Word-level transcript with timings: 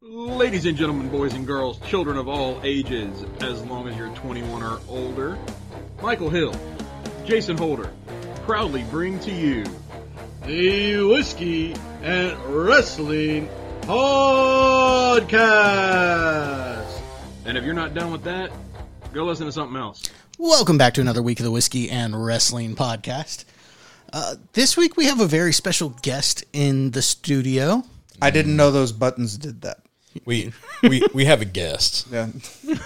Ladies 0.00 0.64
and 0.64 0.76
gentlemen, 0.76 1.08
boys 1.08 1.34
and 1.34 1.44
girls, 1.44 1.80
children 1.80 2.16
of 2.18 2.28
all 2.28 2.60
ages, 2.62 3.24
as 3.40 3.64
long 3.64 3.88
as 3.88 3.96
you're 3.96 4.14
21 4.14 4.62
or 4.62 4.78
older, 4.88 5.36
Michael 6.00 6.30
Hill, 6.30 6.54
Jason 7.24 7.58
Holder, 7.58 7.90
proudly 8.46 8.84
bring 8.84 9.18
to 9.18 9.32
you 9.32 9.64
the 10.46 11.02
Whiskey 11.02 11.74
and 12.00 12.38
Wrestling 12.44 13.48
Podcast. 13.80 15.42
And 17.44 17.58
if 17.58 17.64
you're 17.64 17.74
not 17.74 17.92
done 17.92 18.12
with 18.12 18.22
that, 18.22 18.52
go 19.12 19.24
listen 19.24 19.46
to 19.46 19.52
something 19.52 19.76
else. 19.76 20.04
Welcome 20.38 20.78
back 20.78 20.94
to 20.94 21.00
another 21.00 21.22
week 21.22 21.40
of 21.40 21.44
the 21.44 21.50
Whiskey 21.50 21.90
and 21.90 22.24
Wrestling 22.24 22.76
Podcast. 22.76 23.44
Uh, 24.12 24.36
this 24.52 24.76
week 24.76 24.96
we 24.96 25.06
have 25.06 25.18
a 25.20 25.26
very 25.26 25.52
special 25.52 25.88
guest 26.02 26.44
in 26.52 26.92
the 26.92 27.02
studio. 27.02 27.82
I 28.22 28.30
didn't 28.30 28.56
know 28.56 28.70
those 28.70 28.92
buttons 28.92 29.36
did 29.36 29.62
that. 29.62 29.80
We 30.24 30.52
we 30.82 31.02
we 31.14 31.24
have 31.26 31.40
a 31.40 31.44
guest. 31.44 32.06
Yeah. 32.12 32.28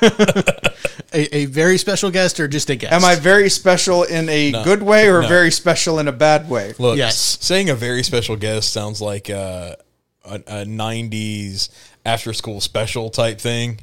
A, 1.14 1.36
a 1.36 1.44
very 1.46 1.76
special 1.76 2.10
guest 2.10 2.40
or 2.40 2.48
just 2.48 2.70
a 2.70 2.76
guest? 2.76 2.92
Am 2.92 3.04
I 3.04 3.16
very 3.16 3.50
special 3.50 4.02
in 4.02 4.28
a 4.30 4.50
No. 4.50 4.64
good 4.64 4.82
way 4.82 5.08
or 5.08 5.20
No. 5.22 5.28
very 5.28 5.50
special 5.50 5.98
in 5.98 6.08
a 6.08 6.12
bad 6.12 6.48
way? 6.48 6.72
Look, 6.78 6.96
Yes. 6.96 7.36
saying 7.40 7.68
a 7.68 7.74
very 7.74 8.02
special 8.02 8.34
guest 8.36 8.72
sounds 8.72 9.00
like 9.02 9.28
uh, 9.28 9.76
a, 10.24 10.34
a 10.34 10.64
'90s 10.64 11.68
after 12.06 12.32
school 12.32 12.60
special 12.62 13.10
type 13.10 13.40
thing, 13.40 13.80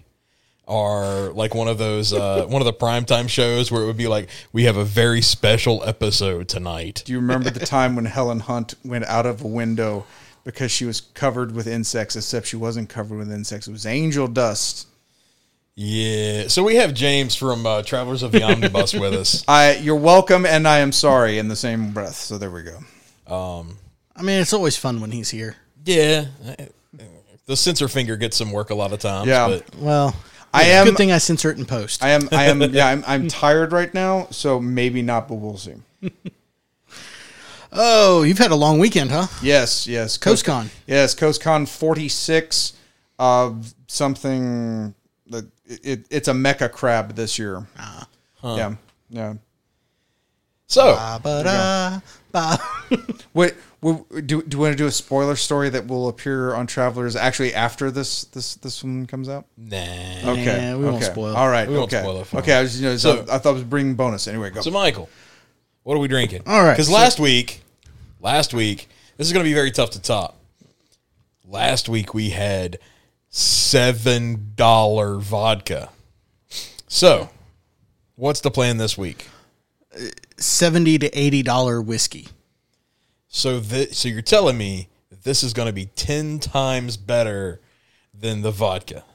or 0.65 1.31
like 1.35 1.53
one 1.53 1.67
of 1.67 1.77
those 1.77 2.13
uh, 2.13 2.45
one 2.49 2.61
of 2.63 2.65
the 2.65 2.73
primetime 2.73 3.29
shows 3.29 3.71
where 3.71 3.83
it 3.83 3.85
would 3.85 3.97
be 3.97 4.07
like, 4.07 4.29
"We 4.51 4.63
have 4.63 4.77
a 4.77 4.85
very 4.85 5.21
special 5.21 5.83
episode 5.85 6.47
tonight." 6.47 7.03
Do 7.05 7.11
you 7.13 7.19
remember 7.19 7.51
the 7.51 7.65
time 7.65 7.95
when 7.95 8.05
Helen 8.05 8.39
Hunt 8.39 8.73
went 8.83 9.05
out 9.05 9.25
of 9.27 9.43
a 9.43 9.47
window 9.47 10.05
because 10.51 10.71
she 10.71 10.85
was 10.85 11.01
covered 11.01 11.51
with 11.53 11.67
insects, 11.67 12.15
except 12.15 12.47
she 12.47 12.55
wasn't 12.55 12.89
covered 12.89 13.19
with 13.19 13.31
insects? 13.31 13.67
It 13.67 13.71
was 13.71 13.85
angel 13.85 14.27
dust. 14.27 14.87
Yeah. 15.75 16.47
So 16.47 16.63
we 16.63 16.75
have 16.75 16.93
James 16.93 17.35
from 17.35 17.65
uh, 17.65 17.83
Travelers 17.83 18.23
of 18.23 18.31
the 18.31 18.43
Omnibus 18.43 18.93
with 18.93 19.13
us. 19.13 19.43
I, 19.47 19.75
you're 19.75 19.95
welcome, 19.95 20.45
and 20.45 20.67
I 20.67 20.79
am 20.79 20.91
sorry 20.91 21.37
in 21.37 21.47
the 21.47 21.55
same 21.55 21.91
breath. 21.91 22.15
So 22.15 22.37
there 22.37 22.49
we 22.51 22.63
go. 22.63 22.79
I 23.27 24.21
mean, 24.21 24.41
it's 24.41 24.53
always 24.53 24.75
fun 24.75 24.99
when 25.01 25.11
he's 25.11 25.29
here. 25.29 25.55
Yeah. 25.85 26.25
The 27.45 27.55
censor 27.55 27.87
finger 27.87 28.17
gets 28.17 28.35
some 28.37 28.51
work 28.51 28.71
a 28.71 28.75
lot 28.75 28.91
of 28.91 28.99
times. 28.99 29.27
Yeah. 29.27 29.47
But 29.47 29.75
Well, 29.75 30.15
I 30.53 30.63
am- 30.63 30.85
Good 30.87 30.97
thing 30.97 31.11
I 31.11 31.19
censor 31.19 31.51
it 31.51 31.59
in 31.59 31.65
post. 31.65 32.03
I 32.03 32.09
am. 32.09 32.27
I 32.31 32.45
am. 32.45 32.61
Yeah, 32.73 32.87
I'm, 32.87 33.03
I'm 33.07 33.27
tired 33.27 33.71
right 33.71 33.93
now, 33.93 34.27
so 34.31 34.59
maybe 34.59 35.01
not, 35.01 35.27
but 35.27 35.35
we'll 35.35 35.57
see. 35.57 35.75
Oh, 37.71 38.23
you've 38.23 38.37
had 38.37 38.51
a 38.51 38.55
long 38.55 38.79
weekend, 38.79 39.11
huh? 39.11 39.27
Yes, 39.41 39.87
yes. 39.87 40.17
CoastCon. 40.17 40.69
Yes, 40.87 41.15
CoastCon 41.15 41.67
46 41.67 42.73
of 43.19 43.73
something 43.87 44.93
that 45.27 45.45
it, 45.65 45.79
it, 45.83 46.05
it's 46.09 46.27
a 46.27 46.33
mecha 46.33 46.71
crab 46.71 47.15
this 47.15 47.37
year. 47.37 47.67
Ah. 47.77 48.07
Yeah. 48.43 48.75
Yeah. 49.09 49.33
so 50.67 50.95
Ba, 50.95 51.19
ba, 51.21 51.43
da, 51.43 51.99
ba. 52.31 52.59
Wait, 53.33 53.55
w- 53.81 54.05
do 54.21 54.41
do 54.43 54.55
you 54.55 54.61
want 54.61 54.71
to 54.71 54.77
do 54.77 54.85
a 54.87 54.91
spoiler 54.91 55.35
story 55.35 55.69
that 55.69 55.87
will 55.87 56.07
appear 56.07 56.53
on 56.53 56.67
Travelers 56.67 57.15
actually 57.15 57.53
after 57.53 57.91
this 57.91 58.23
this 58.25 58.55
this 58.55 58.83
one 58.83 59.05
comes 59.07 59.27
out? 59.27 59.45
nah. 59.57 59.77
Okay. 59.77 60.71
Nah, 60.71 60.77
we 60.77 60.85
won't 60.85 60.97
okay. 60.97 61.05
spoil. 61.11 61.35
All 61.35 61.49
right. 61.49 61.67
We 61.67 61.75
won't 61.75 61.91
okay. 61.91 62.01
spoil 62.01 62.21
it 62.21 62.27
for 62.27 62.37
okay. 62.39 62.53
I 62.53 62.61
was 62.61 62.79
you 62.79 62.87
know 62.89 62.97
So- 62.97 63.25
I 63.29 63.39
thought 63.39 63.47
I 63.47 63.53
was 63.53 63.63
bringing 63.63 63.95
bonus. 63.95 64.27
Anyway, 64.27 64.51
go. 64.51 64.61
So, 64.61 64.71
Michael, 64.71 65.09
what 65.89 65.95
are 65.95 66.01
we 66.01 66.07
drinking? 66.07 66.43
All 66.45 66.61
right, 66.61 66.73
Because 66.73 66.85
so- 66.85 66.93
last 66.93 67.19
week, 67.19 67.63
last 68.19 68.53
week, 68.53 68.87
this 69.17 69.25
is 69.25 69.33
going 69.33 69.43
to 69.43 69.49
be 69.49 69.55
very 69.55 69.71
tough 69.71 69.89
to 69.91 69.99
top. 69.99 70.37
Last 71.43 71.89
week 71.89 72.13
we 72.13 72.29
had 72.29 72.77
seven 73.31 74.51
dollar 74.55 75.15
vodka. 75.17 75.89
So, 76.87 77.31
what's 78.13 78.39
the 78.41 78.51
plan 78.51 78.77
this 78.77 78.99
week? 78.99 79.29
Seventy 80.37 80.99
to 80.99 81.07
eighty 81.19 81.41
dollar 81.41 81.81
whiskey. 81.81 82.27
So, 83.27 83.59
th- 83.59 83.95
so 83.95 84.09
you're 84.09 84.21
telling 84.21 84.59
me 84.59 84.89
this 85.23 85.41
is 85.41 85.53
going 85.53 85.69
to 85.69 85.73
be 85.73 85.87
ten 85.87 86.37
times 86.37 86.97
better 86.97 87.61
than 88.13 88.43
the 88.43 88.51
vodka? 88.51 89.05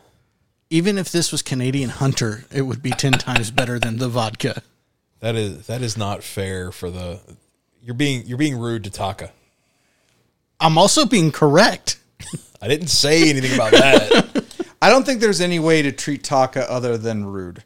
Even 0.70 0.98
if 0.98 1.12
this 1.12 1.30
was 1.30 1.40
Canadian 1.40 1.90
Hunter, 1.90 2.46
it 2.52 2.62
would 2.62 2.82
be 2.82 2.90
ten 2.90 3.12
times 3.12 3.52
better 3.52 3.78
than 3.78 3.98
the 3.98 4.08
vodka. 4.08 4.60
That 5.24 5.36
is 5.36 5.68
that 5.68 5.80
is 5.80 5.96
not 5.96 6.22
fair 6.22 6.70
for 6.70 6.90
the. 6.90 7.18
You're 7.80 7.94
being 7.94 8.26
you're 8.26 8.36
being 8.36 8.58
rude 8.58 8.84
to 8.84 8.90
Taaka. 8.90 9.30
I'm 10.60 10.76
also 10.76 11.06
being 11.06 11.32
correct. 11.32 11.98
I 12.60 12.68
didn't 12.68 12.88
say 12.88 13.30
anything 13.30 13.54
about 13.54 13.72
that. 13.72 14.44
I 14.82 14.90
don't 14.90 15.06
think 15.06 15.22
there's 15.22 15.40
any 15.40 15.58
way 15.58 15.80
to 15.80 15.92
treat 15.92 16.24
Taaka 16.24 16.70
other 16.70 16.98
than 16.98 17.24
rude. 17.24 17.64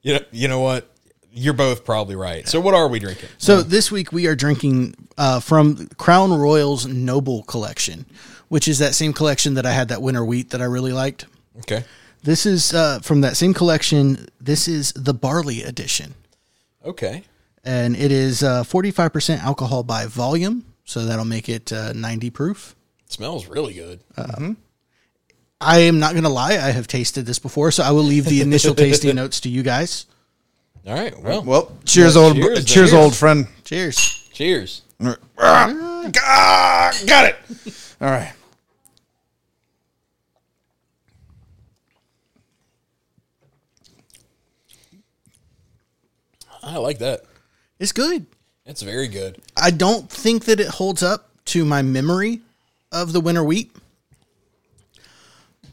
You 0.00 0.14
know, 0.14 0.20
you 0.32 0.48
know 0.48 0.60
what? 0.60 0.90
You're 1.30 1.52
both 1.52 1.84
probably 1.84 2.16
right. 2.16 2.48
So 2.48 2.58
what 2.58 2.72
are 2.72 2.88
we 2.88 3.00
drinking? 3.00 3.28
So 3.36 3.60
this 3.60 3.92
week 3.92 4.10
we 4.10 4.26
are 4.26 4.34
drinking 4.34 4.94
uh, 5.18 5.40
from 5.40 5.88
Crown 5.98 6.32
Royal's 6.32 6.86
Noble 6.86 7.42
Collection, 7.42 8.06
which 8.48 8.66
is 8.66 8.78
that 8.78 8.94
same 8.94 9.12
collection 9.12 9.52
that 9.54 9.66
I 9.66 9.72
had 9.72 9.88
that 9.88 10.00
winter 10.00 10.24
wheat 10.24 10.48
that 10.50 10.62
I 10.62 10.64
really 10.64 10.92
liked. 10.92 11.26
Okay. 11.58 11.84
This 12.22 12.46
is 12.46 12.72
uh, 12.72 13.00
from 13.00 13.20
that 13.20 13.36
same 13.36 13.52
collection. 13.52 14.26
This 14.40 14.66
is 14.68 14.94
the 14.94 15.12
barley 15.12 15.62
edition, 15.62 16.14
Okay. 16.84 17.22
and 17.64 17.96
it 17.96 18.12
is 18.12 18.42
uh, 18.42 18.62
45% 18.64 19.38
alcohol 19.42 19.82
by 19.82 20.06
volume, 20.06 20.64
so 20.84 21.04
that'll 21.06 21.24
make 21.24 21.48
it 21.48 21.72
uh, 21.72 21.92
90 21.94 22.30
proof. 22.30 22.76
It 23.06 23.12
smells 23.12 23.46
really 23.46 23.74
good. 23.74 24.00
I 25.60 25.78
am 25.80 25.98
not 25.98 26.12
going 26.12 26.24
to 26.24 26.28
lie; 26.30 26.52
I 26.54 26.70
have 26.72 26.86
tasted 26.86 27.24
this 27.26 27.38
before, 27.38 27.70
so 27.70 27.82
I 27.84 27.90
will 27.92 28.02
leave 28.02 28.26
the 28.26 28.42
initial 28.42 28.74
tasting 28.74 29.14
notes 29.22 29.40
to 29.40 29.48
you 29.48 29.62
guys. 29.62 30.04
All 30.86 30.92
right. 30.94 31.18
Well, 31.18 31.42
Well, 31.42 31.72
cheers, 31.86 32.16
old 32.16 32.36
cheers, 32.36 32.64
cheers, 32.66 32.90
then. 32.90 33.00
old 33.00 33.14
friend. 33.16 33.46
Cheers. 33.64 33.96
cheers. 34.34 34.82
Ah, 35.38 36.92
got 37.06 37.24
it. 37.26 37.36
All 38.00 38.10
right. 38.10 38.32
I 46.64 46.76
like 46.78 46.98
that. 46.98 47.24
It's 47.78 47.92
good. 47.92 48.26
It's 48.66 48.82
very 48.82 49.08
good. 49.08 49.40
I 49.56 49.70
don't 49.70 50.08
think 50.08 50.46
that 50.46 50.58
it 50.60 50.68
holds 50.68 51.02
up 51.02 51.28
to 51.46 51.64
my 51.64 51.82
memory 51.82 52.40
of 52.90 53.12
the 53.12 53.20
winter 53.20 53.44
wheat, 53.44 53.70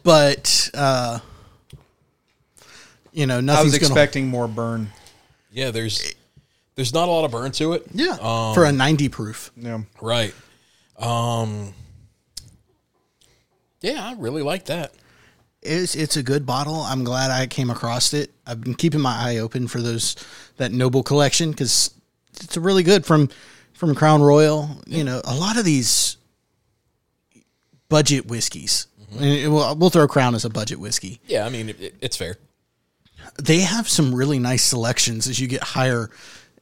but 0.03 0.69
uh, 0.73 1.19
you 3.13 3.25
know, 3.27 3.35
I 3.35 3.37
was 3.37 3.45
nothing's 3.45 3.77
gonna. 3.77 3.93
expecting 3.93 4.27
more 4.27 4.47
burn. 4.47 4.89
Yeah. 5.51 5.71
There's 5.71 6.13
there's 6.75 6.93
not 6.93 7.07
a 7.07 7.11
lot 7.11 7.23
of 7.25 7.31
burn 7.31 7.51
to 7.53 7.73
it. 7.73 7.85
yeah, 7.93 8.17
Um, 8.21 8.53
for 8.53 8.65
a 8.65 8.71
ninety 8.71 9.07
proof. 9.09 9.51
Yeah. 9.55 9.81
Right. 10.01 10.33
Um. 10.97 11.73
Yeah, 13.81 14.05
I 14.05 14.13
really 14.13 14.43
like 14.43 14.65
that. 14.65 14.93
It's 15.61 15.95
it's 15.95 16.17
a 16.17 16.23
good 16.23 16.45
bottle. 16.45 16.75
I'm 16.81 17.03
glad 17.03 17.29
I 17.31 17.45
came 17.47 17.69
across 17.69 18.13
it. 18.13 18.31
I've 18.47 18.61
been 18.61 18.73
keeping 18.75 18.99
my 19.01 19.15
eye 19.15 19.37
open 19.37 19.67
for 19.67 19.79
those 19.81 20.15
that 20.57 20.71
Noble 20.71 21.03
collection 21.03 21.51
because 21.51 21.91
it's 22.41 22.57
really 22.57 22.83
good 22.83 23.05
from 23.05 23.29
from 23.73 23.93
Crown 23.93 24.21
Royal. 24.21 24.69
You 24.87 25.03
know, 25.03 25.21
a 25.23 25.35
lot 25.35 25.57
of 25.57 25.65
these 25.65 26.17
budget 27.89 28.27
whiskeys. 28.27 28.87
Mm-hmm. 29.13 29.23
It- 29.23 29.47
we'll, 29.49 29.75
we'll 29.75 29.89
throw 29.89 30.07
Crown 30.07 30.35
as 30.35 30.45
a 30.45 30.49
budget 30.49 30.79
whiskey. 30.79 31.19
Yeah, 31.27 31.45
I 31.45 31.49
mean 31.49 31.69
it- 31.69 31.95
it's 32.01 32.17
fair. 32.17 32.37
they 33.41 33.59
have 33.59 33.87
some 33.87 34.13
really 34.15 34.39
nice 34.39 34.63
selections 34.63 35.27
as 35.27 35.39
you 35.39 35.47
get 35.47 35.61
higher 35.63 36.09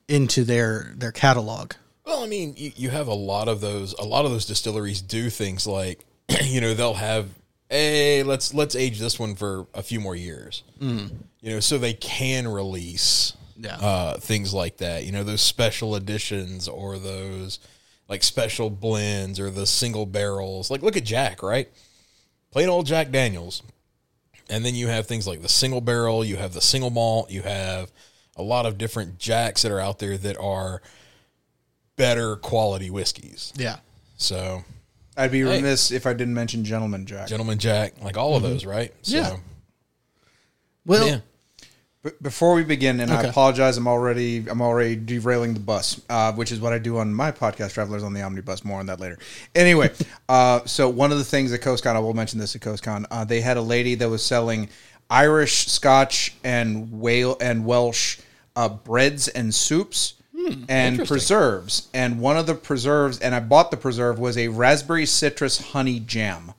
into 0.07 0.43
their 0.43 0.93
their 0.97 1.11
catalog. 1.11 1.73
Well, 2.05 2.23
I 2.23 2.27
mean, 2.27 2.55
you, 2.57 2.71
you 2.75 2.89
have 2.89 3.07
a 3.07 3.13
lot 3.13 3.47
of 3.47 3.61
those. 3.61 3.93
A 3.93 4.03
lot 4.03 4.25
of 4.25 4.31
those 4.31 4.45
distilleries 4.45 4.99
do 5.01 5.29
things 5.29 5.67
like, 5.67 6.03
you 6.43 6.59
know, 6.59 6.73
they'll 6.73 6.95
have, 6.95 7.29
hey, 7.69 8.23
let's 8.23 8.53
let's 8.53 8.75
age 8.75 8.99
this 8.99 9.19
one 9.19 9.35
for 9.35 9.67
a 9.73 9.81
few 9.83 9.99
more 9.99 10.15
years. 10.15 10.63
You 10.81 11.09
know, 11.43 11.59
so 11.59 11.77
they 11.77 11.93
can 11.93 12.47
release 12.47 13.33
Yeah. 13.57 13.75
uh, 13.77 14.17
things 14.17 14.53
like 14.53 14.77
that. 14.77 15.05
You 15.05 15.11
know, 15.11 15.23
those 15.23 15.41
special 15.41 15.95
editions 15.95 16.67
or 16.67 16.97
those 16.97 17.59
like 18.07 18.23
special 18.23 18.69
blends 18.69 19.39
or 19.39 19.49
the 19.51 19.65
single 19.67 20.05
barrels. 20.05 20.69
Like, 20.71 20.81
look 20.81 20.97
at 20.97 21.03
Jack, 21.05 21.41
right? 21.43 21.69
Plain 22.51 22.69
old 22.69 22.87
Jack 22.87 23.11
Daniels. 23.11 23.61
And 24.49 24.65
then 24.65 24.73
you 24.73 24.87
have 24.87 25.05
things 25.05 25.27
like 25.27 25.43
the 25.43 25.47
single 25.49 25.79
barrel, 25.79 26.25
you 26.25 26.35
have 26.37 26.53
the 26.53 26.61
single 26.61 26.89
malt, 26.89 27.29
you 27.29 27.43
have 27.43 27.91
a 28.35 28.41
lot 28.41 28.65
of 28.65 28.79
different 28.79 29.19
Jacks 29.19 29.61
that 29.61 29.71
are 29.71 29.79
out 29.79 29.99
there 29.99 30.17
that 30.17 30.37
are 30.37 30.81
better 31.97 32.35
quality 32.37 32.89
whiskeys. 32.89 33.53
Yeah. 33.55 33.77
So, 34.17 34.63
I'd 35.19 35.31
be 35.31 35.39
Hey. 35.41 35.57
remiss 35.57 35.91
if 35.91 36.07
I 36.07 36.13
didn't 36.13 36.33
mention 36.33 36.63
Gentleman 36.63 37.05
Jack. 37.05 37.27
Gentleman 37.27 37.59
Jack, 37.59 37.93
like 38.01 38.17
all 38.17 38.35
of 38.35 38.41
those, 38.43 38.65
right? 38.65 38.93
So, 39.03 39.15
Yeah. 39.17 39.35
Well, 40.85 41.07
yeah. 41.07 41.19
B- 42.01 42.11
before 42.21 42.53
we 42.53 42.63
begin, 42.63 43.01
and 43.01 43.11
I 43.11 43.23
apologize, 43.23 43.75
I'm 43.75 43.87
already 43.87 44.45
I'm 44.49 44.61
already 44.61 44.95
derailing 44.95 45.53
the 45.53 45.59
bus, 45.59 45.99
uh, 46.09 46.31
which 46.31 46.49
is 46.51 46.61
what 46.61 46.71
I 46.71 46.77
do 46.79 46.97
on 46.97 47.13
my 47.13 47.31
podcast, 47.31 47.73
Travelers 47.73 48.03
on 48.03 48.13
the 48.13 48.21
Omnibus. 48.21 48.63
More 48.63 48.79
on 48.79 48.85
that 48.85 49.01
later. 49.01 49.19
Anyway, 49.53 49.91
uh, 50.29 50.61
so 50.65 50.87
one 50.87 51.11
of 51.11 51.17
the 51.17 51.25
things 51.25 51.51
at 51.51 51.59
CoastCon, 51.61 51.95
I 51.95 51.99
will 51.99 52.13
mention 52.13 52.39
this 52.39 52.55
at 52.55 52.61
CoastCon, 52.61 53.05
uh, 53.11 53.25
they 53.25 53.41
had 53.41 53.57
a 53.57 53.61
lady 53.61 53.95
that 53.95 54.09
was 54.09 54.23
selling 54.23 54.69
Irish, 55.09 55.67
Scotch, 55.67 56.35
and 56.43 57.01
Whale 57.01 57.35
and 57.41 57.65
Welsh 57.65 58.19
uh, 58.55 58.69
breads 58.69 59.27
and 59.27 59.53
soups. 59.53 60.13
And 60.69 61.07
preserves, 61.07 61.87
and 61.93 62.19
one 62.19 62.37
of 62.37 62.45
the 62.47 62.55
preserves, 62.55 63.19
and 63.19 63.33
I 63.35 63.39
bought 63.39 63.71
the 63.71 63.77
preserve 63.77 64.19
was 64.19 64.37
a 64.37 64.47
raspberry 64.47 65.05
citrus 65.05 65.59
honey 65.71 65.99
jam 65.99 66.53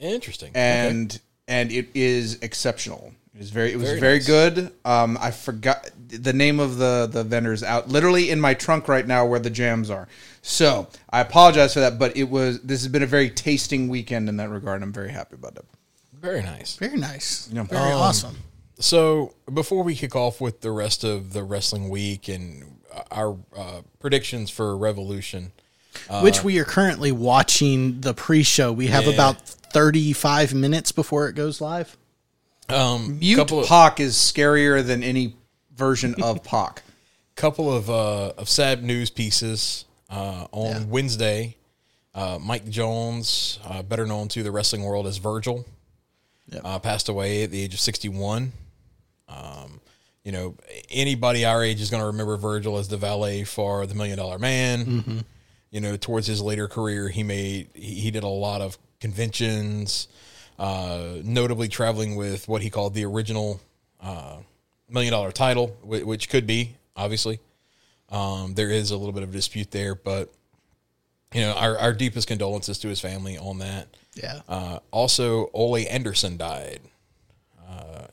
Interesting. 0.00 0.52
and 0.54 1.18
and 1.48 1.70
it 1.72 1.88
is 1.94 2.38
exceptional. 2.42 3.12
It 3.34 3.40
is 3.42 3.50
very. 3.50 3.72
It 3.72 3.76
was 3.76 3.88
Very 3.90 4.00
very, 4.00 4.16
nice. 4.18 4.26
good. 4.26 4.72
Um, 4.84 5.18
I 5.20 5.30
forgot 5.30 5.90
the 6.08 6.32
name 6.32 6.58
of 6.60 6.78
the 6.78 7.06
the 7.10 7.22
vendors 7.24 7.62
out 7.62 7.88
literally 7.88 8.30
in 8.30 8.40
my 8.40 8.54
trunk 8.54 8.88
right 8.88 9.06
now 9.06 9.26
where 9.26 9.38
the 9.40 9.50
jams 9.50 9.90
are. 9.90 10.08
So 10.42 10.88
I 11.10 11.20
apologize 11.20 11.74
for 11.74 11.80
that, 11.80 11.98
but 11.98 12.16
it 12.16 12.24
was. 12.30 12.60
This 12.62 12.82
has 12.82 12.88
been 12.90 13.02
a 13.02 13.06
very 13.06 13.28
tasting 13.30 13.88
weekend 13.88 14.28
in 14.28 14.36
that 14.38 14.48
regard. 14.50 14.82
I'm 14.82 14.92
very 14.92 15.10
happy 15.10 15.34
about 15.34 15.56
it. 15.56 15.64
Very 16.18 16.42
nice. 16.42 16.76
Very 16.76 16.96
nice. 16.96 17.48
Yeah. 17.52 17.64
Very 17.64 17.92
Um, 17.92 18.00
awesome. 18.00 18.36
So 18.78 19.34
before 19.52 19.82
we 19.82 19.94
kick 19.94 20.14
off 20.16 20.40
with 20.40 20.60
the 20.62 20.70
rest 20.70 21.04
of 21.04 21.32
the 21.32 21.42
wrestling 21.44 21.88
week 21.88 22.28
and 22.28 22.75
our 23.10 23.36
uh, 23.56 23.80
predictions 23.98 24.50
for 24.50 24.76
Revolution, 24.76 25.52
Which 26.22 26.44
we 26.44 26.58
are 26.58 26.64
currently 26.64 27.12
watching 27.12 28.00
the 28.00 28.14
pre-show. 28.14 28.72
We 28.72 28.88
have 28.88 29.04
Yeah. 29.06 29.14
about 29.14 29.40
35 29.48 30.54
minutes 30.54 30.92
before 30.92 31.28
it 31.28 31.34
goes 31.34 31.60
live. 31.60 31.96
um, 32.68 33.18
Mute 33.18 33.36
couple 33.36 33.60
of, 33.60 33.66
Pac 33.66 34.00
is 34.00 34.14
scarier 34.16 34.84
than 34.84 35.02
any 35.02 35.34
version 35.74 36.14
of 36.22 36.42
Pac. 36.52 36.82
couple 37.36 37.72
of 37.72 37.88
uh, 37.90 38.32
of 38.38 38.48
sad 38.48 38.82
news 38.82 39.10
pieces 39.10 39.84
uh, 40.10 40.46
on 40.52 40.88
Wednesday. 40.90 41.56
Uh, 42.14 42.38
Mike 42.40 42.68
Jones, 42.70 43.58
uh, 43.64 43.82
better 43.82 44.06
known 44.06 44.26
to 44.28 44.42
the 44.42 44.50
wrestling 44.50 44.82
world 44.84 45.06
as 45.06 45.18
Virgil, 45.18 45.66
Yep. 46.50 46.62
uh, 46.64 46.78
passed 46.78 47.08
away 47.10 47.42
at 47.42 47.50
the 47.50 47.60
age 47.62 47.74
of 47.74 47.80
61. 47.80 48.52
Um, 49.28 49.80
you 50.26 50.32
know, 50.32 50.56
anybody 50.90 51.44
our 51.44 51.62
age 51.62 51.80
is 51.80 51.88
going 51.88 52.00
to 52.00 52.08
remember 52.08 52.36
Virgil 52.36 52.78
as 52.78 52.88
the 52.88 52.96
valet 52.96 53.44
for 53.44 53.86
the 53.86 53.94
Million 53.94 54.18
Dollar 54.18 54.40
Man. 54.40 55.24
You 55.70 55.80
know, 55.80 55.96
towards 55.96 56.26
his 56.26 56.42
later 56.42 56.66
career, 56.66 57.08
he 57.08 57.22
made 57.22 57.68
he, 57.74 57.94
he 57.94 58.10
did 58.10 58.24
a 58.24 58.28
lot 58.28 58.60
of 58.60 58.76
conventions, 58.98 60.08
uh, 60.58 61.18
notably 61.22 61.68
traveling 61.68 62.16
with 62.16 62.48
what 62.48 62.60
he 62.60 62.70
called 62.70 62.94
the 62.94 63.04
original 63.04 63.60
uh, 64.00 64.38
Million 64.88 65.12
Dollar 65.12 65.30
title, 65.30 65.68
whi- 65.84 66.02
which 66.02 66.28
could 66.28 66.44
be 66.44 66.74
obviously. 66.96 67.38
Um, 68.08 68.54
there 68.54 68.70
is 68.70 68.90
a 68.90 68.96
little 68.96 69.12
bit 69.12 69.22
of 69.22 69.30
dispute 69.30 69.70
there, 69.70 69.94
but 69.94 70.32
you 71.32 71.42
know, 71.42 71.52
our, 71.52 71.78
our 71.78 71.92
deepest 71.92 72.26
condolences 72.26 72.80
to 72.80 72.88
his 72.88 72.98
family 72.98 73.38
on 73.38 73.58
that. 73.58 73.86
Yeah. 74.14 74.40
Uh, 74.48 74.80
also, 74.90 75.50
Ole 75.52 75.86
Anderson 75.88 76.36
died. 76.36 76.80
Uh, 77.68 78.06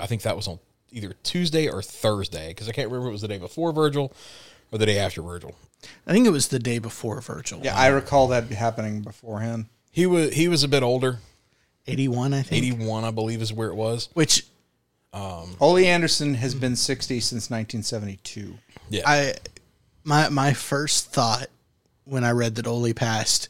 I 0.00 0.06
think 0.06 0.22
that 0.22 0.34
was 0.34 0.48
on 0.48 0.58
either 0.92 1.14
Tuesday 1.22 1.68
or 1.68 1.82
Thursday 1.82 2.48
because 2.48 2.68
I 2.68 2.72
can't 2.72 2.88
remember 2.88 3.08
if 3.08 3.10
it 3.10 3.12
was 3.12 3.22
the 3.22 3.28
day 3.28 3.38
before 3.38 3.72
Virgil 3.72 4.12
or 4.70 4.78
the 4.78 4.86
day 4.86 4.98
after 4.98 5.22
Virgil. 5.22 5.54
I 6.06 6.12
think 6.12 6.26
it 6.26 6.30
was 6.30 6.48
the 6.48 6.58
day 6.58 6.78
before 6.78 7.20
Virgil. 7.20 7.60
Yeah, 7.62 7.76
I 7.76 7.88
recall 7.88 8.28
that 8.28 8.44
happening 8.44 9.02
beforehand. 9.02 9.66
He 9.90 10.06
was 10.06 10.32
he 10.32 10.48
was 10.48 10.62
a 10.62 10.68
bit 10.68 10.82
older, 10.82 11.18
81, 11.86 12.32
I 12.32 12.42
think. 12.42 12.52
eighty 12.52 12.72
one, 12.72 13.04
I 13.04 13.10
believe, 13.10 13.42
is 13.42 13.52
where 13.52 13.68
it 13.68 13.74
was. 13.74 14.08
Which 14.14 14.46
um, 15.12 15.56
Ole 15.60 15.78
Anderson 15.78 16.34
has 16.34 16.54
been 16.54 16.76
60 16.76 17.20
since 17.20 17.50
1972. 17.50 18.54
Yeah, 18.88 19.02
I 19.04 19.34
my 20.04 20.28
my 20.28 20.52
first 20.52 21.12
thought 21.12 21.48
when 22.04 22.24
I 22.24 22.30
read 22.30 22.54
that 22.56 22.66
Ole 22.66 22.92
passed 22.94 23.48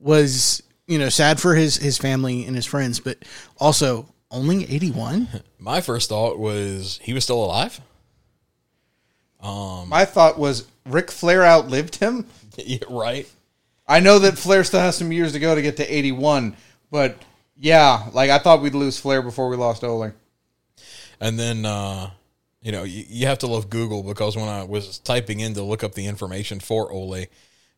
was, 0.00 0.62
you 0.86 0.98
know, 0.98 1.08
sad 1.08 1.40
for 1.40 1.54
his 1.54 1.76
his 1.76 1.98
family 1.98 2.44
and 2.46 2.56
his 2.56 2.66
friends, 2.66 2.98
but 3.00 3.18
also 3.58 4.08
only 4.30 4.64
81? 4.64 5.28
my 5.58 5.80
first 5.80 6.08
thought 6.08 6.38
was 6.38 7.00
he 7.02 7.12
was 7.12 7.24
still 7.24 7.44
alive. 7.44 7.80
My 9.88 10.04
thought 10.04 10.38
was 10.38 10.66
Ric 10.84 11.10
Flair 11.10 11.44
outlived 11.44 11.96
him. 11.96 12.26
yeah, 12.56 12.78
right. 12.90 13.30
I 13.86 14.00
know 14.00 14.18
that 14.18 14.36
Flair 14.36 14.64
still 14.64 14.80
has 14.80 14.96
some 14.96 15.12
years 15.12 15.32
to 15.32 15.38
go 15.38 15.54
to 15.54 15.62
get 15.62 15.76
to 15.76 15.94
81, 15.94 16.56
but 16.90 17.16
yeah, 17.56 18.08
like 18.12 18.30
I 18.30 18.38
thought 18.38 18.62
we'd 18.62 18.74
lose 18.74 18.98
Flair 18.98 19.22
before 19.22 19.48
we 19.48 19.56
lost 19.56 19.84
Ole. 19.84 20.12
And 21.20 21.38
then, 21.38 21.64
uh, 21.64 22.10
you 22.62 22.72
know, 22.72 22.82
you, 22.82 23.04
you 23.08 23.26
have 23.26 23.38
to 23.38 23.46
love 23.46 23.70
Google 23.70 24.02
because 24.02 24.36
when 24.36 24.48
I 24.48 24.64
was 24.64 24.98
typing 24.98 25.40
in 25.40 25.54
to 25.54 25.62
look 25.62 25.84
up 25.84 25.94
the 25.94 26.06
information 26.06 26.58
for 26.58 26.90
Ole, 26.90 27.26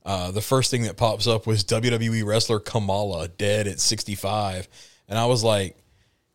uh, 0.04 0.30
the 0.30 0.40
first 0.40 0.70
thing 0.70 0.82
that 0.84 0.96
pops 0.96 1.26
up 1.26 1.46
was 1.46 1.62
WWE 1.64 2.24
wrestler 2.24 2.58
Kamala 2.58 3.28
dead 3.28 3.66
at 3.66 3.78
65. 3.78 4.66
And 5.08 5.18
I 5.18 5.26
was 5.26 5.44
like, 5.44 5.76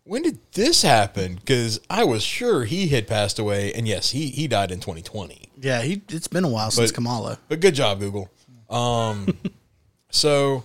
when 0.05 0.21
did 0.23 0.39
this 0.53 0.81
happen? 0.81 1.35
Because 1.35 1.79
I 1.89 2.03
was 2.03 2.23
sure 2.23 2.65
he 2.65 2.87
had 2.89 3.07
passed 3.07 3.39
away. 3.39 3.73
And 3.73 3.87
yes, 3.87 4.09
he, 4.11 4.27
he 4.29 4.47
died 4.47 4.71
in 4.71 4.79
2020. 4.79 5.41
Yeah, 5.61 5.81
he 5.81 6.01
it's 6.09 6.27
been 6.27 6.43
a 6.43 6.49
while 6.49 6.71
since 6.71 6.91
But- 6.91 6.95
Kamala. 6.95 7.39
But 7.47 7.59
good 7.61 7.75
job, 7.75 7.99
Google. 7.99 8.29
Um, 8.69 9.37
so, 10.09 10.63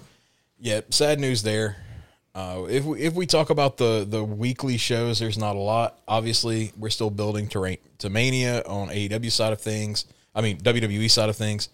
yeah, 0.59 0.81
sad 0.91 1.21
news 1.21 1.43
there. 1.43 1.77
Uh, 2.35 2.67
if 2.69 2.85
we, 2.85 3.01
if 3.01 3.15
we 3.15 3.27
talk 3.27 3.51
about 3.51 3.79
the 3.79 4.07
the 4.09 4.23
weekly 4.23 4.77
shows, 4.77 5.19
there's 5.19 5.39
not 5.39 5.57
a 5.57 5.59
lot. 5.59 5.99
Obviously, 6.07 6.73
we're 6.77 6.91
still 6.91 7.11
building 7.11 7.49
to, 7.49 7.59
ra- 7.59 7.75
to 7.99 8.11
Mania 8.11 8.63
on 8.65 8.89
AEW 8.89 9.31
side 9.33 9.53
of 9.53 9.61
things. 9.61 10.05
I 10.35 10.41
mean 10.41 10.59
WWE 10.59 11.11
side 11.11 11.29
of 11.29 11.37
things. 11.37 11.69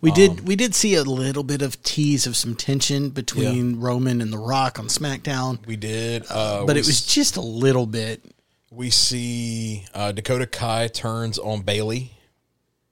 We 0.00 0.10
Um, 0.10 0.14
did 0.16 0.46
we 0.46 0.56
did 0.56 0.74
see 0.74 0.94
a 0.94 1.02
little 1.02 1.42
bit 1.42 1.62
of 1.62 1.82
tease 1.82 2.26
of 2.26 2.36
some 2.36 2.54
tension 2.54 3.10
between 3.10 3.80
Roman 3.80 4.20
and 4.20 4.32
The 4.32 4.38
Rock 4.38 4.78
on 4.78 4.86
SmackDown, 4.88 5.66
We 5.66 5.76
did, 5.76 6.24
uh, 6.30 6.64
but 6.66 6.74
we 6.74 6.80
it 6.80 6.86
was 6.86 7.04
just 7.04 7.36
a 7.36 7.40
little 7.40 7.86
bit. 7.86 8.22
we 8.70 8.90
see 8.90 9.86
uh, 9.94 10.12
Dakota 10.12 10.46
Kai 10.46 10.88
turns 10.88 11.38
on 11.38 11.62
Bayley 11.62 12.12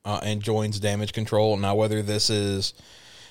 uh, 0.04 0.20
and 0.22 0.42
joins 0.42 0.80
Damage 0.80 1.12
Control. 1.12 1.56
Now, 1.56 1.74
whether 1.74 2.02
this 2.02 2.30
is 2.30 2.72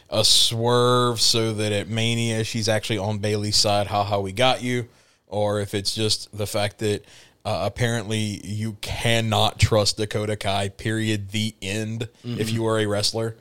a 0.10 0.24
swerve 0.24 1.20
so 1.22 1.54
that 1.54 1.72
at 1.72 1.88
Mania 1.88 2.44
she's 2.44 2.68
actually 2.70 3.00
on 3.00 3.20
Bayley's 3.20 3.56
side, 3.56 3.88
how 3.88 4.04
how 4.04 4.20
we 4.22 4.32
got 4.32 4.62
you, 4.62 4.88
or 5.28 5.60
if 5.62 5.74
it's 5.74 5.96
just 5.96 6.36
the 6.38 6.48
fact 6.48 6.80
that 6.80 7.04
uh, 7.46 7.64
apparently 7.66 8.42
you 8.46 8.78
cannot 8.82 9.60
trust 9.60 9.98
Dakota 9.98 10.36
Kai. 10.36 10.70
Period. 10.70 11.30
The 11.32 11.56
end. 11.62 12.10
If 12.24 12.52
you 12.52 12.66
are 12.68 12.80
a 12.80 12.86
wrestler, 12.86 13.36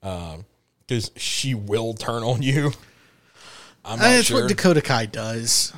because 0.00 1.10
she 1.16 1.54
will 1.54 1.94
turn 1.94 2.22
on 2.22 2.42
you. 2.42 2.72
I'm 3.84 3.98
not 3.98 4.04
That's 4.04 4.26
sure. 4.26 4.42
what 4.42 4.48
Dakota 4.48 4.80
Kai 4.80 5.06
does. 5.06 5.72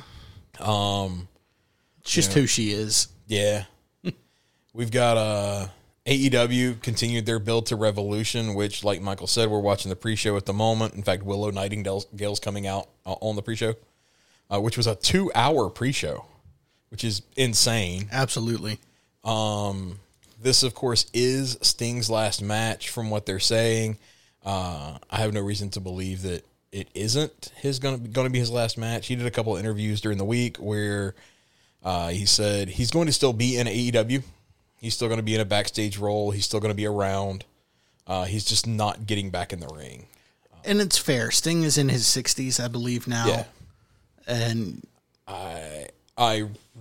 Um, 0.59 1.27
it's 2.01 2.11
just 2.11 2.33
who 2.33 2.47
she 2.47 2.71
is. 2.71 3.09
Yeah. 3.27 3.65
We've 4.73 4.91
got 4.91 5.17
uh 5.17 5.67
AEW 6.07 6.81
continued 6.81 7.25
their 7.25 7.37
build 7.37 7.65
to 7.65 7.75
Revolution, 7.75 8.53
which, 8.53 8.81
like 8.83 9.01
Michael 9.01 9.27
said, 9.27 9.49
we're 9.49 9.59
watching 9.59 9.89
the 9.89 9.95
pre-show 9.97 10.37
at 10.37 10.45
the 10.45 10.53
moment. 10.53 10.93
In 10.93 11.03
fact, 11.03 11.23
Willow 11.23 11.51
Nightingale's 11.51 12.39
coming 12.39 12.65
out 12.65 12.87
uh, 13.05 13.15
on 13.19 13.35
the 13.35 13.41
pre-show, 13.41 13.75
uh, 14.49 14.61
which 14.61 14.77
was 14.77 14.87
a 14.87 14.95
two-hour 14.95 15.69
pre-show, 15.69 16.23
which 16.89 17.03
is 17.03 17.21
insane. 17.35 18.07
Absolutely. 18.11 18.79
This, 20.39 20.63
of 20.63 20.73
course, 20.75 21.07
is 21.13 21.57
Sting's 21.61 22.09
last 22.09 22.41
match, 22.41 22.89
from 22.89 23.09
what 23.09 23.25
they're 23.25 23.39
saying. 23.39 23.97
Uh, 24.45 24.97
I 25.09 25.17
have 25.17 25.33
no 25.33 25.41
reason 25.41 25.69
to 25.71 25.79
believe 25.79 26.21
that 26.21 26.45
it 26.71 26.89
isn't 26.93 27.51
his 27.55 27.79
going 27.79 28.03
to 28.03 28.29
be 28.29 28.39
his 28.39 28.51
last 28.51 28.77
match. 28.77 29.07
He 29.07 29.15
did 29.15 29.25
a 29.25 29.31
couple 29.31 29.55
of 29.55 29.59
interviews 29.59 29.99
during 29.99 30.17
the 30.17 30.25
week 30.25 30.57
where 30.57 31.15
uh, 31.83 32.09
he 32.09 32.25
said 32.25 32.69
he's 32.69 32.91
going 32.91 33.07
to 33.07 33.13
still 33.13 33.33
be 33.33 33.57
in 33.57 33.67
AEW. 33.67 34.23
He's 34.79 34.93
still 34.93 35.07
going 35.07 35.19
to 35.19 35.23
be 35.23 35.33
in 35.33 35.41
a 35.41 35.45
backstage 35.45 35.97
role. 35.97 36.31
He's 36.31 36.45
still 36.45 36.59
going 36.59 36.71
to 36.71 36.75
be 36.75 36.85
around. 36.85 37.45
Uh, 38.05 38.25
he's 38.25 38.45
just 38.45 38.67
not 38.67 39.07
getting 39.07 39.31
back 39.31 39.51
in 39.51 39.59
the 39.59 39.67
ring. 39.67 40.05
And 40.63 40.79
it's 40.79 40.97
fair. 40.97 41.31
Sting 41.31 41.63
is 41.63 41.77
in 41.77 41.89
his 41.89 42.05
60s, 42.05 42.63
I 42.63 42.67
believe 42.67 43.07
now. 43.07 43.27
Yeah. 43.27 43.43
And 44.27 44.85
I 45.27 45.87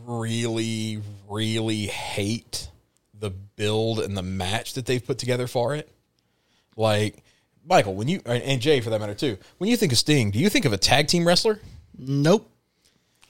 really, 0.07 1.01
really 1.29 1.87
hate 1.87 2.69
the 3.19 3.31
build 3.31 4.01
and 4.01 4.17
the 4.17 4.23
match 4.23 4.75
that 4.75 4.87
they've 4.87 5.05
put 5.05 5.19
together 5.19 5.47
for 5.47 5.75
it. 5.75 5.91
Like 6.77 7.23
Michael, 7.69 7.95
when 7.95 8.09
you 8.09 8.21
and 8.27 8.61
Jay 8.61 8.81
for 8.81 8.91
that 8.91 9.01
matter 9.01 9.15
too, 9.15 9.39
when 9.59 9.71
you 9.71 9.77
think 9.77 9.93
of 9.93 9.99
Sting, 9.99 10.31
do 10.31 10.39
you 10.39 10.49
think 10.49 10.65
of 10.65 10.73
a 10.73 10.79
tag 10.79 11.09
team 11.09 11.27
wrestler? 11.27 11.61
nope. 11.99 12.51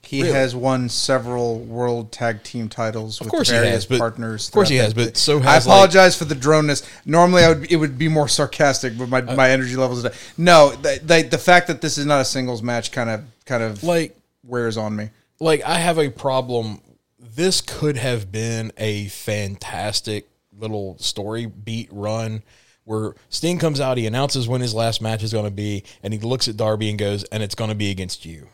He 0.02 0.20
has 0.20 0.54
won 0.54 0.88
several 0.88 1.58
world 1.58 2.12
tag 2.12 2.44
team 2.44 2.68
titles 2.68 3.18
with 3.18 3.28
course 3.28 3.48
he 3.48 3.56
various 3.56 3.74
has, 3.74 3.86
but- 3.86 3.98
partners. 3.98 4.46
of 4.46 4.54
course 4.54 4.68
he 4.68 4.76
has, 4.76 4.94
but 4.94 5.16
so 5.16 5.40
I 5.40 5.54
has, 5.54 5.66
apologize 5.66 6.16
for 6.16 6.24
the 6.26 6.36
droneness. 6.36 6.88
Normally, 7.04 7.42
I 7.42 7.48
would 7.48 7.72
it 7.72 7.74
would 7.76 7.98
be 7.98 8.08
more 8.08 8.28
sarcastic, 8.28 8.96
but 8.96 9.08
my, 9.08 9.18
Uh, 9.20 9.34
my 9.34 9.50
energy 9.50 9.74
levels. 9.74 10.04
Are 10.04 10.12
no, 10.38 10.70
the, 10.76 11.00
the 11.02 11.22
the 11.22 11.38
fact 11.38 11.66
that 11.66 11.80
this 11.80 11.98
is 11.98 12.06
not 12.06 12.20
a 12.20 12.24
singles 12.24 12.62
match 12.62 12.92
kind 12.92 13.10
of 13.10 13.24
kind 13.46 13.64
of 13.64 13.82
Like 13.82 14.16
wears 14.44 14.76
on 14.76 14.94
me. 14.94 15.10
Like 15.40 15.62
I 15.64 15.74
have 15.74 15.98
a 15.98 16.10
problem 16.10 16.80
this 17.18 17.60
could 17.60 17.96
have 17.96 18.30
been 18.32 18.72
a 18.76 19.08
fantastic 19.08 20.28
little 20.58 20.96
story 20.98 21.46
beat 21.46 21.88
run 21.92 22.42
where 22.84 23.14
Sting 23.30 23.58
comes 23.58 23.80
out, 23.80 23.98
he 23.98 24.06
announces 24.06 24.46
when 24.46 24.60
his 24.60 24.72
last 24.72 25.02
match 25.02 25.22
is 25.24 25.32
going 25.32 25.44
to 25.44 25.50
be, 25.50 25.82
and 26.04 26.14
he 26.14 26.20
looks 26.20 26.46
at 26.46 26.56
Darby 26.56 26.88
and 26.88 26.98
goes, 26.98 27.24
and 27.24 27.42
it's 27.42 27.56
going 27.56 27.70
to 27.70 27.76
be 27.76 27.90
against 27.90 28.24
you. 28.24 28.46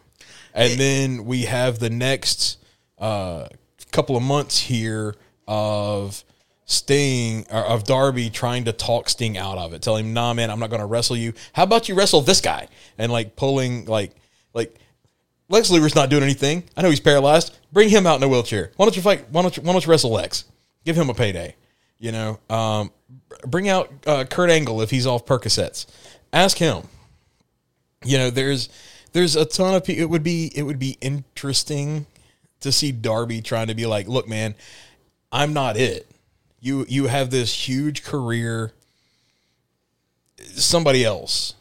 And 0.54 0.80
then 0.80 1.26
we 1.26 1.42
have 1.42 1.78
the 1.78 1.90
next 1.90 2.58
uh, 2.98 3.48
couple 3.90 4.16
of 4.16 4.22
months 4.22 4.58
here 4.58 5.14
of 5.46 6.24
Sting 6.64 7.46
or 7.50 7.60
of 7.60 7.84
Darby 7.84 8.30
trying 8.30 8.64
to 8.64 8.72
talk 8.72 9.10
Sting 9.10 9.36
out 9.36 9.58
of 9.58 9.74
it, 9.74 9.82
telling 9.82 10.06
him, 10.06 10.14
"Nah, 10.14 10.32
man, 10.32 10.50
I'm 10.50 10.58
not 10.58 10.70
going 10.70 10.80
to 10.80 10.86
wrestle 10.86 11.16
you. 11.16 11.34
How 11.52 11.64
about 11.64 11.88
you 11.88 11.94
wrestle 11.94 12.22
this 12.22 12.40
guy?" 12.40 12.68
And 12.98 13.12
like 13.12 13.36
pulling 13.36 13.84
like 13.86 14.12
like 14.54 14.78
Lex 15.52 15.70
Luger's 15.70 15.94
not 15.94 16.08
doing 16.08 16.22
anything. 16.22 16.64
I 16.78 16.80
know 16.80 16.88
he's 16.88 16.98
paralyzed. 16.98 17.58
Bring 17.72 17.90
him 17.90 18.06
out 18.06 18.16
in 18.16 18.22
a 18.22 18.28
wheelchair. 18.28 18.72
Why 18.76 18.86
don't 18.86 18.96
you 18.96 19.02
fight? 19.02 19.28
Why 19.30 19.42
don't 19.42 19.54
you, 19.54 19.62
why 19.62 19.72
don't 19.72 19.84
you 19.84 19.90
wrestle 19.90 20.10
Lex? 20.10 20.44
Give 20.86 20.96
him 20.96 21.10
a 21.10 21.14
payday. 21.14 21.54
You 21.98 22.10
know, 22.10 22.40
um, 22.48 22.90
bring 23.46 23.68
out 23.68 23.92
uh, 24.06 24.24
Kurt 24.24 24.48
Angle 24.48 24.80
if 24.80 24.90
he's 24.90 25.06
off 25.06 25.26
Percocets. 25.26 25.84
Ask 26.32 26.56
him. 26.56 26.88
You 28.02 28.16
know, 28.16 28.30
there's 28.30 28.70
there's 29.12 29.36
a 29.36 29.44
ton 29.44 29.74
of 29.74 29.84
people. 29.84 30.02
It 30.02 30.08
would 30.08 30.22
be 30.22 30.50
it 30.54 30.62
would 30.62 30.78
be 30.78 30.96
interesting 31.02 32.06
to 32.60 32.72
see 32.72 32.90
Darby 32.90 33.42
trying 33.42 33.66
to 33.66 33.74
be 33.74 33.84
like, 33.84 34.08
look, 34.08 34.26
man, 34.26 34.54
I'm 35.30 35.52
not 35.52 35.76
it. 35.76 36.10
You 36.60 36.86
you 36.88 37.08
have 37.08 37.30
this 37.30 37.68
huge 37.68 38.02
career. 38.02 38.72
Somebody 40.54 41.04
else, 41.04 41.54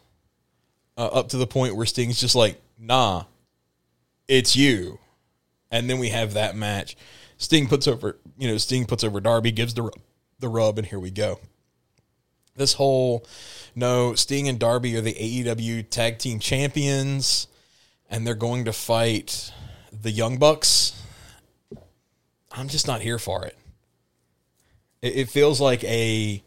uh, 0.97 1.07
up 1.07 1.27
to 1.29 1.37
the 1.37 1.45
point 1.45 1.75
where 1.75 1.85
Sting's 1.85 2.19
just 2.19 2.35
like, 2.35 2.59
nah, 2.79 3.25
it's 4.31 4.55
you. 4.55 4.97
And 5.69 5.89
then 5.89 5.99
we 5.99 6.09
have 6.09 6.33
that 6.33 6.55
match. 6.55 6.95
Sting 7.37 7.67
puts 7.67 7.87
over, 7.87 8.17
you 8.37 8.47
know, 8.47 8.57
Sting 8.57 8.85
puts 8.85 9.03
over 9.03 9.19
Darby, 9.19 9.51
gives 9.51 9.73
the 9.73 9.91
the 10.39 10.49
rub, 10.49 10.77
and 10.77 10.87
here 10.87 10.99
we 10.99 11.11
go. 11.11 11.39
This 12.55 12.73
whole 12.73 13.25
no, 13.75 14.15
Sting 14.15 14.47
and 14.47 14.57
Darby 14.57 14.95
are 14.95 15.01
the 15.01 15.13
AEW 15.13 15.89
Tag 15.89 16.17
Team 16.17 16.39
Champions, 16.39 17.47
and 18.09 18.25
they're 18.25 18.35
going 18.35 18.65
to 18.65 18.73
fight 18.73 19.51
the 19.91 20.11
Young 20.11 20.37
Bucks. 20.37 20.93
I'm 22.51 22.67
just 22.67 22.87
not 22.87 23.01
here 23.01 23.19
for 23.19 23.45
it. 23.45 23.57
It, 25.01 25.15
it 25.15 25.29
feels 25.29 25.59
like 25.59 25.83
a 25.83 26.41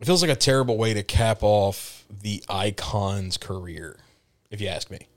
it 0.00 0.04
feels 0.04 0.22
like 0.22 0.30
a 0.30 0.36
terrible 0.36 0.76
way 0.76 0.94
to 0.94 1.02
cap 1.02 1.38
off 1.42 2.04
the 2.22 2.42
Icon's 2.48 3.36
career, 3.36 3.96
if 4.50 4.60
you 4.60 4.68
ask 4.68 4.90
me. 4.90 5.08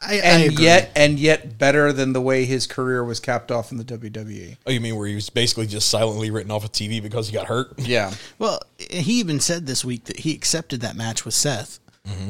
I, 0.00 0.12
I 0.12 0.14
and 0.16 0.52
agree. 0.52 0.64
yet 0.64 0.92
and 0.94 1.18
yet 1.18 1.58
better 1.58 1.92
than 1.92 2.12
the 2.12 2.20
way 2.20 2.44
his 2.44 2.66
career 2.68 3.02
was 3.04 3.18
capped 3.18 3.50
off 3.50 3.72
in 3.72 3.78
the. 3.78 3.84
WWE. 3.84 4.56
Oh, 4.66 4.70
you 4.70 4.80
mean 4.80 4.94
where 4.96 5.08
he 5.08 5.14
was 5.16 5.28
basically 5.28 5.66
just 5.66 5.90
silently 5.90 6.30
written 6.30 6.52
off 6.52 6.64
of 6.64 6.70
TV 6.72 7.02
because 7.02 7.28
he 7.28 7.32
got 7.34 7.46
hurt? 7.46 7.72
Yeah. 7.78 8.12
well, 8.38 8.60
he 8.78 9.14
even 9.18 9.40
said 9.40 9.66
this 9.66 9.84
week 9.84 10.04
that 10.04 10.20
he 10.20 10.34
accepted 10.34 10.82
that 10.82 10.94
match 10.94 11.24
with 11.24 11.34
Seth, 11.34 11.80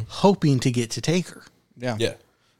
hoping 0.09 0.61
to 0.61 0.71
get 0.71 0.91
to 0.93 1.01
Taker. 1.03 1.45
Yeah. 1.77 1.97
Yeah, 1.99 2.15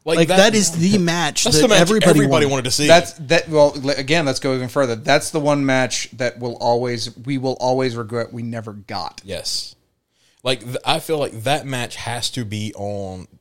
Like 0.05 0.29
that 0.29 0.55
is 0.55 0.73
the 0.73 0.99
match 1.03 1.45
that's 1.45 1.57
that 1.57 1.63
the 1.63 1.69
match 1.69 1.81
everybody, 1.81 2.11
everybody, 2.11 2.31
wanted. 2.47 2.51
wanted 2.51 2.65
to 2.67 2.71
see. 2.71 2.87
That's 2.87 3.13
that. 3.15 3.49
Well, 3.49 3.75
again, 3.97 4.27
let's 4.27 4.41
go 4.41 4.55
even 4.55 4.69
further. 4.69 4.95
That's 4.95 5.31
the 5.31 5.41
one 5.41 5.65
match 5.65 6.11
that 6.13 6.39
will 6.39 6.57
always 6.57 7.17
we 7.19 7.39
will 7.39 7.57
always 7.61 7.97
regret 7.97 8.33
we 8.33 8.43
never 8.43 8.73
got. 8.75 9.23
yes. 9.25 9.75
Like 10.45 10.63
th- 10.65 10.77
I 10.85 11.01
feel 11.01 11.19
like 11.19 11.33
that 11.45 11.67
match 11.67 11.97
has 11.97 12.31
to 12.31 12.45
be 12.45 12.73
on 12.75 13.21
n- 13.21 13.38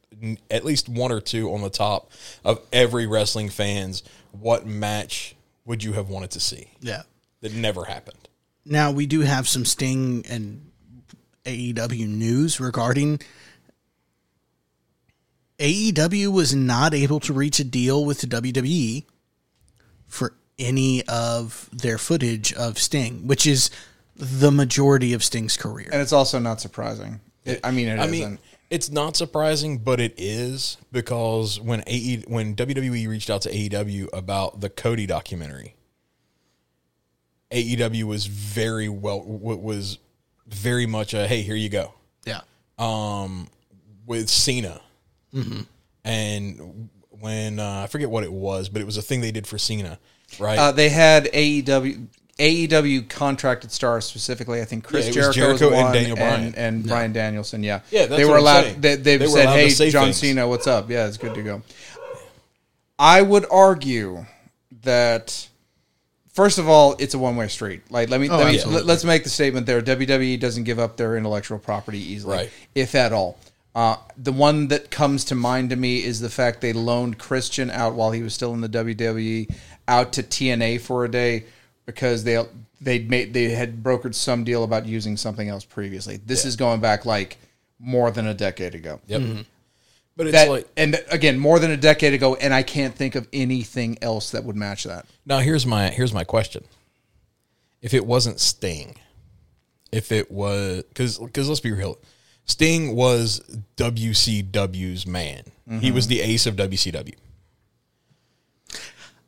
at 0.50 0.66
least 0.66 0.90
one 0.90 1.12
or 1.12 1.22
two 1.22 1.54
on 1.54 1.62
the 1.62 1.70
top 1.70 2.12
of 2.44 2.60
every 2.74 3.06
wrestling 3.08 3.50
fans. 3.50 4.04
What 4.32 4.66
match 4.66 5.36
would 5.66 5.84
you 5.84 5.94
have 5.94 6.10
wanted 6.10 6.32
to 6.32 6.40
see 6.40 6.72
Yeah. 6.82 7.04
that 7.42 7.54
never 7.54 7.86
happened? 7.86 8.28
Now 8.66 8.92
we 8.92 9.06
do 9.06 9.22
have 9.22 9.48
some 9.48 9.66
Sting 9.66 10.26
and 10.28 10.70
AEW 11.46 12.08
news 12.08 12.60
regarding 12.60 13.22
AEW 15.60 16.32
was 16.32 16.54
not 16.54 16.94
able 16.94 17.20
to 17.22 17.34
reach 17.34 17.60
a 17.60 17.64
deal 17.64 18.06
with 18.06 18.22
the 18.22 18.28
WWE 18.28 19.06
for 20.08 20.34
any 20.60 21.04
of 21.08 21.70
their 21.74 21.98
footage 21.98 22.54
of 22.54 22.78
Sting, 22.78 23.28
which 23.28 23.48
is 23.48 23.70
the 24.16 24.52
majority 24.52 25.14
of 25.14 25.24
Sting's 25.24 25.58
career. 25.58 25.90
And 25.92 26.02
it's 26.02 26.14
also 26.14 26.40
not 26.40 26.62
surprising. 26.62 27.20
It, 27.46 27.60
I 27.64 27.72
mean, 27.72 27.88
it 27.88 27.94
I 27.94 27.96
not 27.98 28.10
mean, 28.10 28.40
it's 28.70 28.90
not 28.90 29.16
surprising, 29.16 29.78
but 29.78 30.00
it 30.00 30.14
is 30.18 30.78
because 30.92 31.60
when 31.60 31.84
AE 31.88 32.24
when 32.28 32.56
WWE 32.56 33.08
reached 33.08 33.30
out 33.30 33.42
to 33.44 33.50
AEW 33.52 34.10
about 34.14 34.60
the 34.62 34.70
Cody 34.70 35.06
documentary, 35.06 35.76
AEW 37.52 38.04
was 38.04 38.26
very 38.26 38.90
well 38.90 39.22
was 39.24 40.00
very 40.48 40.86
much 40.86 41.14
a 41.14 41.28
hey 41.28 41.42
here 41.42 41.56
you 41.56 41.70
go 41.70 41.94
Yeah. 42.26 42.42
um 42.78 43.48
with 44.06 44.30
Cena, 44.30 44.82
mm-hmm. 45.34 45.62
and 46.06 46.90
when 47.10 47.60
uh, 47.60 47.82
I 47.84 47.88
forget 47.88 48.10
what 48.10 48.24
it 48.24 48.32
was, 48.32 48.70
but 48.70 48.82
it 48.82 48.86
was 48.86 48.96
a 48.98 49.02
thing 49.02 49.22
they 49.22 49.32
did 49.32 49.46
for 49.48 49.58
Cena, 49.58 50.00
right? 50.40 50.58
uh, 50.58 50.72
they 50.72 50.90
had 50.90 51.26
AEW 51.26 52.08
AEW 52.40 53.10
contracted 53.10 53.72
stars 53.72 54.06
specifically. 54.06 54.62
I 54.62 54.66
think 54.66 54.84
Chris 54.84 55.08
Yeah, 55.08 55.12
Jericho, 55.32 55.32
Jericho 55.58 55.72
and 55.74 55.94
Daniel 55.94 56.16
Bryan. 56.16 56.44
and, 56.46 56.56
and 56.56 56.88
Bryan 56.88 57.14
Danielson. 57.14 57.64
Yeah, 57.64 57.82
Yeah, 57.92 58.06
that's 58.06 58.18
they 58.22 58.26
were 58.26 58.38
allowed. 58.38 58.82
They, 58.82 58.96
they've 58.96 59.20
They 59.20 59.28
said, 59.28 59.46
allowed 59.46 59.54
"Hey, 59.56 59.90
John 59.90 60.04
things. 60.06 60.18
Cena, 60.18 60.48
what's 60.48 60.68
up? 60.68 60.90
Yeah, 60.90 61.08
it's 61.08 61.18
good 61.18 61.34
to 61.34 61.42
go." 61.44 61.62
I 63.00 63.22
would 63.22 63.46
argue 63.52 64.26
that 64.84 65.48
first 66.34 66.58
of 66.60 66.68
all, 66.68 66.96
it's 67.00 67.14
a 67.14 67.20
one 67.20 67.36
way 67.36 67.48
street. 67.48 67.82
Like 67.92 68.10
let 68.10 68.20
me 68.22 68.30
let 68.30 68.52
me 68.52 68.64
let, 68.66 68.88
us 68.90 69.04
make 69.04 69.24
the 69.24 69.30
statement 69.30 69.66
there. 69.66 69.82
WWE 69.82 70.40
doesn't 70.40 70.64
give 70.64 70.80
up 70.80 70.98
their 70.98 71.18
intellectual 71.18 71.60
property 71.60 72.00
easily, 72.00 72.38
Right. 72.38 72.52
if 72.76 72.96
at 72.96 73.14
all. 73.14 73.38
Uh, 73.76 73.96
the 74.18 74.32
one 74.32 74.70
that 74.70 74.90
comes 74.90 75.26
to 75.26 75.36
mind 75.36 75.70
to 75.70 75.76
me 75.76 76.04
is 76.04 76.20
the 76.20 76.30
fact 76.32 76.62
they 76.62 76.74
loaned 76.74 77.20
Christian 77.20 77.70
out 77.70 77.94
while 77.94 78.10
he 78.12 78.24
was 78.24 78.34
still 78.34 78.52
in 78.56 78.62
the 78.62 78.70
WWE 78.70 79.54
out 79.88 80.14
to 80.14 80.24
TNA 80.24 80.82
for 80.82 81.06
a 81.06 81.12
day 81.12 81.44
because 81.88 82.24
they 82.24 82.46
they 82.80 83.00
made 83.00 83.34
they 83.34 83.46
had 83.50 83.82
brokered 83.82 84.14
some 84.14 84.44
deal 84.44 84.64
about 84.64 84.86
using 84.86 85.18
something 85.18 85.50
else 85.50 85.66
previously. 85.66 86.18
This 86.18 86.46
is 86.46 86.56
going 86.56 86.80
back 86.80 87.06
like 87.06 87.38
more 87.80 88.12
than 88.12 88.28
a 88.28 88.36
decade 88.36 88.76
ago. 88.76 89.00
yep. 89.08 89.22
Mm-hmm. 89.22 89.42
But 90.16 90.28
it's 90.28 90.34
That 90.34 90.50
like 90.50 90.68
and 90.78 91.04
again 91.10 91.40
more 91.40 91.60
than 91.60 91.72
a 91.72 91.78
decade 91.78 92.14
ago, 92.14 92.36
and 92.36 92.54
I 92.54 92.64
can't 92.64 92.94
think 92.94 93.16
of 93.16 93.28
anything 93.34 93.98
else 94.02 94.32
that 94.32 94.44
would 94.44 94.56
match 94.56 94.84
that. 94.84 95.06
Now 95.26 95.40
here's 95.40 95.66
my 95.66 95.90
here's 95.90 96.14
my 96.14 96.24
question. 96.24 96.66
If 97.82 97.94
it 97.94 98.06
wasn't 98.06 98.40
Sting, 98.40 98.98
if 99.92 100.12
it 100.12 100.32
was 100.32 100.84
because 100.90 101.18
because 101.20 101.48
let's 101.48 101.62
be 101.62 101.72
real, 101.72 102.00
Sting 102.46 102.96
was 102.96 103.42
WCW's 103.78 105.06
man. 105.06 105.44
He 105.82 105.92
was 105.92 106.06
mm-hmm. 106.06 106.10
the 106.12 106.22
ace 106.22 106.46
of 106.46 106.56
WCW. 106.56 107.16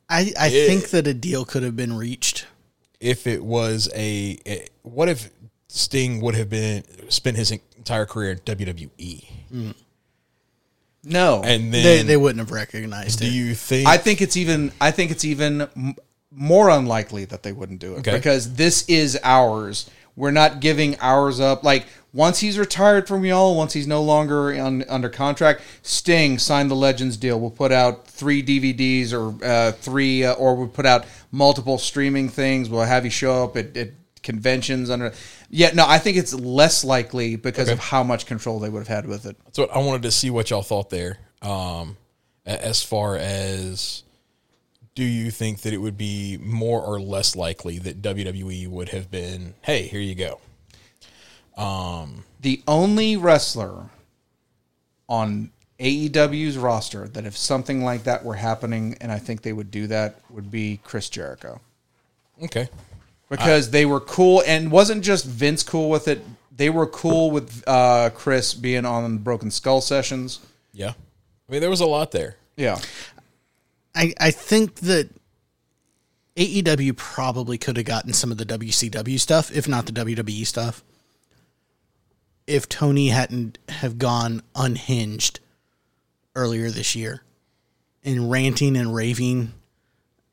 I, 0.10 0.34
I 0.40 0.50
think 0.50 0.90
that 0.90 1.06
a 1.08 1.14
deal 1.14 1.46
could 1.46 1.64
have 1.64 1.76
been 1.76 1.96
reached. 1.96 2.48
If 3.00 3.28
it 3.28 3.44
was 3.44 3.90
a, 3.96 4.40
a- 4.46 4.68
what 4.82 5.08
if 5.08 5.30
Sting 5.68 6.20
would 6.22 6.36
have 6.36 6.50
been 6.50 6.84
spent 7.10 7.38
his 7.38 7.52
entire 7.52 8.06
career 8.06 8.32
in 8.32 8.40
WWE, 8.40 9.24
No, 11.04 11.42
and 11.44 11.74
then 11.74 11.84
They, 11.84 12.02
they 12.04 12.18
wouldn't 12.18 12.40
have 12.40 12.52
recognized 12.52 13.20
do 13.20 13.26
it. 13.26 13.32
you 13.32 13.56
think? 13.56 13.88
I 13.88 13.98
think 13.98 14.22
it's 14.22 14.36
even. 14.36 14.72
I 14.82 14.92
think 14.92 15.12
it's 15.12 15.24
even 15.26 15.62
m- 15.62 15.96
more 16.32 16.70
unlikely 16.70 17.26
that 17.26 17.44
they 17.44 17.52
wouldn't 17.54 17.80
do 17.80 17.96
it 17.96 18.00
Okay. 18.00 18.12
because 18.16 18.54
this 18.56 18.84
is 18.90 19.18
ours. 19.24 19.90
We're 20.16 20.32
not 20.32 20.60
giving 20.60 20.98
ours 21.00 21.40
up. 21.40 21.64
Like 21.64 21.86
once 22.12 22.40
he's 22.40 22.58
retired 22.58 23.08
from 23.08 23.24
y'all, 23.24 23.56
once 23.56 23.74
he's 23.74 23.88
no 23.88 24.02
longer 24.02 24.60
on, 24.60 24.84
under 24.90 25.10
contract, 25.10 25.62
Sting 25.84 26.40
signed 26.40 26.72
the 26.72 26.76
Legends 26.76 27.18
deal. 27.18 27.40
We'll 27.40 27.52
put 27.52 27.72
out 27.72 28.08
three 28.08 28.42
DVDs 28.42 29.14
or 29.14 29.44
uh, 29.46 29.72
three, 29.74 30.24
uh, 30.24 30.34
or 30.34 30.56
we'll 30.56 30.68
put 30.68 30.86
out 30.86 31.06
multiple 31.32 31.78
streaming 31.78 32.30
things. 32.30 32.70
We'll 32.70 32.82
have 32.82 33.06
you 33.06 33.12
show 33.12 33.44
up 33.44 33.58
at, 33.58 33.78
at 33.78 33.92
conventions 34.24 34.90
under. 34.90 35.14
Yeah, 35.50 35.72
no, 35.74 35.86
I 35.88 36.00
think 36.00 36.18
it's 36.18 36.34
less 36.34 36.84
likely 36.84 37.36
because 37.36 37.70
of 37.70 37.80
how 37.80 38.04
much 38.04 38.26
control 38.26 38.60
they 38.60 38.70
would 38.70 38.80
have 38.80 38.88
had 38.88 39.06
with 39.08 39.26
it. 39.26 39.38
So 39.52 39.66
I 39.66 39.80
wanted 39.80 40.04
to 40.04 40.12
see 40.12 40.30
what 40.30 40.50
y'all 40.50 40.62
thought 40.62 40.90
there. 40.90 41.20
Um, 41.42 41.98
as 42.46 42.82
far 42.82 43.16
as, 43.16 44.04
do 44.96 45.04
you 45.04 45.30
think 45.32 45.62
that 45.62 45.74
it 45.74 45.78
would 45.78 45.98
be 45.98 46.38
more 46.42 46.82
or 46.82 47.00
less 47.00 47.36
likely 47.36 47.78
that 47.80 48.02
WWE 48.02 48.68
would 48.68 48.90
have 48.90 49.12
been, 49.12 49.54
hey, 49.62 49.84
here 49.84 50.02
you 50.02 50.16
go? 50.16 50.40
The 51.58 52.62
only 52.68 53.18
wrestler 53.18 53.90
on 55.08 55.52
AEW's 55.80 56.58
roster 56.58 57.08
that 57.08 57.26
if 57.26 57.38
something 57.38 57.84
like 57.84 58.04
that 58.04 58.24
were 58.24 58.36
happening, 58.36 58.98
and 59.02 59.12
I 59.12 59.20
think 59.20 59.42
they 59.42 59.54
would 59.54 59.72
do 59.72 59.88
that, 59.88 60.20
would 60.30 60.52
be 60.52 60.80
Chris 60.84 61.10
Jericho. 61.10 61.62
Okay. 62.44 62.70
Because 63.30 63.70
they 63.72 63.86
were 63.86 64.00
cool, 64.00 64.44
and 64.46 64.72
wasn't 64.72 65.04
just 65.04 65.26
Vince 65.26 65.64
cool 65.64 65.90
with 65.90 66.08
it. 66.08 66.22
They 66.56 66.70
were 66.70 66.88
cool 66.88 67.32
with 67.32 67.64
uh, 67.68 68.10
Chris 68.14 68.54
being 68.54 68.86
on 68.86 69.20
Broken 69.20 69.52
Skull 69.52 69.82
sessions. 69.82 70.40
Yeah. 70.74 70.94
I 71.48 71.52
mean, 71.52 71.62
there 71.62 71.70
was 71.70 71.82
a 71.82 71.86
lot 71.86 72.12
there. 72.12 72.36
Yeah. 72.58 72.80
I, 73.96 74.14
I 74.20 74.32
think 74.32 74.76
that 74.76 75.10
AEW 76.36 76.96
probably 76.96 77.58
could 77.58 77.78
have 77.78 77.86
gotten 77.86 78.14
some 78.14 78.32
of 78.32 78.38
the 78.38 78.46
WCW 78.46 79.20
stuff, 79.20 79.52
if 79.52 79.68
not 79.68 79.86
the 79.86 79.92
WWE 79.92 80.46
stuff, 80.46 80.84
if 82.50 82.68
Tony 82.68 83.10
hadn't 83.10 83.60
have 83.70 83.98
gone 83.98 84.42
unhinged 84.56 85.40
earlier 86.36 86.70
this 86.70 86.96
year 86.96 87.22
and 88.04 88.32
ranting 88.32 88.76
and 88.76 88.94
raving 88.94 89.54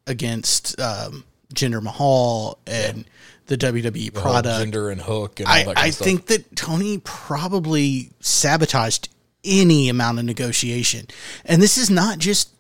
against 0.07 0.81
um, 0.81 1.25
Jinder 1.55 1.83
Mahal 1.83 2.59
and 2.67 3.05
the 3.47 3.57
WWE 3.57 3.93
The 3.93 4.11
product. 4.11 4.73
Jinder 4.73 4.91
and 4.91 5.01
Hook 5.01 5.41
and 5.41 5.49
all 5.49 5.55
I, 5.55 5.75
I 5.77 5.91
think 5.91 6.27
that 6.27 6.57
Tony 6.57 6.99
probably 6.99 8.11
sabotaged 8.21 9.09
any 9.45 9.89
amount 9.89 10.19
of 10.19 10.25
negotiation. 10.25 11.07
And 11.45 11.63
this 11.63 11.77
is 11.77 11.91
not 11.91 12.19
just 12.19 12.51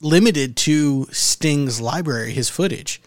limited 0.00 0.56
to 0.56 1.06
Sting's 1.10 1.80
library, 1.80 2.32
his 2.32 2.48
footage. 2.48 3.00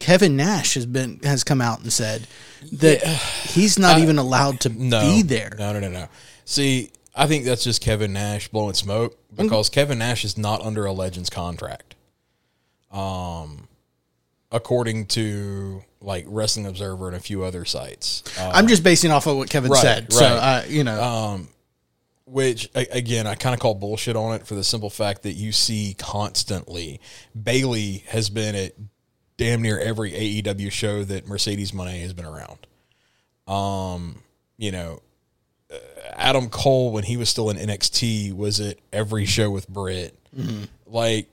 Kevin 0.00 0.36
Nash 0.36 0.74
has 0.74 0.86
been 0.86 1.20
has 1.22 1.44
come 1.44 1.60
out 1.60 1.80
and 1.80 1.92
said 1.92 2.26
that 2.72 3.04
he's 3.04 3.78
not 3.78 3.98
even 3.98 4.18
allowed 4.18 4.60
to 4.60 4.68
no, 4.68 5.00
be 5.00 5.22
there. 5.22 5.54
No, 5.58 5.72
no, 5.72 5.80
no, 5.80 5.88
no. 5.88 6.08
See, 6.44 6.90
I 7.14 7.26
think 7.26 7.44
that's 7.44 7.64
just 7.64 7.82
Kevin 7.82 8.12
Nash 8.12 8.48
blowing 8.48 8.74
smoke 8.74 9.18
because 9.34 9.68
Kevin 9.68 9.98
Nash 9.98 10.24
is 10.24 10.38
not 10.38 10.62
under 10.62 10.84
a 10.86 10.92
Legends 10.92 11.30
contract. 11.30 11.96
Um, 12.90 13.68
according 14.50 15.06
to 15.06 15.82
like 16.00 16.24
Wrestling 16.28 16.66
Observer 16.66 17.08
and 17.08 17.16
a 17.16 17.20
few 17.20 17.42
other 17.42 17.64
sites. 17.64 18.22
Uh, 18.38 18.52
I'm 18.54 18.68
just 18.68 18.84
basing 18.84 19.10
off 19.10 19.26
of 19.26 19.36
what 19.36 19.50
Kevin 19.50 19.70
Right, 19.70 19.82
said. 19.82 20.12
So, 20.12 20.24
right. 20.24 20.62
uh, 20.62 20.62
you 20.68 20.84
know, 20.84 21.02
um, 21.02 21.48
which 22.24 22.70
again 22.74 23.26
I 23.26 23.34
kind 23.34 23.54
of 23.54 23.60
call 23.60 23.74
bullshit 23.74 24.14
on 24.14 24.34
it 24.34 24.46
for 24.46 24.54
the 24.54 24.64
simple 24.64 24.90
fact 24.90 25.22
that 25.22 25.32
you 25.32 25.50
see 25.50 25.96
constantly 25.98 27.00
Bayley 27.40 28.04
has 28.08 28.30
been 28.30 28.54
at 28.54 28.72
damn 29.38 29.62
near 29.62 29.78
every 29.78 30.12
AEW 30.12 30.70
show 30.70 31.02
that 31.04 31.26
Mercedes 31.26 31.72
Moné 31.72 32.02
has 32.02 32.12
been 32.12 32.26
around. 32.26 32.66
Um, 33.46 34.22
you 34.58 34.70
know, 34.70 35.00
uh, 35.72 35.76
Adam 36.12 36.50
Cole 36.50 36.92
when 36.92 37.04
he 37.04 37.16
was 37.16 37.30
still 37.30 37.48
in 37.48 37.56
NXT 37.56 38.36
was 38.36 38.60
at 38.60 38.76
every 38.92 39.24
show 39.24 39.50
with 39.50 39.66
Britt. 39.66 40.18
Like 40.86 41.28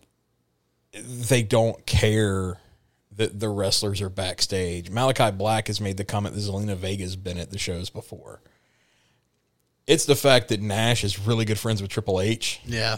they 0.93 1.43
don't 1.43 1.85
care 1.85 2.57
that 3.17 3.39
the 3.39 3.49
wrestlers 3.49 4.01
are 4.01 4.09
backstage. 4.09 4.89
Malachi 4.89 5.31
Black 5.31 5.67
has 5.67 5.81
made 5.81 5.97
the 5.97 6.05
comment 6.05 6.35
that 6.35 6.41
Zelina 6.41 6.77
Vega's 6.77 7.17
been 7.17 7.37
at 7.37 7.51
the 7.51 7.57
shows 7.57 7.89
before 7.89 8.39
it's 9.87 10.05
the 10.05 10.15
fact 10.15 10.49
that 10.49 10.61
Nash 10.61 11.03
is 11.03 11.19
really 11.19 11.45
good 11.45 11.59
friends 11.59 11.81
with 11.81 11.91
Triple 11.91 12.19
H, 12.19 12.59
yeah. 12.65 12.97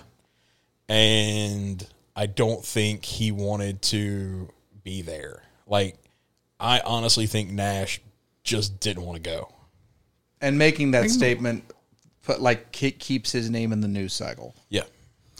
and 0.88 1.86
I 2.16 2.28
don't 2.28 2.64
think 2.64 3.04
he 3.04 3.32
wanted 3.32 3.82
to 3.84 4.50
be 4.88 5.02
there. 5.02 5.44
Like, 5.68 5.98
I 6.62 6.80
honestly 6.80 7.28
think 7.28 7.52
Nash 7.52 8.00
just 8.46 8.80
didn't 8.80 9.04
want 9.04 9.22
to 9.22 9.30
go. 9.30 9.52
And 10.40 10.58
making 10.58 10.92
that 10.92 11.10
statement, 11.10 11.66
put 12.24 12.40
like 12.42 12.72
ke- 12.72 12.98
keeps 12.98 13.34
his 13.34 13.50
name 13.50 13.74
in 13.74 13.82
the 13.82 13.88
news 13.90 14.14
cycle. 14.14 14.56
Yeah. 14.70 14.84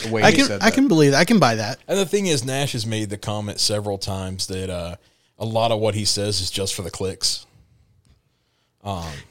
The 0.04 0.12
way 0.12 0.22
I 0.22 0.32
he 0.32 0.38
can 0.38 0.46
said 0.46 0.62
I 0.62 0.66
that. 0.66 0.74
can 0.74 0.90
believe 0.90 1.12
that. 1.12 1.20
I 1.20 1.24
can 1.24 1.40
buy 1.40 1.56
that. 1.56 1.80
And 1.88 1.98
the 1.98 2.06
thing 2.06 2.26
is, 2.26 2.44
Nash 2.44 2.74
has 2.74 2.86
made 2.86 3.10
the 3.10 3.18
comment 3.18 3.62
several 3.62 3.98
times 3.98 4.48
that 4.48 4.70
uh, 4.70 4.98
a 5.40 5.46
lot 5.46 5.72
of 5.72 5.80
what 5.80 5.96
he 5.96 6.04
says 6.04 6.42
is 6.42 6.52
just 6.52 6.76
for 6.76 6.82
the 6.82 6.92
clicks. 6.92 7.46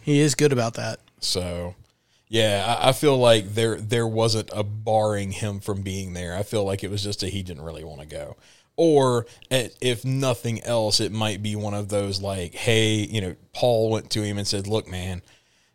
He 0.00 0.20
is 0.20 0.34
good 0.34 0.52
about 0.52 0.74
that. 0.74 1.00
So, 1.20 1.74
yeah, 2.28 2.78
I, 2.80 2.88
I 2.88 2.92
feel 2.92 3.18
like 3.18 3.54
there 3.54 3.76
there 3.76 4.06
wasn't 4.06 4.50
a 4.52 4.62
barring 4.62 5.30
him 5.32 5.60
from 5.60 5.82
being 5.82 6.14
there. 6.14 6.34
I 6.36 6.42
feel 6.42 6.64
like 6.64 6.84
it 6.84 6.90
was 6.90 7.02
just 7.02 7.20
that 7.20 7.30
he 7.30 7.42
didn't 7.42 7.64
really 7.64 7.84
want 7.84 8.00
to 8.00 8.06
go. 8.06 8.36
Or 8.76 9.26
eh, 9.50 9.68
if 9.80 10.04
nothing 10.04 10.62
else, 10.62 11.00
it 11.00 11.12
might 11.12 11.42
be 11.42 11.56
one 11.56 11.74
of 11.74 11.88
those 11.88 12.20
like, 12.20 12.54
hey, 12.54 12.96
you 12.96 13.20
know, 13.20 13.36
Paul 13.54 13.90
went 13.90 14.10
to 14.10 14.22
him 14.22 14.36
and 14.36 14.46
said, 14.46 14.66
"Look, 14.66 14.86
man, 14.86 15.22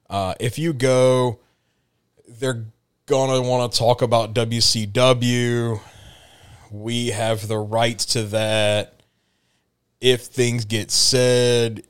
uh, 0.09 0.35
if 0.39 0.59
you 0.59 0.73
go, 0.73 1.39
they're 2.27 2.65
gonna 3.07 3.41
want 3.41 3.71
to 3.71 3.77
talk 3.77 4.01
about 4.01 4.33
WCW. 4.35 5.79
We 6.69 7.07
have 7.07 7.47
the 7.47 7.57
rights 7.57 8.05
to 8.07 8.23
that. 8.23 9.01
If 9.99 10.21
things 10.21 10.65
get 10.65 10.91
said, 10.91 11.83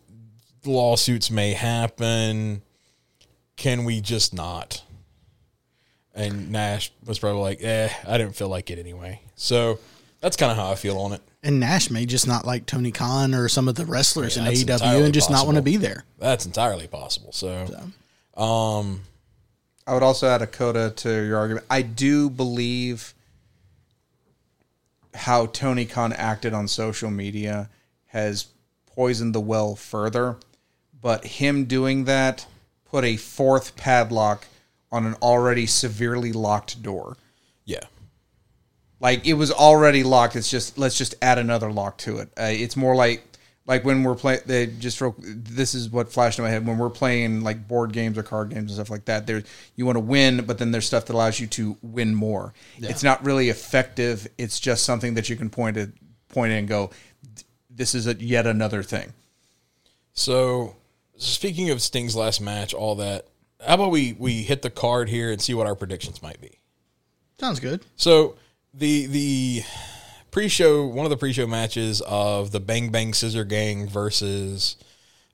lawsuits 0.66 1.30
may 1.30 1.54
happen. 1.54 2.62
Can 3.56 3.84
we 3.84 4.02
just 4.02 4.34
not? 4.34 4.84
And 6.14 6.52
Nash 6.52 6.92
was 7.06 7.20
probably 7.20 7.42
like, 7.42 7.64
eh, 7.64 7.90
I 8.08 8.18
didn't 8.18 8.36
feel 8.36 8.50
like 8.50 8.70
it 8.70 8.80
anyway. 8.80 9.22
So 9.36 9.80
that's 10.22 10.38
kind 10.38 10.52
of 10.52 10.58
how 10.58 10.72
I 10.72 10.76
feel 10.76 10.98
on 10.98 11.14
it. 11.14 11.22
And 11.44 11.60
Nash 11.60 11.90
may 11.90 12.06
just 12.06 12.28
not 12.28 12.46
like 12.46 12.66
Tony 12.66 12.92
Khan 12.92 13.34
or 13.34 13.50
some 13.50 13.68
of 13.68 13.76
the 13.76 13.86
wrestlers 13.86 14.38
Yeah, 14.38 14.48
in 14.48 14.54
AEW 14.54 15.04
and 15.06 15.14
just 15.14 15.30
not 15.32 15.46
want 15.46 15.56
to 15.58 15.62
be 15.62 15.78
there. 15.78 16.06
That's 16.20 16.46
entirely 16.46 16.88
possible. 16.88 17.32
So, 17.32 17.68
um, 18.38 19.02
I 19.88 19.94
would 19.94 20.04
also 20.04 20.28
add 20.28 20.42
a 20.44 20.48
coda 20.48 20.92
to 20.92 21.10
your 21.26 21.38
argument. 21.38 21.66
I 21.70 21.82
do 21.82 22.30
believe 22.30 23.14
how 25.14 25.48
Tony 25.48 25.86
Khan 25.86 26.14
acted 26.14 26.54
on 26.54 26.68
social 26.68 27.10
media 27.10 27.70
has 28.08 28.48
poisoned 28.86 29.34
the 29.34 29.42
well 29.42 29.76
further, 29.76 30.38
but 31.02 31.26
him 31.26 31.66
doing 31.66 32.06
that 32.06 32.46
put 32.86 33.04
a 33.04 33.18
fourth 33.18 33.76
padlock 33.76 34.46
on 34.92 35.06
an 35.06 35.16
already 35.22 35.66
severely 35.66 36.32
locked 36.32 36.82
door. 36.84 37.18
yeah. 37.66 37.84
Like 39.02 39.26
it 39.26 39.34
was 39.34 39.52
already 39.52 40.04
locked. 40.04 40.36
It's 40.36 40.50
just 40.50 40.78
let's 40.78 40.98
just 40.98 41.16
add 41.22 41.40
another 41.40 41.72
lock 41.72 41.98
to 42.00 42.20
it. 42.20 42.30
Uh, 42.40 42.44
it's 42.52 42.78
more 42.78 42.96
like 42.96 43.24
like 43.66 43.84
when 43.84 44.04
we're 44.04 44.16
playing. 44.16 44.42
They 44.46 44.68
just 44.68 45.02
real, 45.02 45.16
this 45.18 45.74
is 45.74 45.90
what 45.90 46.14
flashed 46.14 46.38
in 46.38 46.46
my 46.46 46.52
head 46.52 46.66
when 46.68 46.78
we're 46.78 46.92
playing 46.92 47.42
like 47.42 47.68
board 47.68 47.94
games 47.94 48.18
or 48.18 48.24
card 48.24 48.50
games 48.50 48.64
and 48.64 48.72
stuff 48.72 48.92
like 48.92 49.06
that. 49.06 49.26
There 49.26 49.42
you 49.76 49.88
want 49.88 49.96
to 49.96 50.02
win, 50.02 50.46
but 50.46 50.60
then 50.60 50.72
there's 50.72 50.86
stuff 50.86 51.08
that 51.08 51.14
allows 51.14 51.40
you 51.40 51.48
to 51.48 51.78
win 51.82 52.14
more. 52.14 52.54
It's 52.78 53.02
not 53.02 53.26
really 53.26 53.50
effective. 53.50 54.28
It's 54.38 54.60
just 54.60 54.84
something 54.84 55.16
that 55.16 55.30
you 55.30 55.36
can 55.36 55.50
point 55.50 55.78
at 55.78 55.90
point 56.30 56.54
at 56.54 56.60
and 56.60 56.68
go, 56.68 56.92
this 57.70 57.96
is 57.96 58.06
a, 58.06 58.14
yet 58.14 58.46
another 58.46 58.84
thing. 58.84 59.14
So, 60.14 60.76
speaking 61.18 61.72
of 61.72 61.82
Sting's 61.82 62.16
last 62.16 62.40
match, 62.40 62.74
all 62.74 62.96
that, 62.96 63.26
how 63.66 63.76
about 63.76 63.92
we 63.92 64.16
we 64.20 64.44
hit 64.44 64.62
the 64.62 64.70
card 64.70 65.10
here 65.10 65.32
and 65.32 65.42
see 65.42 65.56
what 65.56 65.66
our 65.66 65.76
predictions 65.76 66.22
might 66.22 66.40
be? 66.40 66.60
Sounds 67.40 67.60
good. 67.60 67.84
So 67.96 68.36
the 68.74 69.06
the 69.08 69.64
pre-show 70.32 70.86
one 70.86 71.06
of 71.06 71.10
the 71.10 71.18
pre-show 71.18 71.48
matches 71.48 72.02
of 72.02 72.52
the 72.52 72.60
Bang 72.60 72.90
Bang 72.90 73.14
Scissor 73.14 73.44
Gang 73.44 73.88
versus 73.88 74.78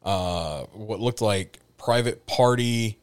uh, 0.04 0.64
what 0.74 1.00
looked 1.00 1.22
like 1.22 1.60
Private 1.78 2.26
Party, 2.26 2.98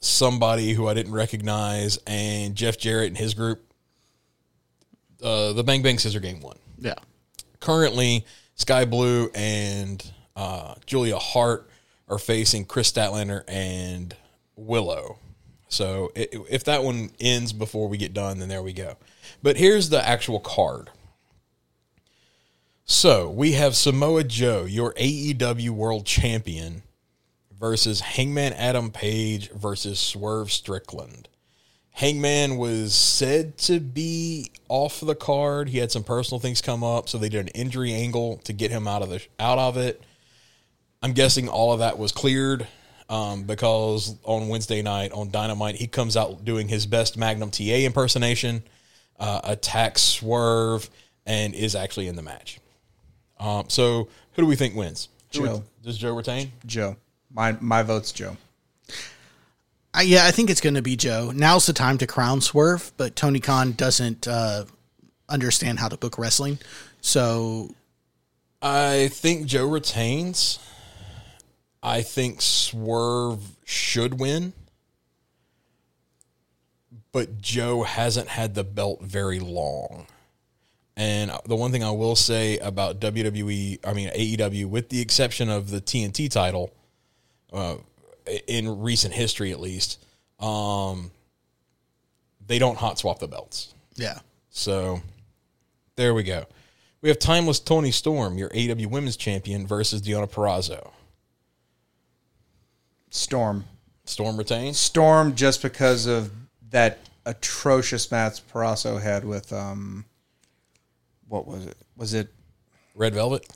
somebody 0.00 0.72
who 0.72 0.86
I 0.86 0.94
didn't 0.94 1.12
recognize, 1.12 1.98
and 2.06 2.54
Jeff 2.54 2.78
Jarrett 2.78 3.08
and 3.08 3.16
his 3.16 3.34
group. 3.34 3.62
Uh, 5.22 5.52
the 5.52 5.64
Bang 5.64 5.82
Bang 5.82 5.98
Scissor 5.98 6.20
Gang 6.20 6.40
won. 6.40 6.56
Yeah. 6.78 6.94
Currently, 7.60 8.24
Skye 8.54 8.84
Blue 8.84 9.30
and 9.34 10.04
uh, 10.36 10.74
Julia 10.84 11.16
Hart 11.18 11.70
are 12.08 12.18
facing 12.18 12.64
Kris 12.64 12.92
Statlander 12.92 13.42
and 13.48 14.14
Willow. 14.54 15.18
So 15.68 16.12
if 16.14 16.64
that 16.64 16.84
one 16.84 17.10
ends 17.18 17.52
before 17.52 17.88
we 17.88 17.98
get 17.98 18.14
done, 18.14 18.38
then 18.38 18.48
there 18.48 18.62
we 18.62 18.72
go. 18.72 18.96
But 19.46 19.58
here's 19.58 19.90
the 19.90 20.04
actual 20.04 20.40
card. 20.40 20.90
So 22.84 23.30
we 23.30 23.52
have 23.52 23.76
Samoa 23.76 24.24
Joe, 24.24 24.64
your 24.64 24.92
AEW 24.94 25.70
World 25.70 26.04
Champion, 26.04 26.82
versus 27.56 28.00
Hangman 28.00 28.54
Adam 28.54 28.90
Page 28.90 29.52
versus 29.52 30.00
Swerve 30.00 30.50
Strickland. 30.50 31.28
Hangman 31.92 32.56
was 32.56 32.92
said 32.92 33.56
to 33.58 33.78
be 33.78 34.50
off 34.68 34.98
the 34.98 35.14
card. 35.14 35.68
He 35.68 35.78
had 35.78 35.92
some 35.92 36.02
personal 36.02 36.40
things 36.40 36.60
come 36.60 36.82
up, 36.82 37.08
so 37.08 37.16
they 37.16 37.28
did 37.28 37.42
an 37.42 37.52
injury 37.54 37.92
angle 37.92 38.38
to 38.38 38.52
get 38.52 38.72
him 38.72 38.88
out 38.88 39.02
of 39.02 39.10
the 39.10 39.24
out 39.38 39.60
of 39.60 39.76
it. 39.76 40.02
I'm 41.04 41.12
guessing 41.12 41.48
all 41.48 41.72
of 41.72 41.78
that 41.78 41.98
was 41.98 42.10
cleared 42.10 42.66
um, 43.08 43.44
because 43.44 44.16
on 44.24 44.48
Wednesday 44.48 44.82
night 44.82 45.12
on 45.12 45.30
Dynamite, 45.30 45.76
he 45.76 45.86
comes 45.86 46.16
out 46.16 46.44
doing 46.44 46.66
his 46.66 46.84
best 46.84 47.16
Magnum 47.16 47.52
TA 47.52 47.62
impersonation, 47.62 48.64
uh, 49.18 49.40
attacks 49.44 50.02
Swerve, 50.02 50.88
and 51.24 51.54
is 51.54 51.74
actually 51.74 52.08
in 52.08 52.16
the 52.16 52.22
match. 52.22 52.58
Um, 53.38 53.64
so, 53.68 54.08
who 54.32 54.42
do 54.42 54.46
we 54.46 54.56
think 54.56 54.74
wins? 54.74 55.08
Who 55.34 55.38
Joe. 55.40 55.52
would- 55.54 55.62
does 55.82 55.98
Joe 55.98 56.14
retain? 56.14 56.52
Joe, 56.64 56.96
my 57.32 57.56
my 57.60 57.82
vote's 57.82 58.12
Joe. 58.12 58.36
I, 59.94 60.02
yeah, 60.02 60.26
I 60.26 60.30
think 60.30 60.50
it's 60.50 60.60
going 60.60 60.74
to 60.74 60.82
be 60.82 60.94
Joe. 60.96 61.32
Now's 61.34 61.64
the 61.64 61.72
time 61.72 61.96
to 61.98 62.06
crown 62.06 62.42
Swerve, 62.42 62.92
but 62.98 63.16
Tony 63.16 63.40
Khan 63.40 63.72
doesn't 63.72 64.28
uh, 64.28 64.64
understand 65.28 65.78
how 65.78 65.88
to 65.88 65.96
book 65.96 66.18
wrestling. 66.18 66.58
So 67.00 67.70
I 68.60 69.08
think 69.08 69.46
Joe 69.46 69.66
retains. 69.66 70.58
I 71.82 72.02
think 72.02 72.42
Swerve 72.42 73.40
should 73.64 74.20
win. 74.20 74.52
But 77.16 77.40
Joe 77.40 77.82
hasn't 77.82 78.28
had 78.28 78.54
the 78.54 78.62
belt 78.62 79.00
very 79.00 79.40
long. 79.40 80.06
And 80.98 81.30
the 81.46 81.56
one 81.56 81.72
thing 81.72 81.82
I 81.82 81.92
will 81.92 82.14
say 82.14 82.58
about 82.58 83.00
WWE, 83.00 83.78
I 83.86 83.94
mean 83.94 84.10
AEW, 84.10 84.66
with 84.66 84.90
the 84.90 85.00
exception 85.00 85.48
of 85.48 85.70
the 85.70 85.80
TNT 85.80 86.30
title, 86.30 86.74
uh, 87.54 87.76
in 88.46 88.82
recent 88.82 89.14
history 89.14 89.50
at 89.50 89.60
least, 89.60 90.04
um, 90.40 91.10
they 92.46 92.58
don't 92.58 92.76
hot 92.76 92.98
swap 92.98 93.18
the 93.18 93.28
belts. 93.28 93.72
Yeah. 93.94 94.18
So 94.50 95.00
there 95.94 96.12
we 96.12 96.22
go. 96.22 96.44
We 97.00 97.08
have 97.08 97.18
Timeless 97.18 97.60
Toni 97.60 97.92
Storm, 97.92 98.36
your 98.36 98.50
AEW 98.50 98.88
Women's 98.88 99.16
Champion, 99.16 99.66
versus 99.66 100.02
Deonna 100.02 100.30
Purrazzo. 100.30 100.90
Storm. 103.08 103.64
Storm 104.04 104.36
retains. 104.36 104.78
Storm 104.78 105.34
just 105.34 105.62
because 105.62 106.04
of 106.04 106.30
that 106.70 106.98
atrocious 107.24 108.10
match 108.10 108.46
Purrazzo 108.52 109.00
had 109.00 109.24
with 109.24 109.52
um 109.52 110.04
what 111.28 111.46
was 111.46 111.66
it? 111.66 111.76
Was 111.96 112.14
it 112.14 112.28
Red 112.94 113.14
Velvet. 113.14 113.46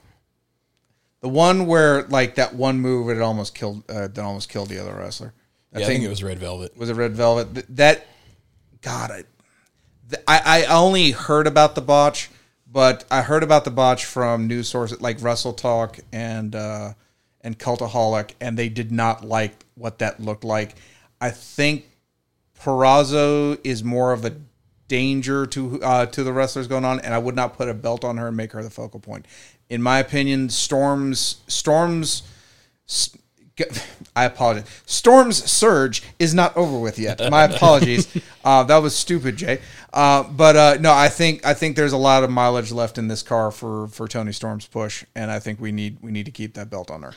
the 1.21 1.29
one 1.29 1.65
where 1.67 2.03
like 2.03 2.35
that 2.35 2.53
one 2.53 2.79
move 2.79 3.09
it 3.09 3.21
almost 3.21 3.55
killed 3.55 3.83
uh, 3.89 4.07
that 4.07 4.19
almost 4.19 4.49
killed 4.49 4.69
the 4.69 4.79
other 4.79 4.93
wrestler? 4.95 5.33
Yeah, 5.73 5.83
I 5.83 5.85
think 5.85 6.03
it 6.03 6.09
was 6.09 6.21
Red 6.21 6.39
Velvet. 6.39 6.75
was 6.77 6.89
it 6.89 6.95
Red 6.95 7.13
Velvet? 7.13 7.53
Th- 7.53 7.65
That 7.69 8.05
God, 8.81 9.11
I, 9.11 9.23
th- 10.09 10.23
I 10.27 10.63
I 10.63 10.65
only 10.65 11.11
heard 11.11 11.47
about 11.47 11.75
the 11.75 11.81
botch, 11.81 12.29
but 12.67 13.05
I 13.09 13.21
heard 13.21 13.41
about 13.43 13.63
the 13.63 13.71
botch 13.71 14.03
from 14.05 14.47
news 14.47 14.67
sources 14.67 14.99
like 15.01 15.19
WrestleTalk 15.19 16.01
and 16.11 16.53
uh, 16.55 16.93
and 17.41 17.57
Cultaholic, 17.57 18.31
and 18.41 18.57
they 18.57 18.67
did 18.69 18.91
not 18.91 19.23
like 19.23 19.65
what 19.75 19.99
that 19.99 20.19
looked 20.19 20.43
like. 20.43 20.75
I 21.21 21.29
think 21.29 21.85
Purrazzo 22.61 23.59
is 23.63 23.83
more 23.83 24.13
of 24.13 24.25
a 24.25 24.35
danger 24.87 25.45
to 25.47 25.81
uh, 25.81 26.05
to 26.07 26.23
the 26.23 26.33
wrestlers 26.33 26.67
going 26.67 26.85
on, 26.85 26.99
and 26.99 27.13
I 27.13 27.17
would 27.17 27.35
not 27.35 27.57
put 27.57 27.69
a 27.69 27.73
belt 27.73 28.03
on 28.03 28.17
her 28.17 28.27
and 28.27 28.37
make 28.37 28.51
her 28.51 28.61
the 28.61 28.69
focal 28.69 28.99
point. 28.99 29.25
In 29.69 29.81
my 29.81 29.99
opinion, 29.99 30.49
Storm's 30.49 31.41
Storm's 31.47 32.23
I 34.15 34.25
apologize. 34.25 34.67
Storm's 34.85 35.43
surge 35.49 36.03
is 36.19 36.33
not 36.33 36.55
over 36.57 36.77
with 36.77 36.99
yet. 36.99 37.19
My 37.31 37.43
apologies. 37.53 38.07
uh, 38.43 38.63
that 38.63 38.77
was 38.77 38.95
stupid, 38.95 39.37
Jay. 39.37 39.59
Uh, 39.93 40.23
but 40.23 40.55
uh, 40.55 40.77
no, 40.79 40.93
I 40.93 41.09
think 41.09 41.45
I 41.45 41.53
think 41.53 41.75
there's 41.75 41.93
a 41.93 41.97
lot 41.97 42.23
of 42.23 42.29
mileage 42.29 42.71
left 42.71 42.97
in 42.97 43.07
this 43.07 43.23
car 43.23 43.51
for 43.51 43.87
for 43.87 44.07
Toni 44.07 44.33
Storm's 44.33 44.67
push, 44.67 45.05
and 45.15 45.31
I 45.31 45.39
think 45.39 45.59
we 45.59 45.71
need 45.71 45.97
we 46.01 46.11
need 46.11 46.25
to 46.25 46.31
keep 46.31 46.53
that 46.55 46.69
belt 46.69 46.91
on 46.91 47.03
her. 47.03 47.13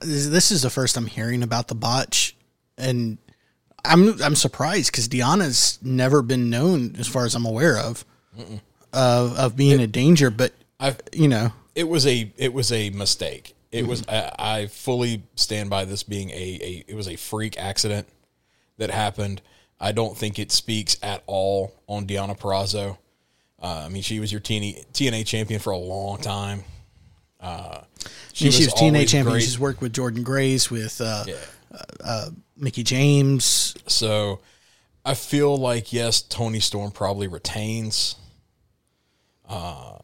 This 0.00 0.26
this 0.26 0.50
is 0.50 0.62
the 0.62 0.70
first 0.70 0.96
I'm 0.96 1.06
hearing 1.06 1.42
about 1.42 1.68
the 1.68 1.74
botch, 1.74 2.36
and 2.76 3.18
I'm 3.88 4.20
I'm 4.22 4.34
surprised 4.34 4.90
because 4.92 5.08
Deonna's 5.08 5.78
never 5.82 6.22
been 6.22 6.50
known, 6.50 6.96
as 6.98 7.06
far 7.06 7.24
as 7.24 7.34
I'm 7.34 7.46
aware 7.46 7.78
of, 7.78 8.04
of 8.92 9.38
of 9.38 9.56
being 9.56 9.80
a 9.80 9.86
danger. 9.86 10.30
But 10.30 10.52
I've 10.80 11.00
you 11.12 11.28
know, 11.28 11.52
it 11.74 11.88
was 11.88 12.06
a 12.06 12.32
it 12.36 12.52
was 12.52 12.72
a 12.72 12.90
mistake. 12.90 13.54
It 13.72 13.86
was 13.86 14.02
Mm-hmm. 14.02 14.40
I, 14.40 14.60
I 14.62 14.66
fully 14.66 15.22
stand 15.34 15.70
by 15.70 15.84
this 15.84 16.02
being 16.02 16.30
a, 16.30 16.34
a 16.34 16.84
it 16.88 16.94
was 16.94 17.08
a 17.08 17.16
freak 17.16 17.58
accident 17.58 18.08
that 18.78 18.90
happened. 18.90 19.42
I 19.78 19.92
don't 19.92 20.16
think 20.16 20.38
it 20.38 20.52
speaks 20.52 20.96
at 21.02 21.22
all 21.26 21.74
on 21.86 22.06
Deonna 22.06 22.38
Purrazzo. 22.38 22.96
Uh, 23.60 23.84
I 23.84 23.88
mean, 23.88 24.02
she 24.02 24.20
was 24.20 24.32
your 24.32 24.40
TNA, 24.40 24.86
TNA 24.92 25.26
champion 25.26 25.60
for 25.60 25.70
a 25.70 25.78
long 25.78 26.18
time. 26.18 26.64
Uh, 27.40 27.80
she, 28.32 28.50
she 28.50 28.64
was 28.64 28.74
TNA 28.74 29.08
champion. 29.08 29.24
great. 29.32 29.42
She's 29.42 29.58
worked 29.58 29.80
with 29.82 29.92
Jordynne 29.92 30.24
Grace, 30.24 30.70
with 30.70 31.00
uh, 31.00 31.24
Yeah. 31.26 32.28
Mickie 32.56 32.82
James. 32.82 33.76
So 33.86 34.40
I 35.04 35.14
feel 35.14 35.56
like 35.56 35.92
yes, 35.92 36.22
Toni 36.22 36.60
Storm 36.60 36.90
probably 36.90 37.28
retains. 37.28 38.16
Uh, 39.48 39.98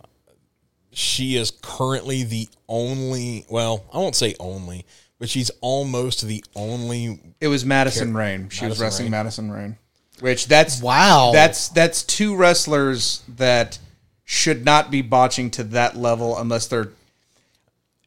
she 0.92 1.36
is 1.36 1.50
currently 1.62 2.22
the 2.22 2.48
only. 2.68 3.44
Well, 3.48 3.84
I 3.92 3.98
won't 3.98 4.14
say 4.14 4.34
only, 4.38 4.86
but 5.18 5.28
she's 5.28 5.50
almost 5.60 6.26
the 6.26 6.44
only. 6.54 7.20
It 7.40 7.48
was 7.48 7.64
Madison 7.64 8.14
Rayne. 8.14 8.48
She 8.50 8.66
was 8.66 8.80
wrestling 8.80 9.06
Rayne. 9.06 9.10
Madison 9.12 9.50
Rayne, 9.50 9.78
which 10.20 10.46
that's 10.46 10.80
Wow. 10.80 11.30
That's 11.32 11.68
that's 11.68 12.02
two 12.02 12.36
wrestlers 12.36 13.22
that 13.36 13.78
should 14.24 14.64
not 14.64 14.90
be 14.90 15.02
botching 15.02 15.50
to 15.50 15.64
that 15.64 15.96
level 15.96 16.38
unless 16.38 16.66
they're 16.66 16.90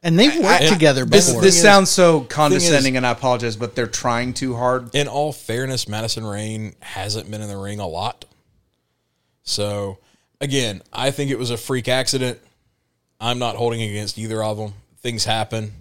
And 0.06 0.20
they've 0.20 0.36
worked 0.36 0.62
I- 0.62 0.70
together 0.70 1.04
This 1.04 1.28
before. 1.28 1.42
this 1.42 1.56
is- 1.56 1.62
sounds 1.64 1.90
so 1.90 2.22
condescending, 2.22 2.94
is- 2.94 2.98
and 2.98 3.08
I 3.08 3.10
apologize, 3.10 3.56
but 3.56 3.76
they're 3.76 3.88
trying 3.88 4.36
too 4.36 4.56
hard. 4.56 4.94
In 4.94 5.08
all 5.08 5.34
fairness, 5.34 5.88
Madison 5.88 6.24
Rayne 6.24 6.76
hasn't 6.80 7.30
been 7.32 7.42
in 7.42 7.48
the 7.50 7.58
ring 7.58 7.80
a 7.80 7.88
lot. 7.88 8.24
So 9.42 9.98
again, 10.40 10.84
I 10.94 11.10
think 11.10 11.32
it 11.32 11.40
was 11.40 11.50
a 11.50 11.58
freak 11.58 11.88
accident. 11.88 12.40
I'm 13.20 13.40
not 13.40 13.56
holding 13.56 13.82
against 13.82 14.20
either 14.20 14.44
of 14.44 14.58
them. 14.58 14.76
Things 15.02 15.26
happen. 15.26 15.74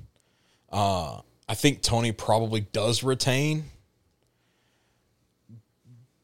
Uh, 0.73 1.21
I 1.47 1.55
think 1.55 1.83
Toni 1.83 2.13
probably 2.13 2.63
does 2.63 3.03
retain, 3.03 3.71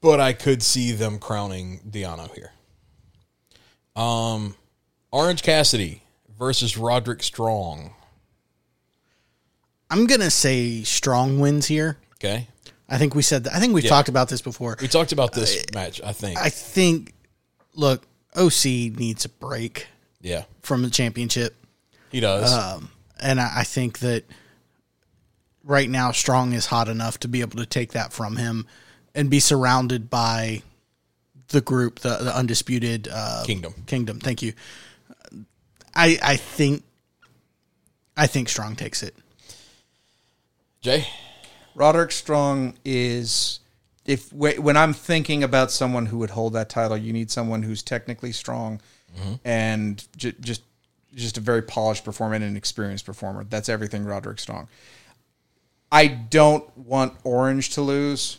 but 0.00 0.20
I 0.20 0.32
could 0.32 0.62
see 0.62 0.92
them 0.92 1.18
crowning 1.18 1.80
Deonna 1.88 2.34
here. 2.34 2.52
Um, 3.94 4.56
Orange 5.12 5.42
Cassidy 5.42 6.02
versus 6.40 6.76
Roderick 6.78 7.22
Strong. 7.22 7.92
I'm 9.90 10.06
gonna 10.06 10.30
say 10.30 10.82
strong 10.82 11.38
wins 11.38 11.66
here. 11.66 11.98
Okay, 12.14 12.48
I 12.88 12.98
think 12.98 13.14
we 13.14 13.22
said 13.22 13.44
that. 13.44 13.54
I 13.54 13.60
think 13.60 13.74
we've 13.74 13.84
Yeah. 13.84 13.90
talked 13.90 14.08
about 14.08 14.28
this 14.28 14.40
before. 14.40 14.76
we 14.80 14.88
talked 14.88 15.12
about 15.12 15.32
this 15.32 15.64
match. 15.74 16.00
I 16.02 16.12
think. 16.12 16.38
I 16.38 16.48
think, 16.48 17.12
look, 17.74 18.06
OC 18.34 18.90
needs 18.90 19.24
a 19.24 19.28
break 19.28 19.86
yeah, 20.20 20.44
from 20.62 20.82
the 20.82 20.90
championship. 20.90 21.54
he 22.10 22.20
does. 22.20 22.52
Um, 22.52 22.90
and 23.20 23.40
I, 23.40 23.58
I 23.58 23.64
think 23.64 23.98
that 24.00 24.24
right 25.62 25.90
now, 25.90 26.10
Strong 26.12 26.52
is 26.54 26.66
hot 26.66 26.88
enough 26.88 27.18
to 27.20 27.28
be 27.28 27.40
able 27.42 27.58
to 27.58 27.66
take 27.66 27.92
that 27.92 28.12
from 28.12 28.36
him 28.36 28.66
and 29.14 29.28
be 29.28 29.40
surrounded 29.40 30.08
by 30.08 30.62
the 31.48 31.60
group, 31.60 31.98
the, 31.98 32.16
the 32.16 32.34
undisputed 32.34 33.08
uh, 33.12 33.42
Kingdom. 33.44 33.74
Kingdom. 33.86 34.20
Thank 34.20 34.40
you. 34.40 34.52
I 35.94 36.18
I 36.22 36.36
think 36.36 36.82
I 38.16 38.26
think 38.26 38.48
Strong 38.48 38.76
takes 38.76 39.02
it. 39.02 39.14
Jay. 40.80 41.06
Roderick 41.74 42.12
Strong 42.12 42.74
is 42.84 43.60
if 44.04 44.32
when 44.32 44.76
I'm 44.76 44.92
thinking 44.92 45.42
about 45.44 45.70
someone 45.70 46.06
who 46.06 46.18
would 46.18 46.30
hold 46.30 46.54
that 46.54 46.68
title, 46.68 46.96
you 46.96 47.12
need 47.12 47.30
someone 47.30 47.62
who's 47.62 47.82
technically 47.82 48.32
strong 48.32 48.80
mm-hmm. 49.16 49.34
and 49.44 50.04
j- 50.16 50.34
just 50.40 50.62
just 51.14 51.38
a 51.38 51.40
very 51.40 51.62
polished 51.62 52.04
performer 52.04 52.34
and 52.34 52.44
an 52.44 52.56
experienced 52.56 53.06
performer. 53.06 53.44
That's 53.44 53.68
everything 53.68 54.04
Roderick 54.04 54.38
Strong. 54.38 54.68
I 55.92 56.06
don't 56.06 56.76
want 56.76 57.14
Orange 57.24 57.70
to 57.70 57.82
lose, 57.82 58.38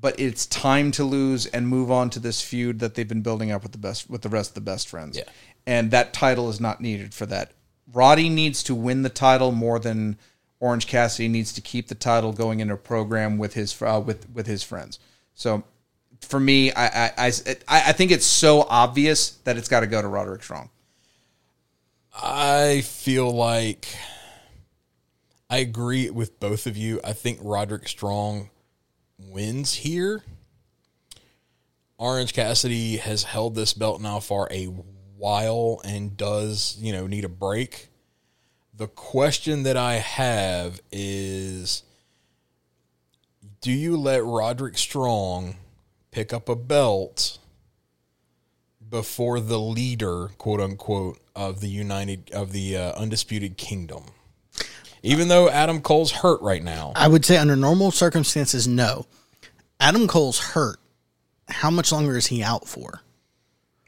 but 0.00 0.18
it's 0.18 0.46
time 0.46 0.90
to 0.92 1.04
lose 1.04 1.46
and 1.46 1.66
move 1.66 1.90
on 1.90 2.08
to 2.10 2.20
this 2.20 2.40
feud 2.40 2.78
that 2.80 2.94
they've 2.94 3.08
been 3.08 3.22
building 3.22 3.50
up 3.50 3.62
with 3.62 3.72
the 3.72 3.78
best 3.78 4.08
with 4.08 4.22
the 4.22 4.28
rest 4.28 4.50
of 4.50 4.54
the 4.54 4.60
best 4.60 4.88
friends. 4.88 5.16
Yeah. 5.16 5.24
And 5.68 5.90
that 5.90 6.14
title 6.14 6.48
is 6.48 6.62
not 6.62 6.80
needed 6.80 7.12
for 7.12 7.26
that. 7.26 7.52
Roddy 7.92 8.30
needs 8.30 8.62
to 8.62 8.74
win 8.74 9.02
the 9.02 9.10
title 9.10 9.52
more 9.52 9.78
than 9.78 10.16
Orange 10.60 10.86
Cassidy 10.86 11.28
needs 11.28 11.52
to 11.52 11.60
keep 11.60 11.88
the 11.88 11.94
title 11.94 12.32
going 12.32 12.60
in 12.60 12.70
a 12.70 12.76
program 12.78 13.36
with 13.36 13.52
his 13.52 13.80
uh, 13.82 14.02
with 14.02 14.30
with 14.30 14.46
his 14.46 14.62
friends. 14.62 14.98
So 15.34 15.64
for 16.22 16.40
me, 16.40 16.72
I 16.72 17.08
I, 17.08 17.12
I 17.18 17.32
I 17.68 17.92
think 17.92 18.12
it's 18.12 18.24
so 18.24 18.62
obvious 18.62 19.32
that 19.44 19.58
it's 19.58 19.68
got 19.68 19.80
to 19.80 19.86
go 19.86 20.00
to 20.00 20.08
Roderick 20.08 20.42
Strong. 20.42 20.70
I 22.14 22.80
feel 22.80 23.30
like 23.30 23.88
I 25.50 25.58
agree 25.58 26.08
with 26.08 26.40
both 26.40 26.66
of 26.66 26.78
you. 26.78 26.98
I 27.04 27.12
think 27.12 27.40
Roderick 27.42 27.88
Strong 27.88 28.48
wins 29.18 29.74
here. 29.74 30.24
Orange 31.98 32.32
Cassidy 32.32 32.96
has 32.96 33.24
held 33.24 33.54
this 33.54 33.74
belt 33.74 34.00
now 34.00 34.18
for 34.18 34.48
a 34.50 34.68
while 35.18 35.80
and 35.84 36.16
does, 36.16 36.76
you 36.80 36.92
know, 36.92 37.06
need 37.06 37.24
a 37.24 37.28
break. 37.28 37.88
The 38.74 38.86
question 38.86 39.64
that 39.64 39.76
I 39.76 39.94
have 39.94 40.80
is 40.92 41.82
do 43.60 43.72
you 43.72 43.96
let 43.96 44.24
Roderick 44.24 44.78
Strong 44.78 45.56
pick 46.12 46.32
up 46.32 46.48
a 46.48 46.54
belt 46.54 47.38
before 48.88 49.40
the 49.40 49.58
leader, 49.58 50.28
quote 50.38 50.60
unquote, 50.60 51.18
of 51.34 51.60
the 51.60 51.68
United 51.68 52.30
of 52.32 52.52
the 52.52 52.76
uh, 52.76 52.92
Undisputed 52.92 53.56
Kingdom? 53.56 54.04
Even 55.02 55.28
though 55.28 55.48
Adam 55.48 55.80
Cole's 55.80 56.12
hurt 56.12 56.40
right 56.40 56.62
now, 56.62 56.92
I 56.94 57.08
would 57.08 57.24
say 57.24 57.36
under 57.36 57.56
normal 57.56 57.90
circumstances, 57.90 58.68
no. 58.68 59.06
Adam 59.80 60.06
Cole's 60.08 60.38
hurt. 60.38 60.78
How 61.48 61.70
much 61.70 61.92
longer 61.92 62.16
is 62.16 62.26
he 62.26 62.42
out 62.42 62.68
for? 62.68 63.00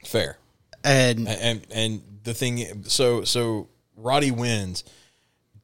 fair. 0.05 0.37
And 0.83 1.27
And 1.27 1.65
and 1.71 2.01
the 2.23 2.33
thing, 2.33 2.83
so 2.85 3.23
so 3.23 3.69
Roddy 3.95 4.31
wins. 4.31 4.83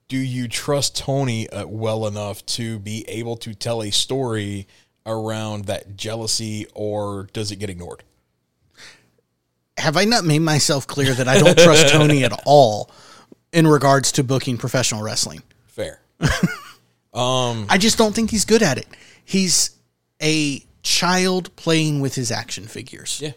Do 0.08 0.18
you 0.18 0.48
trust 0.48 0.96
Tony 0.96 1.50
uh, 1.50 1.68
well 1.68 2.08
enough 2.08 2.46
to 2.46 2.80
be 2.80 3.04
able 3.10 3.36
to 3.38 3.54
tell 3.54 3.84
a 3.84 3.92
story 3.92 4.68
around 5.06 5.66
that 5.66 5.98
jealousy, 5.98 6.66
or 6.74 7.28
does 7.34 7.52
it 7.52 7.58
get 7.58 7.70
ignored? 7.70 8.04
have 9.78 9.96
I 9.98 10.06
not 10.06 10.26
made 10.26 10.40
myself 10.40 10.88
clear 10.88 11.14
that 11.14 11.28
I 11.28 11.40
don't 11.40 11.58
trust 11.58 11.90
Tony 11.94 12.24
at 12.24 12.34
all 12.46 12.90
in 13.54 13.68
regards 13.68 14.12
to 14.14 14.24
booking 14.24 14.58
professional 14.58 15.04
wrestling? 15.04 15.44
Fair. 15.68 16.02
I 17.70 17.78
just 17.78 17.98
don't 17.98 18.14
think 18.14 18.32
he's 18.32 18.46
good 18.46 18.64
at 18.64 18.78
it. 18.78 18.88
He's 19.24 19.72
a 20.22 20.64
child 20.84 21.56
playing 21.56 22.00
with 22.00 22.16
his 22.16 22.32
action 22.32 22.68
figures. 22.68 23.20
Yeah. 23.22 23.34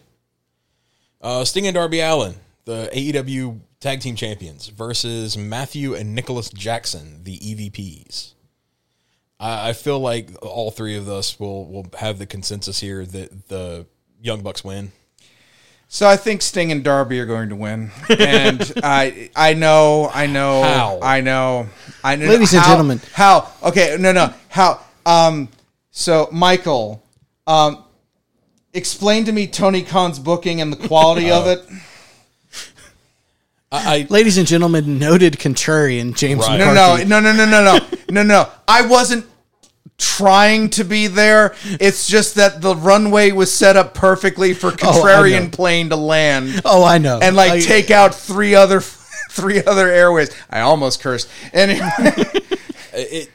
Uh, 1.21 1.45
Sting 1.45 1.67
and 1.67 1.75
Darby 1.75 1.99
Allin, 1.99 2.35
the 2.65 2.89
AEW 2.93 3.59
Tag 3.79 4.01
Team 4.01 4.15
Champions, 4.15 4.67
versus 4.67 5.37
Matthew 5.37 5.93
and 5.93 6.15
Nicholas 6.15 6.49
Jackson, 6.49 7.23
the 7.23 7.37
EVPs. 7.37 8.33
I, 9.39 9.69
I 9.69 9.73
feel 9.73 9.99
like 9.99 10.29
all 10.41 10.71
three 10.71 10.97
of 10.97 11.07
us 11.07 11.39
will 11.39 11.65
will 11.67 11.85
have 11.99 12.17
the 12.19 12.25
consensus 12.25 12.79
here 12.79 13.05
that 13.05 13.49
the 13.49 13.85
Young 14.21 14.41
Bucks 14.41 14.63
win. 14.63 14.91
So 15.87 16.07
I 16.07 16.15
think 16.15 16.41
Sting 16.41 16.71
and 16.71 16.85
Darby 16.85 17.19
are 17.19 17.25
going 17.25 17.49
to 17.49 17.55
win, 17.55 17.91
and 18.09 18.71
I 18.83 19.29
I 19.35 19.53
know 19.53 20.09
I 20.13 20.25
know 20.25 20.63
How? 20.63 20.99
I 21.03 21.21
know 21.21 21.67
I 22.03 22.15
know. 22.15 22.27
Ladies 22.27 22.53
and 22.53 22.63
gentlemen. 22.63 23.01
how? 23.13 23.51
Okay, 23.61 23.97
no, 23.99 24.11
no, 24.11 24.33
how? 24.47 24.79
Um, 25.05 25.49
so 25.91 26.29
Michael, 26.31 27.03
um, 27.45 27.83
explain 28.73 29.25
to 29.25 29.31
me 29.31 29.47
Tony 29.47 29.81
Khan's 29.83 30.19
booking 30.19 30.61
and 30.61 30.71
the 30.71 30.87
quality 30.87 31.29
of 31.31 31.47
it. 31.47 31.61
I, 33.71 34.03
I 34.03 34.07
Ladies 34.09 34.37
and 34.37 34.47
gentlemen, 34.47 34.99
noted 34.99 35.33
contrarian 35.33 36.15
James 36.15 36.41
Right. 36.47 36.57
No, 36.57 36.67
McCarthy. 36.73 37.05
no, 37.05 37.19
no, 37.19 37.31
no, 37.33 37.45
no, 37.45 37.63
no, 37.63 37.77
no, 37.77 37.87
no, 38.09 38.23
no. 38.23 38.49
I 38.67 38.85
wasn't 38.85 39.25
trying 39.97 40.69
to 40.71 40.83
be 40.83 41.07
there. 41.07 41.55
It's 41.63 42.07
just 42.07 42.35
that 42.35 42.61
the 42.61 42.75
runway 42.75 43.31
was 43.31 43.53
set 43.53 43.77
up 43.77 43.93
perfectly 43.93 44.53
for 44.53 44.67
Oh, 44.67 44.71
contrarian 44.71 45.43
know. 45.43 45.49
plane 45.49 45.89
to 45.89 45.95
land. 45.95 46.61
Oh, 46.65 46.83
I 46.83 46.97
know. 46.97 47.19
and 47.21 47.35
like 47.35 47.51
I- 47.51 47.59
take 47.61 47.91
out 47.91 48.13
three 48.15 48.55
other 48.55 48.81
three 49.29 49.63
other 49.63 49.87
airways. 49.89 50.31
I 50.49 50.61
almost 50.61 51.01
cursed. 51.01 51.29
Anyway, 51.53 51.87
it, 52.93 53.29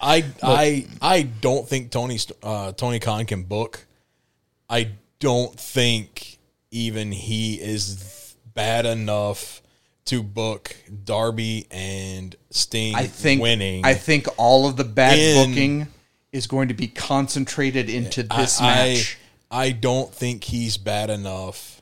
I 0.00 0.24
I 0.42 0.86
I 1.02 1.22
don't 1.22 1.66
think 1.68 1.90
Tony 1.90 2.18
St- 2.18 2.38
uh, 2.42 2.72
Tony 2.72 3.00
Khan 3.00 3.24
can 3.26 3.42
book. 3.42 3.84
I 4.74 4.88
don't 5.20 5.56
think 5.56 6.38
even 6.72 7.12
he 7.12 7.54
is 7.60 8.34
bad 8.54 8.86
enough 8.86 9.62
to 10.06 10.20
book 10.20 10.74
Darby 11.04 11.68
and 11.70 12.34
Sting 12.50 12.96
I 12.96 13.06
think 13.06 13.40
winning. 13.40 13.86
I 13.86 13.94
think 13.94 14.26
all 14.36 14.66
of 14.66 14.76
the 14.76 14.82
bad 14.82 15.16
In- 15.16 15.48
booking 15.48 15.86
is 16.32 16.48
going 16.48 16.66
to 16.68 16.74
be 16.74 16.88
concentrated 16.88 17.88
into 17.88 18.24
this 18.24 18.60
I, 18.60 18.64
match. 18.64 19.18
I 19.48 19.70
don't 19.70 20.12
think 20.12 20.42
he's 20.42 20.76
bad 20.76 21.08
enough 21.08 21.80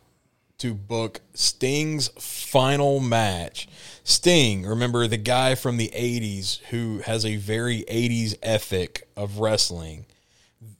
to 0.58 0.74
book 0.74 1.22
Sting's 1.32 2.08
final 2.18 3.00
match. 3.00 3.68
Sting, 4.04 4.66
remember 4.66 5.06
the 5.06 5.16
guy 5.16 5.54
from 5.54 5.78
the 5.78 5.90
80s 5.94 6.58
who 6.68 6.98
has 7.06 7.24
a 7.24 7.36
very 7.36 7.84
80s 7.90 8.36
ethic 8.42 9.08
of 9.16 9.38
wrestling. 9.38 10.04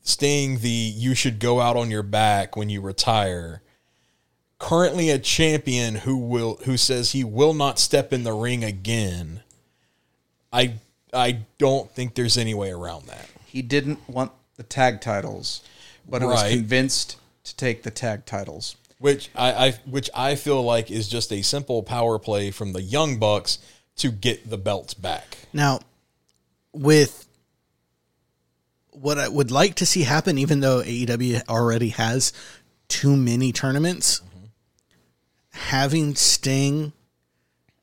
Sting, 0.02 0.58
the 0.58 0.68
you 0.68 1.14
should 1.14 1.38
go 1.38 1.60
out 1.60 1.76
on 1.76 1.90
your 1.90 2.02
back 2.02 2.56
when 2.56 2.68
you 2.68 2.80
retire. 2.80 3.62
Currently 4.58 5.10
a 5.10 5.18
champion 5.18 5.96
who 5.96 6.16
will 6.16 6.58
who 6.64 6.76
says 6.76 7.12
he 7.12 7.24
will 7.24 7.54
not 7.54 7.78
step 7.78 8.12
in 8.12 8.22
the 8.24 8.32
ring 8.32 8.62
again. 8.64 9.42
I 10.52 10.74
I 11.12 11.40
don't 11.58 11.90
think 11.90 12.14
there's 12.14 12.36
any 12.36 12.54
way 12.54 12.70
around 12.70 13.06
that. 13.06 13.28
he 13.46 13.62
didn't 13.62 14.08
want 14.08 14.32
the 14.56 14.62
tag 14.62 15.00
titles, 15.00 15.62
but 16.08 16.22
it 16.22 16.26
was 16.26 16.42
convinced 16.42 17.16
to 17.44 17.56
take 17.56 17.82
the 17.82 17.90
tag 17.90 18.24
titles. 18.24 18.76
which 18.98 19.30
I, 19.34 19.52
I 19.52 19.72
which 19.84 20.08
I 20.14 20.36
feel 20.36 20.62
like 20.62 20.90
is 20.90 21.08
just 21.08 21.32
a 21.32 21.42
simple 21.42 21.82
power 21.82 22.18
play 22.18 22.50
from 22.50 22.72
the 22.72 22.82
Young 22.82 23.18
Bucks 23.18 23.58
to 23.96 24.10
get 24.10 24.48
the 24.48 24.58
belts 24.58 24.94
back. 24.94 25.38
Now, 25.52 25.80
with 26.72 27.21
what 28.92 29.18
I 29.18 29.28
would 29.28 29.50
like 29.50 29.74
to 29.76 29.86
see 29.86 30.02
happen, 30.02 30.38
even 30.38 30.60
though 30.60 30.80
AEW 30.82 31.48
already 31.48 31.88
has 31.90 32.32
too 32.88 33.16
many 33.16 33.50
tournaments, 33.52 34.20
having 35.50 36.14
Sting 36.14 36.92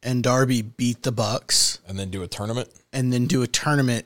and 0.01 0.23
Darby 0.23 0.61
beat 0.61 1.03
the 1.03 1.11
Bucks 1.11 1.79
And 1.87 1.99
then 1.99 2.09
do 2.09 2.23
a 2.23 2.27
tournament. 2.27 2.69
and 2.93 3.11
then 3.11 3.25
do 3.25 3.41
a 3.41 3.47
tournament. 3.47 4.05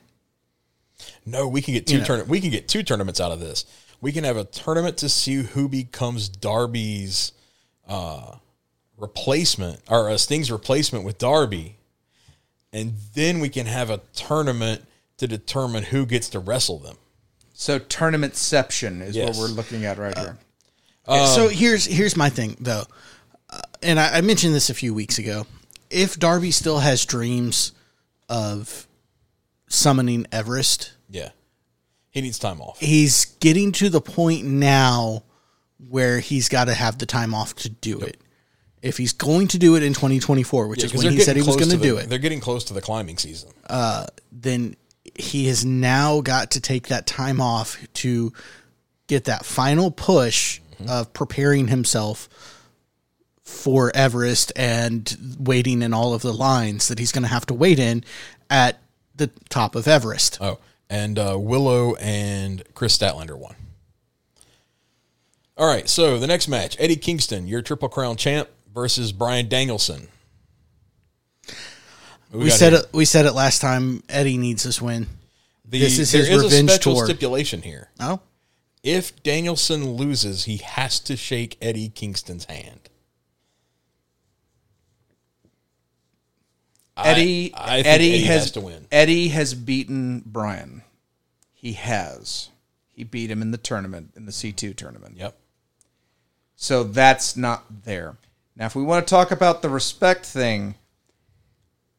No, 1.26 1.46
we 1.48 1.60
can 1.62 1.74
get 1.74 1.86
two 1.86 1.98
know. 1.98 2.04
tourna- 2.04 2.26
We 2.26 2.40
can 2.40 2.50
get 2.50 2.68
two 2.68 2.82
tournaments 2.82 3.20
out 3.20 3.32
of 3.32 3.40
this. 3.40 3.64
We 4.00 4.12
can 4.12 4.24
have 4.24 4.36
a 4.36 4.44
tournament 4.44 4.96
to 4.98 5.08
see 5.08 5.36
who 5.36 5.68
becomes 5.68 6.28
Darby's 6.28 7.32
uh, 7.88 8.36
replacement 8.98 9.80
or 9.88 10.10
uh, 10.10 10.16
Sting's 10.18 10.50
replacement 10.50 11.04
with 11.04 11.18
Darby, 11.18 11.76
and 12.72 12.94
then 13.14 13.40
we 13.40 13.48
can 13.48 13.66
have 13.66 13.88
a 13.90 14.00
tournament 14.14 14.86
to 15.18 15.26
determine 15.26 15.84
who 15.84 16.06
gets 16.06 16.28
to 16.30 16.38
wrestle 16.38 16.78
them. 16.78 16.96
So 17.52 17.78
tournamentception 17.78 19.00
is 19.02 19.14
Yes. 19.16 19.28
what 19.28 19.36
we're 19.48 19.54
looking 19.54 19.84
at 19.84 19.98
right 19.98 20.16
here. 20.18 20.38
so 21.06 21.48
here's 21.48 21.84
here's 21.86 22.16
my 22.16 22.28
thing 22.30 22.56
though, 22.60 22.84
uh, 23.50 23.60
and 23.82 24.00
I, 24.00 24.18
I 24.18 24.20
mentioned 24.22 24.54
this 24.54 24.70
a 24.70 24.74
few 24.74 24.92
weeks 24.94 25.18
ago. 25.18 25.46
If 25.90 26.18
Darby 26.18 26.50
still 26.50 26.78
has 26.80 27.04
dreams 27.04 27.72
of 28.28 28.88
summoning 29.68 30.26
Everest, 30.32 30.92
Yeah, 31.08 31.30
he 32.10 32.20
needs 32.20 32.38
time 32.38 32.60
off. 32.60 32.80
he's 32.80 33.26
getting 33.38 33.70
to 33.72 33.88
the 33.88 34.00
point 34.00 34.44
now 34.44 35.22
where 35.88 36.18
he's 36.20 36.48
got 36.48 36.64
to 36.64 36.74
have 36.74 36.98
the 36.98 37.06
time 37.06 37.34
off 37.34 37.54
to 37.56 37.68
do 37.68 38.00
it. 38.00 38.16
If 38.82 38.96
he's 38.98 39.12
going 39.12 39.48
to 39.48 39.58
do 39.58 39.76
it 39.76 39.82
in 39.82 39.94
2024, 39.94 40.66
which 40.68 40.80
Yeah, 40.80 40.86
is 40.86 40.92
'cause 40.92 41.04
when 41.04 41.12
he 41.12 41.20
said 41.20 41.36
he 41.36 41.42
was 41.42 41.56
going 41.56 41.70
to 41.70 41.76
the- 41.76 41.82
do 41.82 41.96
it, 41.98 42.08
They're 42.08 42.18
getting 42.18 42.40
close 42.40 42.64
to 42.64 42.74
the 42.74 42.80
climbing 42.82 43.18
season. 43.18 43.50
then 44.32 44.76
he 45.14 45.46
has 45.46 45.64
now 45.64 46.20
got 46.20 46.52
to 46.52 46.60
take 46.60 46.88
that 46.88 47.06
time 47.06 47.40
off 47.40 47.78
to 47.94 48.32
get 49.06 49.24
that 49.24 49.44
final 49.44 49.90
push 49.90 50.60
of 50.88 51.12
preparing 51.12 51.68
himself 51.68 52.28
for 53.42 53.92
Everest 53.94 54.52
and 54.56 55.36
waiting 55.38 55.82
in 55.82 55.92
all 55.92 56.14
of 56.14 56.22
the 56.22 56.32
lines 56.32 56.88
that 56.88 56.98
he's 56.98 57.12
going 57.12 57.22
to 57.22 57.28
have 57.28 57.46
to 57.46 57.54
wait 57.54 57.78
in 57.78 58.02
at 58.48 58.78
the 59.14 59.30
top 59.50 59.74
of 59.74 59.86
Everest. 59.86 60.38
Oh, 60.40 60.58
and 60.88 61.18
uh, 61.18 61.36
Willow 61.38 61.94
and 61.96 62.62
Kris 62.74 62.96
Statlander 62.96 63.38
won. 63.38 63.54
All 65.56 65.66
right, 65.66 65.88
so 65.88 66.18
the 66.18 66.26
next 66.26 66.48
match 66.48 66.76
Eddie 66.80 66.96
Kingston, 66.96 67.46
your 67.46 67.62
Triple 67.62 67.88
Crown 67.88 68.16
champ, 68.16 68.48
versus 68.72 69.12
Bryan 69.12 69.48
Danielson. 69.48 70.08
Who 72.34 72.40
We 72.40 72.50
said 72.50 72.72
here? 72.72 72.80
it. 72.82 72.88
We 72.92 73.04
said 73.04 73.26
it 73.26 73.32
last 73.32 73.60
time. 73.60 74.02
Eddie 74.08 74.38
needs 74.38 74.64
this 74.64 74.82
win. 74.82 75.06
The, 75.64 75.78
this 75.78 76.00
is 76.00 76.10
there 76.10 76.24
his 76.24 76.42
a 76.42 76.44
revenge 76.46 76.70
special 76.70 76.96
tour. 76.96 77.04
stipulation 77.06 77.62
here. 77.62 77.90
Oh, 78.00 78.18
If 78.82 79.22
Danielson 79.22 79.92
loses, 79.92 80.44
he 80.44 80.56
has 80.56 80.98
to 81.00 81.16
shake 81.16 81.56
Eddie 81.62 81.88
Kingston's 81.90 82.46
hand. 82.46 82.90
I- 86.96 87.08
Eddie 87.08 87.52
I, 87.54 87.74
think 87.82 87.86
Eddie, 87.86 88.12
Eddie 88.14 88.24
has, 88.24 88.42
has 88.42 88.50
to 88.52 88.60
win. 88.60 88.86
Eddie 88.92 89.28
has 89.28 89.54
beaten 89.54 90.22
Bryan. 90.26 90.82
He 91.52 91.72
has. 91.74 92.50
He 92.92 93.04
beat 93.04 93.30
him 93.30 93.42
in 93.42 93.50
the 93.52 93.58
tournament 93.58 94.12
in 94.16 94.26
the 94.26 94.32
C2 94.32 94.76
tournament. 94.76 95.16
Yep. 95.16 95.36
So 96.56 96.84
that's 96.84 97.36
not 97.36 97.84
there. 97.84 98.16
Now, 98.56 98.66
if 98.66 98.76
we 98.76 98.82
want 98.84 99.06
to 99.06 99.10
talk 99.10 99.30
about 99.32 99.62
the 99.62 99.68
respect 99.68 100.24
thing, 100.26 100.76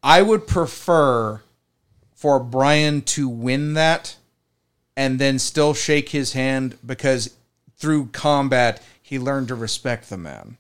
I 0.06 0.22
would 0.22 0.46
prefer 0.46 1.42
for 2.14 2.40
Bryan 2.40 3.02
to 3.02 3.28
win 3.28 3.74
that 3.74 4.16
and 4.96 5.18
then 5.18 5.40
still 5.40 5.74
shake 5.74 6.10
his 6.10 6.34
hand 6.34 6.78
because 6.86 7.36
through 7.76 8.08
combat, 8.14 8.82
he 9.02 9.18
learned 9.18 9.48
to 9.48 9.56
respect 9.56 10.10
the 10.12 10.18
man. 10.18 10.58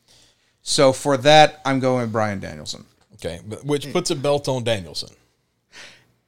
So 0.63 0.91
for 0.91 1.15
that, 1.17 1.62
I'm 1.63 1.79
going 1.79 2.01
with 2.01 2.12
Bryan 2.12 2.39
Danielson. 2.39 2.86
Okay, 3.13 3.38
which 3.63 3.93
puts 3.93 4.10
a 4.10 4.15
belt 4.15 4.47
on 4.49 4.63
Danielson. 4.63 5.15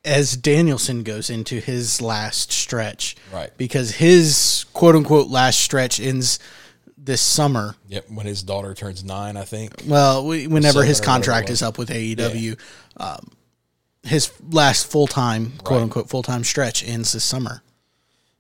as 0.05 0.37
Danielson 0.37 1.01
goes 1.03 1.29
into 1.29 1.59
his 1.59 2.01
last 2.01 2.51
stretch, 2.51 3.15
Right. 3.33 3.51
Because 3.57 3.95
his 3.95 4.65
quote 4.73 4.95
unquote 4.95 5.27
last 5.27 5.59
stretch 5.59 5.99
ends 5.99 6.37
this 6.97 7.21
summer. 7.21 7.75
Yep, 7.87 8.09
when 8.09 8.25
his 8.25 8.43
daughter 8.43 8.73
turns 8.73 9.03
nine, 9.03 9.37
I 9.37 9.43
think. 9.43 9.73
Well, 9.85 10.25
we- 10.25 10.47
whenever 10.47 10.83
his 10.83 10.97
Seven 10.97 11.09
or 11.09 11.13
whatever 11.13 11.25
contract 11.31 11.49
is 11.49 11.61
up 11.61 11.77
with 11.77 11.89
AEW, 11.89 12.57
um, 12.97 13.31
his 14.03 14.31
last 14.51 14.87
full 14.87 15.07
time 15.07 15.53
quote 15.63 15.77
Right. 15.77 15.83
unquote 15.83 16.09
full 16.09 16.23
time 16.23 16.43
stretch 16.43 16.83
ends 16.83 17.11
this 17.13 17.23
summer. 17.23 17.61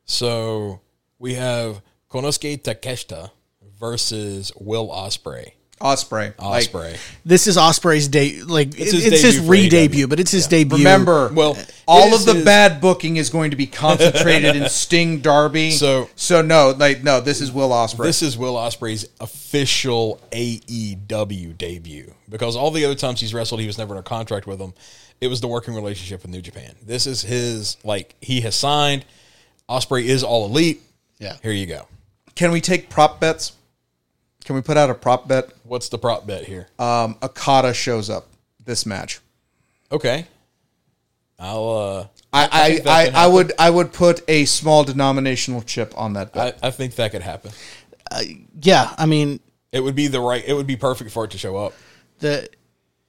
So 0.05 0.81
we 1.19 1.35
have 1.35 1.81
Konosuke 2.09 2.61
Takeshita 2.63 3.31
versus 3.79 4.51
Will 4.59 4.87
Ospreay. 4.89 5.51
Ospreay. 5.81 6.37
Like, 6.39 6.65
Ospreay. 6.69 6.97
This 7.25 7.45
is 7.47 7.55
Ospreay's 7.57 8.07
day. 8.07 8.41
Like 8.41 8.69
it's 8.69 8.91
his 8.91 9.03
his, 9.03 9.05
it's 9.13 9.21
his 9.21 9.33
debut 9.35 9.45
for 9.45 9.51
re-debut, 9.51 10.05
AEW. 10.07 10.09
but 10.09 10.19
it's 10.19 10.31
his 10.31 10.47
debut. 10.47 10.77
remember, 10.79 11.31
Well, 11.33 11.57
all 11.87 12.13
of 12.15 12.25
the 12.25 12.33
his- 12.33 12.45
bad 12.45 12.81
booking 12.81 13.17
is 13.17 13.29
going 13.29 13.51
to 13.51 13.57
be 13.57 13.67
concentrated 13.67 14.55
in 14.55 14.69
Sting 14.69 15.19
Darby. 15.21 15.71
So- 15.71 16.09
so 16.15 16.41
no, 16.41 16.75
like 16.77 17.03
no, 17.03 17.21
this 17.21 17.41
is 17.41 17.51
Will 17.51 17.69
Ospreay. 17.69 18.05
This 18.05 18.21
is 18.23 18.37
Will 18.37 18.55
Ospreay's 18.55 19.07
official 19.19 20.19
AEW 20.31 21.57
debut 21.57 22.13
because 22.29 22.55
all 22.55 22.71
the 22.71 22.85
other 22.85 22.95
times 22.95 23.21
he's 23.21 23.33
wrestled, 23.33 23.61
he 23.61 23.67
was 23.67 23.77
never 23.77 23.93
in 23.93 23.99
a 23.99 24.03
contract 24.03 24.47
with 24.47 24.59
them. 24.59 24.73
It 25.21 25.27
was 25.27 25.41
the 25.41 25.47
working 25.47 25.73
relationship 25.73 26.21
with 26.21 26.31
New 26.31 26.41
Japan. 26.41 26.75
This 26.85 27.07
is 27.07 27.21
his 27.21 27.77
like 27.83 28.15
he 28.21 28.41
has 28.41 28.55
signed. 28.55 29.05
Ospreay 29.69 30.03
is 30.05 30.23
all 30.23 30.45
elite. 30.45 30.81
Yeah. 31.19 31.37
Here 31.41 31.51
you 31.51 31.65
go. 31.65 31.87
Can 32.35 32.51
we 32.51 32.61
take 32.61 32.89
prop 32.89 33.19
bets? 33.19 33.53
Can 34.47 34.55
we 34.55 34.61
put 34.61 34.77
out 34.77 34.89
a 34.89 34.93
prop 34.93 35.27
bet? 35.27 35.49
What's 35.63 35.89
the 35.89 35.97
prop 35.97 36.25
bet 36.25 36.45
here? 36.45 36.67
Um, 36.79 37.17
Okada 37.21 37.73
shows 37.73 38.09
up 38.09 38.29
this 38.63 38.85
match. 38.85 39.19
Okay. 39.91 40.25
I'll 41.37 41.69
uh 41.69 42.07
I 42.31 42.47
I, 42.49 42.69
think 42.69 42.83
that 42.85 43.15
I, 43.15 43.25
I 43.25 43.27
would 43.27 43.51
I 43.59 43.69
would 43.69 43.91
put 43.91 44.23
a 44.29 44.45
small 44.45 44.85
denominational 44.85 45.63
chip 45.63 45.93
on 45.97 46.13
that 46.13 46.31
bet. 46.31 46.59
I, 46.63 46.67
I 46.69 46.71
think 46.71 46.95
that 46.95 47.11
could 47.11 47.23
happen. 47.23 47.51
yeah, 48.61 48.95
I 48.97 49.05
mean 49.05 49.41
It 49.73 49.81
would 49.81 49.95
be 49.95 50.07
the 50.07 50.21
right 50.21 50.41
it 50.47 50.53
would 50.53 50.65
be 50.65 50.77
perfect 50.77 51.11
for 51.11 51.25
it 51.25 51.31
to 51.31 51.37
show 51.37 51.57
up. 51.57 51.73
the 52.19 52.47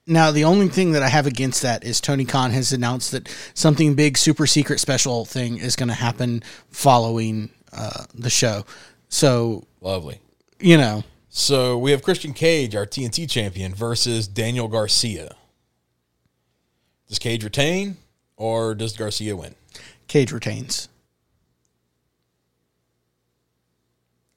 now 0.05 0.31
the 0.31 0.43
only 0.43 0.67
thing 0.67 0.91
that 0.91 1.03
I 1.03 1.07
have 1.07 1.25
against 1.25 1.61
that 1.61 1.85
is 1.85 2.01
Tony 2.01 2.25
Khan 2.25 2.51
has 2.51 2.73
announced 2.73 3.13
that 3.13 3.33
something 3.53 3.95
big, 3.95 4.17
super 4.17 4.45
secret, 4.45 4.81
special 4.81 5.23
thing 5.23 5.57
is 5.57 5.77
going 5.77 5.87
to 5.87 5.95
happen 5.95 6.43
following 6.69 7.49
uh, 7.71 8.03
the 8.13 8.29
show. 8.29 8.65
So 9.07 9.63
Lovely. 9.79 10.19
you 10.59 10.77
know, 10.77 11.05
So 11.29 11.77
we 11.77 11.91
have 11.91 12.01
Christian 12.01 12.33
Cage, 12.33 12.75
our 12.75 12.85
TNT 12.85 13.29
champion, 13.29 13.73
versus 13.73 14.27
Daniel 14.27 14.67
Garcia. 14.67 15.35
Does 17.07 17.19
Cage 17.19 17.43
retain 17.43 17.97
or 18.35 18.73
does 18.73 18.97
Garcia 18.97 19.35
win? 19.35 19.55
Cage 20.07 20.31
retains. 20.31 20.89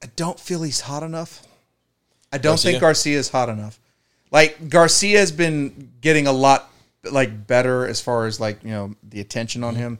I 0.03 0.07
don't 0.15 0.39
feel 0.39 0.61
he's 0.61 0.81
hot 0.81 1.01
enough. 1.01 1.41
I 2.31 2.37
don't 2.37 2.51
Garcia? 2.51 2.71
think 2.71 2.81
Garcia 2.81 3.17
is 3.17 3.29
hot 3.29 3.49
enough. 3.49 3.79
Like 4.31 4.69
Garcia 4.69 5.19
has 5.19 5.31
been 5.31 5.91
getting 6.01 6.27
a 6.27 6.31
lot 6.31 6.71
like 7.09 7.47
better 7.47 7.87
as 7.87 8.01
far 8.01 8.25
as 8.25 8.39
like 8.39 8.63
you 8.63 8.71
know 8.71 8.95
the 9.07 9.19
attention 9.21 9.63
on 9.63 9.75
him. 9.75 9.99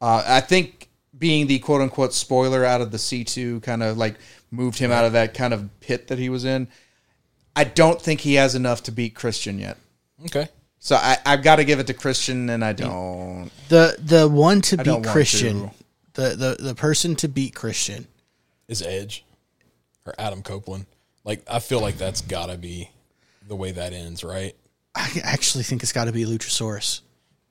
Uh, 0.00 0.22
I 0.26 0.40
think 0.40 0.88
being 1.18 1.46
the 1.46 1.58
quote 1.58 1.80
unquote 1.80 2.12
spoiler 2.12 2.64
out 2.64 2.80
of 2.80 2.90
the 2.90 2.98
C 2.98 3.24
two 3.24 3.60
kind 3.60 3.82
of 3.82 3.96
like 3.96 4.16
moved 4.50 4.78
him 4.78 4.90
out 4.90 5.04
of 5.04 5.12
that 5.12 5.34
kind 5.34 5.52
of 5.52 5.68
pit 5.80 6.08
that 6.08 6.18
he 6.18 6.28
was 6.28 6.44
in. 6.44 6.68
I 7.54 7.64
don't 7.64 8.00
think 8.00 8.20
he 8.20 8.34
has 8.34 8.54
enough 8.54 8.82
to 8.84 8.92
beat 8.92 9.14
Christian 9.14 9.58
yet. 9.58 9.78
Okay. 10.26 10.48
So 10.78 10.96
I, 10.96 11.18
I've 11.24 11.42
got 11.42 11.56
to 11.56 11.64
give 11.64 11.80
it 11.80 11.86
to 11.88 11.94
Christian, 11.94 12.50
and 12.50 12.64
I 12.64 12.72
don't. 12.72 13.50
The 13.68 13.96
the 13.98 14.28
one 14.28 14.60
to 14.62 14.76
don't 14.76 14.84
beat 14.84 14.92
want 14.92 15.06
Christian, 15.06 15.70
to. 15.70 15.74
the, 16.14 16.28
the 16.36 16.56
the 16.60 16.74
person 16.74 17.16
to 17.16 17.28
beat 17.28 17.54
Christian. 17.54 18.06
Is 18.68 18.82
Edge 18.82 19.24
or 20.04 20.14
Adam 20.18 20.42
Copeland? 20.42 20.86
Like 21.24 21.42
I 21.50 21.58
feel 21.58 21.80
like 21.80 21.96
that's 21.98 22.20
gotta 22.20 22.56
be 22.56 22.90
the 23.48 23.56
way 23.56 23.72
that 23.72 23.92
ends, 23.92 24.22
right? 24.22 24.54
I 24.94 25.10
actually 25.24 25.64
think 25.64 25.82
it's 25.82 25.92
got 25.92 26.06
to 26.06 26.12
be 26.12 26.24
Luchasaurus. 26.24 27.00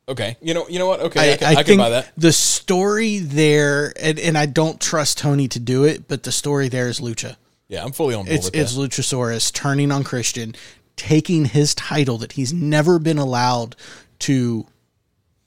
Okay. 0.07 0.37
You 0.41 0.53
know 0.53 0.67
you 0.69 0.77
know 0.79 0.87
what? 0.87 0.99
Okay, 0.99 1.31
I, 1.31 1.33
I, 1.33 1.37
can, 1.37 1.47
I, 1.47 1.51
I 1.51 1.55
can 1.55 1.65
think 1.65 1.79
buy 1.79 1.89
that. 1.89 2.11
the 2.15 2.31
story 2.31 3.19
there, 3.19 3.91
and, 3.99 4.19
and 4.19 4.37
I 4.37 4.45
don't 4.45 4.79
trust 4.79 5.17
Tony 5.17 5.47
to 5.49 5.59
do 5.59 5.83
it, 5.83 6.07
but 6.07 6.23
the 6.23 6.31
story 6.31 6.69
there 6.69 6.87
is 6.87 6.99
Lucha. 6.99 7.37
Yeah, 7.67 7.83
I'm 7.83 7.91
fully 7.91 8.13
on 8.13 8.25
board 8.25 8.35
It's 8.35 8.45
with 8.45 8.55
it's 8.55 8.75
that. 8.75 8.81
Luchasaurus 8.81 9.51
turning 9.51 9.91
on 9.91 10.03
Christian, 10.03 10.53
taking 10.95 11.45
his 11.45 11.73
title 11.73 12.19
that 12.19 12.33
he's 12.33 12.53
never 12.53 12.99
been 12.99 13.17
allowed 13.17 13.75
to, 14.19 14.67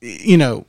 you 0.01 0.37
know, 0.37 0.67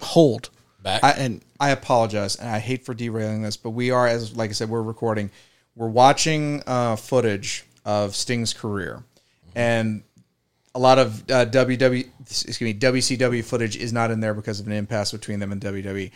hold. 0.00 0.50
Back. 0.82 1.02
I, 1.02 1.10
And- 1.12 1.42
I 1.60 1.70
apologize, 1.70 2.36
and 2.36 2.48
I 2.48 2.60
hate 2.60 2.84
for 2.84 2.94
derailing 2.94 3.42
this, 3.42 3.56
but 3.56 3.70
we 3.70 3.90
are, 3.90 4.06
as 4.06 4.36
like 4.36 4.50
I 4.50 4.52
said, 4.52 4.68
we're 4.68 4.80
recording. 4.82 5.30
We're 5.74 5.88
watching 5.88 6.62
uh, 6.68 6.94
footage 6.94 7.64
of 7.84 8.14
Sting's 8.14 8.52
career, 8.52 9.02
and 9.56 10.04
a 10.78 10.80
lot 10.80 10.98
of 10.98 11.22
uh, 11.30 11.44
WW, 11.46 12.08
excuse 12.20 12.60
me, 12.60 12.72
WCW 12.72 13.44
footage 13.44 13.76
is 13.76 13.92
not 13.92 14.12
in 14.12 14.20
there 14.20 14.32
because 14.32 14.60
of 14.60 14.66
an 14.68 14.72
impasse 14.72 15.10
between 15.10 15.40
them 15.40 15.50
and 15.50 15.60
WWE. 15.60 16.12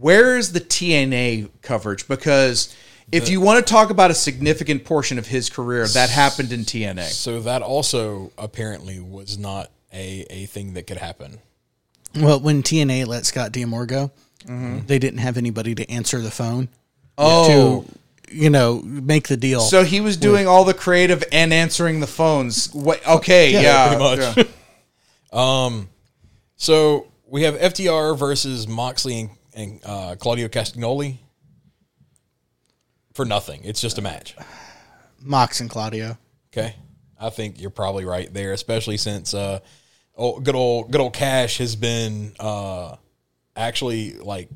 Where 0.00 0.36
is 0.36 0.52
the 0.52 0.60
TNA 0.60 1.48
coverage? 1.62 2.08
Because 2.08 2.74
if 3.12 3.28
you 3.28 3.40
want 3.40 3.64
to 3.64 3.72
talk 3.72 3.90
about 3.90 4.10
a 4.10 4.14
significant 4.14 4.84
portion 4.84 5.16
of 5.18 5.26
his 5.28 5.48
career, 5.48 5.86
that 5.86 6.10
happened 6.10 6.52
in 6.52 6.60
TNA. 6.62 7.04
so 7.04 7.40
that 7.42 7.62
also 7.62 8.32
apparently 8.36 8.98
was 8.98 9.38
not 9.38 9.70
a, 9.92 10.26
a 10.28 10.46
thing 10.46 10.74
that 10.74 10.86
could 10.88 10.96
happen. 10.96 11.38
Well, 12.16 12.40
when 12.40 12.62
TNA 12.64 13.06
let 13.06 13.26
Scott 13.26 13.52
D'Amore 13.52 13.86
go, 13.86 14.10
they 14.46 14.98
didn't 14.98 15.18
have 15.20 15.36
anybody 15.36 15.74
to 15.76 15.88
answer 15.90 16.20
the 16.20 16.30
phone 16.32 16.68
Oh, 17.16 17.84
to, 17.86 17.98
you 18.30 18.50
know, 18.50 18.80
make 18.82 19.28
the 19.28 19.36
deal. 19.36 19.60
so 19.60 19.84
he 19.84 20.00
was 20.00 20.16
doing 20.16 20.46
all 20.46 20.64
the 20.64 20.74
creative 20.74 21.22
and 21.32 21.52
answering 21.52 22.00
the 22.00 22.06
phones. 22.06 22.72
What, 22.72 23.06
okay, 23.06 23.52
yeah, 23.52 23.88
pretty 23.88 24.02
much. 24.02 24.36
yeah. 24.36 24.44
Um, 25.32 25.88
so 26.54 27.08
we 27.26 27.42
have 27.42 27.56
FTR 27.56 28.16
versus 28.16 28.68
Moxley 28.68 29.20
and, 29.22 29.30
and 29.52 29.80
uh, 29.84 30.14
Claudio 30.16 30.46
Castagnoli 30.46 31.16
for 33.14 33.24
nothing. 33.24 33.62
It's 33.64 33.80
just 33.80 33.98
a 33.98 34.02
match. 34.02 34.36
Mox 35.20 35.60
and 35.60 35.68
Claudio. 35.68 36.16
Okay, 36.52 36.76
I 37.18 37.30
think 37.30 37.60
you're 37.60 37.70
probably 37.70 38.04
right 38.04 38.32
there, 38.32 38.52
especially 38.52 38.96
since 38.96 39.34
uh, 39.34 39.58
oh, 40.16 40.38
good 40.38 40.54
old 40.54 40.92
good 40.92 41.00
old 41.00 41.14
Cash 41.14 41.58
has 41.58 41.74
been 41.74 42.32
uh, 42.38 42.96
actually 43.56 44.12
like 44.12 44.48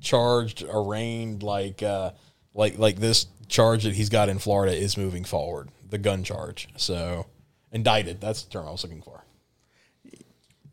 charged, 0.00 0.64
arraigned, 0.68 1.42
like 1.42 1.82
uh, 1.82 2.12
like 2.56 2.78
like 2.78 2.96
this 2.96 3.26
charge 3.48 3.84
that 3.84 3.94
he's 3.94 4.08
got 4.08 4.28
in 4.28 4.38
Florida 4.38 4.74
is 4.76 4.96
moving 4.96 5.22
forward, 5.24 5.68
the 5.88 5.98
gun 5.98 6.24
charge. 6.24 6.68
So 6.76 7.26
indicted. 7.70 8.20
That's 8.20 8.42
the 8.42 8.50
term 8.50 8.66
I 8.66 8.70
was 8.72 8.82
looking 8.82 9.02
for. 9.02 9.22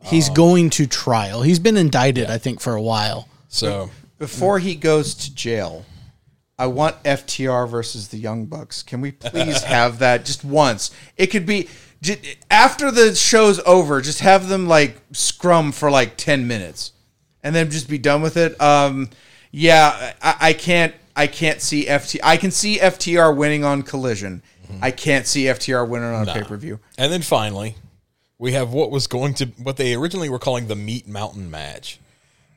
He's 0.04 0.30
Oh. 0.30 0.34
going 0.34 0.70
to 0.72 0.88
trial. 0.88 1.42
He's 1.44 1.60
been 1.60 1.78
indicted, 1.78 2.30
I 2.30 2.38
think, 2.38 2.60
for 2.60 2.76
a 2.76 2.82
while. 2.82 3.28
So 3.48 3.90
Before 4.20 4.60
he 4.60 4.76
goes 4.76 5.14
to 5.16 5.34
jail, 5.34 5.86
I 6.58 6.68
want 6.68 7.02
FTR 7.04 7.68
versus 7.70 8.10
the 8.10 8.18
Young 8.18 8.46
Bucks. 8.46 8.84
Can 8.84 9.02
we 9.02 9.12
please 9.12 9.64
have 9.64 10.00
that 10.00 10.26
just 10.26 10.44
once? 10.44 10.92
It 11.18 11.28
could 11.28 11.46
be 11.46 11.70
after 12.52 12.92
the 12.92 13.16
show's 13.16 13.60
over. 13.66 14.02
Just 14.02 14.20
have 14.20 14.50
them 14.50 14.68
like 14.68 14.98
scrum 15.14 15.72
for 15.72 15.90
like 15.90 16.18
ten 16.18 16.48
minutes, 16.48 16.92
and 17.44 17.56
then 17.56 17.70
just 17.72 17.88
be 17.90 17.98
done 17.98 18.22
with 18.22 18.36
it. 18.38 18.60
Um, 18.62 19.10
yeah, 19.52 20.14
I, 20.22 20.36
I 20.50 20.54
can't. 20.54 20.94
I 21.16 21.28
can't 21.28 21.62
see 21.62 21.86
FT. 21.86 22.20
I 22.24 22.38
can 22.38 22.52
see 22.52 22.78
FTR 22.78 23.36
winning 23.36 23.64
on 23.64 23.84
Collision. 23.84 24.42
Mm-hmm. 24.66 24.84
I 24.84 24.92
can't 24.92 25.28
see 25.28 25.46
FTR 25.46 25.88
winning 25.88 26.10
on 26.10 26.28
a 26.28 26.34
pay 26.34 26.44
per 26.44 26.58
view. 26.58 26.80
And 26.98 27.12
then 27.12 27.22
finally, 27.22 27.76
we 28.40 28.54
have 28.54 28.74
what 28.74 28.92
was 28.92 29.08
going 29.08 29.34
to 29.36 29.46
what 29.62 29.78
they 29.78 29.94
originally 29.94 30.30
were 30.30 30.40
calling 30.40 30.68
the 30.68 30.76
Meat 30.76 31.08
Mountain 31.08 31.52
match, 31.52 32.00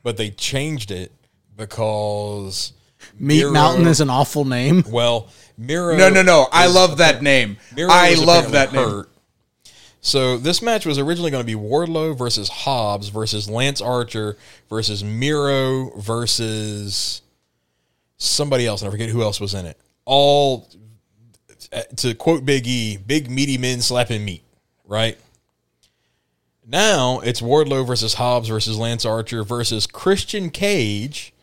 but 0.03 0.17
they 0.17 0.29
changed 0.31 0.91
it 0.91 1.11
because 1.55 2.73
Meat 3.19 3.41
Miro- 3.41 3.51
Mountain 3.51 3.87
is 3.87 4.01
an 4.01 4.09
awful 4.09 4.45
name. 4.45 4.83
well, 4.89 5.29
Miro. 5.57 5.95
No, 5.95 6.09
no, 6.09 6.21
no. 6.21 6.47
I 6.51 6.67
love 6.67 6.97
that 6.97 7.21
name. 7.21 7.57
Miro 7.75 7.89
I 7.91 8.15
love 8.15 8.51
that 8.51 8.73
name. 8.73 8.83
hurt. 8.83 9.09
So 10.01 10.37
this 10.37 10.61
match 10.61 10.85
was 10.85 10.99
originally 10.99 11.31
going 11.31 11.45
to 11.45 11.45
be 11.45 11.59
Wardlow 11.59 12.17
versus 12.17 12.47
Hobbs 12.49 13.09
versus 13.09 13.49
Lance 13.49 13.81
Archer 13.81 14.37
versus 14.69 15.03
Miro 15.03 15.89
versus 15.99 17.21
somebody 18.17 18.65
else, 18.65 18.81
and 18.81 18.87
I 18.89 18.91
forget 18.91 19.09
who 19.09 19.21
else 19.21 19.39
was 19.39 19.53
in 19.53 19.65
it. 19.65 19.79
All 20.05 20.69
uh, 21.71 21.81
to 21.97 22.13
quote 22.15 22.45
Big 22.45 22.67
E, 22.67 22.97
big 22.97 23.29
meaty 23.29 23.57
men 23.57 23.81
slapping 23.81 24.23
meat, 24.25 24.43
right? 24.85 25.17
Now 26.65 27.19
it's 27.21 27.41
Wardlow 27.41 27.85
versus 27.87 28.15
Hobbs 28.15 28.49
versus 28.49 28.77
Lance 28.77 29.05
Archer 29.05 29.43
versus 29.43 29.87
Christian 29.87 30.49
Cage 30.49 31.33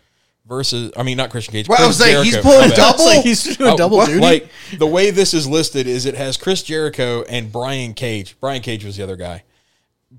versus 0.46 0.92
I 0.96 1.02
mean 1.02 1.16
not 1.16 1.30
Christian 1.30 1.52
Cage. 1.52 1.68
Well, 1.68 1.82
I 1.82 1.86
was 1.86 1.98
like, 2.00 2.22
he's 2.24 2.36
pulling 2.38 2.70
double? 2.74 3.04
Like 3.06 3.22
he's 3.24 3.56
doing 3.56 3.72
Oh, 3.72 3.76
double 3.76 3.96
what? 3.98 4.08
duty. 4.08 4.20
Like 4.20 4.48
the 4.78 4.86
way 4.86 5.10
this 5.10 5.32
is 5.32 5.46
listed 5.46 5.86
is 5.86 6.04
it 6.04 6.14
has 6.14 6.36
Chris 6.36 6.62
Jericho 6.62 7.22
and 7.22 7.50
Brian 7.50 7.94
Cage. 7.94 8.36
Brian 8.40 8.60
Cage 8.60 8.84
was 8.84 8.96
the 8.98 9.02
other 9.02 9.16
guy. 9.16 9.44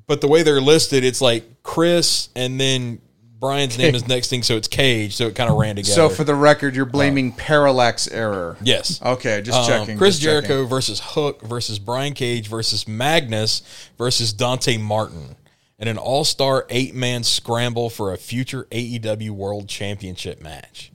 But 0.07 0.21
the 0.21 0.27
way 0.27 0.43
they're 0.43 0.59
listed, 0.61 1.03
it's 1.03 1.21
like 1.21 1.43
Chris 1.63 2.29
and 2.35 2.59
then 2.59 2.99
Brian's 3.39 3.77
name 3.77 3.93
is 3.95 4.07
next 4.07 4.29
thing, 4.29 4.43
so 4.43 4.55
it's 4.55 4.67
Cage, 4.67 5.15
so 5.15 5.27
it 5.27 5.35
kind 5.35 5.49
of 5.51 5.57
ran 5.57 5.75
together. 5.75 5.93
So 5.93 6.09
for 6.09 6.23
the 6.23 6.33
record, 6.35 6.75
you're 6.75 6.85
blaming 6.85 7.31
parallax 7.31 8.07
error. 8.07 8.57
yes. 8.61 9.01
Okay, 9.01 9.41
just 9.41 9.57
Um, 9.57 9.67
checking. 9.67 9.97
Chris 9.97 10.15
just 10.15 10.23
checking. 10.25 10.47
Jericho 10.47 10.65
versus 10.67 11.01
Hook 11.03 11.41
versus 11.41 11.77
Brian 11.79 12.13
Cage 12.13 12.47
versus 12.47 12.87
Magnus 12.87 13.61
versus 13.97 14.31
Dante 14.33 14.77
Martin 14.77 15.35
in 15.77 15.87
an 15.87 15.97
all 15.97 16.23
star 16.23 16.65
eight 16.69 16.95
man 16.95 17.23
scramble 17.23 17.89
for 17.89 18.13
a 18.13 18.17
future 18.17 18.65
AEW 18.71 19.31
World 19.31 19.67
Championship 19.67 20.41
match. 20.41 20.91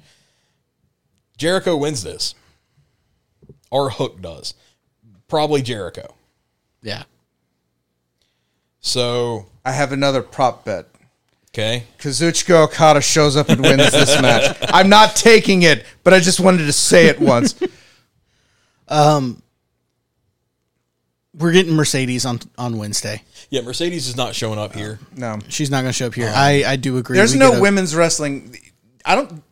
Jericho 1.36 1.76
wins 1.76 2.02
this, 2.02 2.34
or 3.70 3.90
Hook 3.90 4.20
does. 4.22 4.54
probably 5.28 5.62
Jericho. 5.62 6.14
Yeah. 6.82 7.04
So 8.80 9.46
I 9.64 9.72
have 9.72 9.92
another 9.92 10.22
prop 10.22 10.64
bet. 10.64 10.86
Okay, 11.52 11.84
Kazuchika 11.98 12.64
Okada 12.64 13.00
shows 13.00 13.36
up 13.36 13.48
and 13.48 13.60
wins 13.60 13.90
this 13.92 14.20
match. 14.22 14.56
I'm 14.62 14.88
not 14.88 15.16
taking 15.16 15.62
it, 15.62 15.84
but 16.04 16.14
I 16.14 16.20
just 16.20 16.40
wanted 16.40 16.66
to 16.66 16.72
say 16.72 17.06
it 17.06 17.20
once. 17.20 17.54
um, 18.88 19.42
We're 21.34 21.52
getting 21.52 21.74
Mercedes 21.74 22.24
on 22.26 22.40
on 22.58 22.76
Wednesday. 22.78 23.22
yeah, 23.50 23.62
Mercedes 23.62 24.08
is 24.08 24.16
not 24.16 24.34
showing 24.34 24.58
up 24.58 24.74
here. 24.74 24.98
No, 25.16 25.38
She's 25.48 25.70
not 25.70 25.82
going 25.82 25.90
to 25.90 25.92
show 25.92 26.06
up 26.06 26.14
here. 26.14 26.32
I, 26.34 26.64
I 26.66 26.76
do 26.76 26.96
agree. 26.98 27.16
there's 27.16 27.32
We 27.32 27.38
no 27.38 27.52
a- 27.52 27.60
women's 27.60 27.94
wrestling. 27.94 28.56
I 29.04 29.14
don't. 29.14 29.42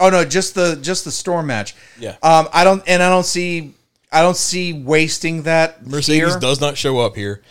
Oh 0.00 0.10
no, 0.10 0.24
just 0.24 0.54
the 0.54 0.76
just 0.80 1.04
the 1.04 1.10
storm 1.10 1.46
match. 1.46 1.74
Yeah. 1.98 2.16
Um, 2.22 2.48
I 2.52 2.62
don't, 2.64 2.82
and 2.86 3.02
I 3.02 3.08
don't 3.08 3.26
see. 3.26 3.74
I 4.12 4.22
don't 4.22 4.36
see 4.36 4.72
wasting 4.72 5.42
that. 5.42 5.86
Mercedes 5.86 6.30
here. 6.32 6.38
does 6.40 6.60
not 6.60 6.76
show 6.78 6.98
up 7.00 7.14
here 7.16 7.42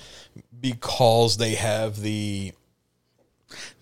because 0.59 1.37
they 1.37 1.55
have 1.55 1.99
the 2.01 2.53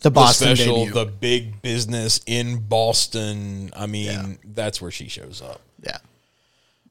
the 0.05 0.09
the 0.11 0.13
Boston 0.13 0.55
special, 0.55 0.85
debut. 0.85 0.93
the 0.93 1.05
big 1.05 1.61
business 1.61 2.19
in 2.27 2.59
Boston. 2.59 3.71
I 3.75 3.85
mean, 3.87 4.37
that's 4.43 4.81
where 4.81 4.91
she 4.91 5.07
shows 5.07 5.41
up. 5.41 5.61
yeah. 5.83 5.97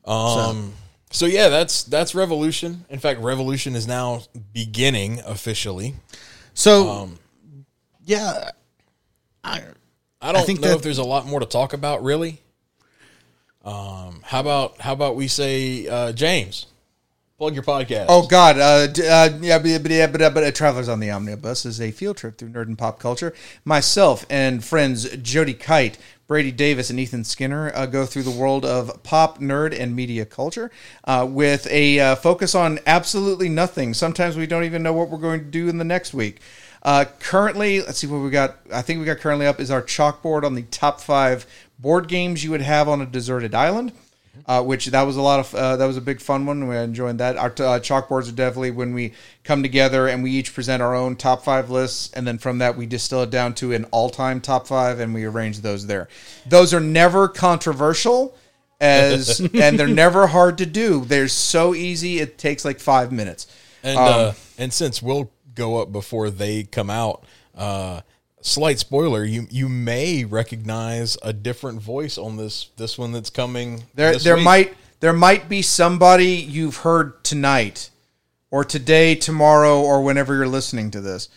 Um. 0.05 0.73
So. 1.11 1.27
yeah, 1.27 1.49
that's 1.49 1.85
that's 1.85 2.15
Revolution. 2.15 2.85
In 2.91 2.99
fact, 2.99 3.21
Revolution 3.21 3.75
is 3.77 3.87
now 3.87 4.23
beginning 4.53 5.21
officially. 5.25 5.95
So 6.55 6.89
Um, 6.91 7.19
yeah, 8.05 8.51
I 9.43 9.63
I 10.21 10.33
don't 10.33 10.45
think 10.45 10.61
know 10.61 10.69
that- 10.69 10.77
if 10.77 10.83
there's 10.83 10.99
a 10.99 11.05
lot 11.05 11.25
more 11.27 11.41
to 11.41 11.47
talk 11.47 11.73
about, 11.73 12.03
really. 12.03 12.41
Um, 13.65 14.21
how 14.25 14.41
about 14.41 14.81
how 14.81 14.93
about 14.93 15.17
we 15.17 15.27
say 15.29 15.87
uh, 15.89 16.13
James, 16.13 16.67
plug 17.39 17.55
your 17.55 17.65
podcast. 17.65 18.07
Oh 18.09 18.27
God, 18.27 18.59
uh, 18.59 18.87
uh, 19.03 19.31
yeah, 19.41 19.59
but, 19.59 19.83
but, 19.83 20.13
but, 20.13 20.23
uh, 20.23 20.31
but 20.31 20.45
uh, 20.45 20.51
Travelers 20.51 20.89
on 20.89 21.01
the 21.01 21.11
Omnibus 21.11 21.67
is 21.67 21.81
a 21.81 21.91
field 21.91 22.17
trip 22.17 22.39
through 22.39 22.51
nerd 22.51 22.67
and 22.67 22.79
pop 22.79 22.99
culture. 22.99 23.35
Myself 23.65 24.25
and 24.31 24.65
friends 24.65 25.09
Jody 25.17 25.55
Kite, 25.55 25.99
Brady 26.27 26.53
Davis, 26.53 26.91
and 26.91 27.01
Ethan 27.01 27.25
Skinner 27.25 27.73
uh, 27.75 27.87
go 27.87 28.07
through 28.07 28.23
the 28.23 28.31
world 28.31 28.65
of 28.65 29.03
pop, 29.03 29.41
nerd, 29.41 29.79
and 29.79 29.97
media 29.97 30.25
culture 30.25 30.71
with 31.07 31.67
a 31.71 32.15
focus 32.17 32.55
on 32.55 32.79
absolutely 32.87 33.49
nothing. 33.49 33.95
Sometimes 33.95 34.37
we 34.37 34.47
don't 34.47 34.65
even 34.65 34.83
know 34.83 34.93
what 34.93 35.11
we're 35.11 35.19
going 35.19 35.41
to 35.41 35.51
do 35.51 35.69
in 35.69 35.79
the 35.79 35.85
next 35.85 36.15
week. 36.15 36.41
Currently, 36.83 37.83
let's 37.83 37.99
see 37.99 38.07
what 38.07 38.19
we 38.19 38.31
got. 38.31 38.59
I 38.73 38.83
think 38.83 39.01
we 39.01 39.07
got 39.07 39.19
currently 39.19 39.47
up 39.47 39.61
is 39.61 39.71
our 39.71 39.83
chalkboard 39.83 40.45
on 40.45 40.55
the 40.55 40.63
top 40.63 41.01
five 41.01 41.47
board 41.79 42.09
games 42.09 42.45
you 42.45 42.51
would 42.53 42.63
have 42.63 42.89
on 42.89 43.03
a 43.03 43.07
deserted 43.07 43.55
island 43.55 43.93
uh, 44.47 44.63
which 44.63 44.87
that 44.87 45.03
was 45.03 45.17
a 45.17 45.23
lot 45.23 45.41
of 45.41 45.55
uh, 45.55 45.77
that 45.77 45.87
was 45.87 45.97
a 45.97 46.01
big 46.01 46.21
fun 46.21 46.47
one. 46.47 46.69
We 46.69 46.77
enjoyed 46.77 47.19
that. 47.19 47.37
Our 47.37 47.49
uh, 47.49 47.81
chalkboards 47.81 48.29
are 48.29 48.33
definitely 48.33 48.71
when 48.71 48.95
we 48.95 49.13
come 49.43 49.63
together 49.63 50.09
and 50.09 50.23
we 50.23 50.31
each 50.31 50.55
present 50.55 50.83
our 50.83 50.95
own 50.95 51.17
top 51.17 51.45
five 51.45 51.71
lists, 51.71 52.13
and 52.13 52.27
then 52.27 52.39
from 52.39 52.59
that 52.59 52.77
we 52.77 52.87
distill 52.87 53.23
it 53.23 53.31
down 53.31 53.55
to 53.55 53.73
an 53.73 53.85
all-time 53.87 54.41
top 54.41 54.67
five, 54.67 55.01
and 55.01 55.15
we 55.15 55.25
arrange 55.25 55.61
those 55.61 55.87
there. 55.87 56.09
Those 56.47 56.75
are 56.75 56.81
never 56.81 57.29
controversial, 57.29 58.37
as 58.81 59.41
and 59.55 59.79
they're 59.79 59.87
never 59.87 60.27
hard 60.27 60.59
to 60.59 60.67
do. 60.67 61.05
They're 61.05 61.29
so 61.29 61.75
easy; 61.75 62.19
it 62.19 62.39
takes 62.39 62.65
like 62.65 62.81
five 62.81 63.13
minutes. 63.13 63.47
And 63.83 63.99
uh, 63.99 64.33
and 64.59 64.73
since 64.73 65.03
we'll 65.03 65.31
go 65.55 65.81
up 65.81 65.93
before 65.93 66.31
they 66.31 66.65
come 66.65 66.91
out, 66.91 67.25
uh, 67.55 68.01
slight 68.45 68.79
spoiler: 68.79 69.25
you 69.25 69.49
you 69.51 69.69
may 69.69 70.25
recognize 70.25 71.19
a 71.23 71.33
different 71.33 71.83
voice 71.83 72.17
on 72.17 72.37
this 72.37 72.69
this 72.77 72.97
one 72.97 73.11
that's 73.11 73.31
coming. 73.31 73.83
There, 73.95 74.13
this 74.13 74.23
there 74.23 74.37
week. 74.37 74.45
might 74.45 74.77
there 75.01 75.13
might 75.13 75.49
be 75.49 75.63
somebody 75.63 76.37
you've 76.37 76.77
heard 76.79 77.25
tonight, 77.25 77.91
or 78.53 78.65
today, 78.65 79.17
tomorrow, 79.17 79.81
or 79.81 80.03
whenever 80.03 80.35
you're 80.37 80.47
listening 80.47 80.93
to 80.93 81.01
this, 81.01 81.29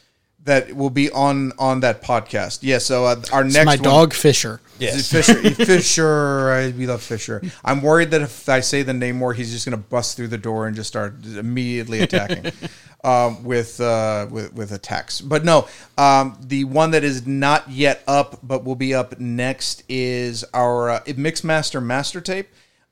that 0.48 0.74
will 0.76 0.90
be 0.90 1.12
on 1.12 1.52
on 1.60 1.82
that 1.82 2.02
podcast. 2.02 2.60
Yeah. 2.62 2.80
So 2.80 3.06
uh, 3.06 3.22
our 3.32 3.46
it's 3.46 3.54
next 3.54 3.66
my 3.66 3.76
one- 3.76 3.84
dog 3.84 4.14
Fisher. 4.14 4.60
is 4.80 5.12
Yes. 5.12 5.12
Fisher. 5.12 5.50
Fisher, 5.66 6.52
I, 6.52 6.70
we 6.78 6.86
love 6.88 7.02
Fisher. 7.02 7.42
I'm 7.66 7.82
worried 7.82 8.12
that 8.12 8.22
if 8.22 8.48
I 8.48 8.60
say 8.62 8.84
the 8.84 8.94
name 8.94 9.18
more, 9.18 9.34
he's 9.34 9.52
just 9.52 9.66
going 9.66 9.78
to 9.78 9.84
bust 9.90 10.16
through 10.18 10.28
the 10.30 10.38
door 10.38 10.68
and 10.68 10.76
just 10.76 10.88
start 10.88 11.16
immediately 11.26 12.00
attacking 12.02 12.52
um, 13.04 13.44
with, 13.44 13.82
uh, 13.82 14.28
with 14.30 14.54
with 14.54 14.72
attacks. 14.72 15.20
But 15.20 15.44
no, 15.44 15.68
um, 15.98 16.38
the 16.42 16.64
one 16.66 16.92
that 16.92 17.04
is 17.04 17.26
not 17.28 17.70
yet 17.70 18.04
up, 18.08 18.40
but 18.44 18.64
will 18.66 18.76
be 18.76 18.94
up 18.94 19.20
next, 19.20 19.84
is 19.90 20.44
our 20.54 20.90
uh, 20.90 21.00
Mixmaster 21.06 21.84
Master 21.84 22.22
Tape. 22.22 22.48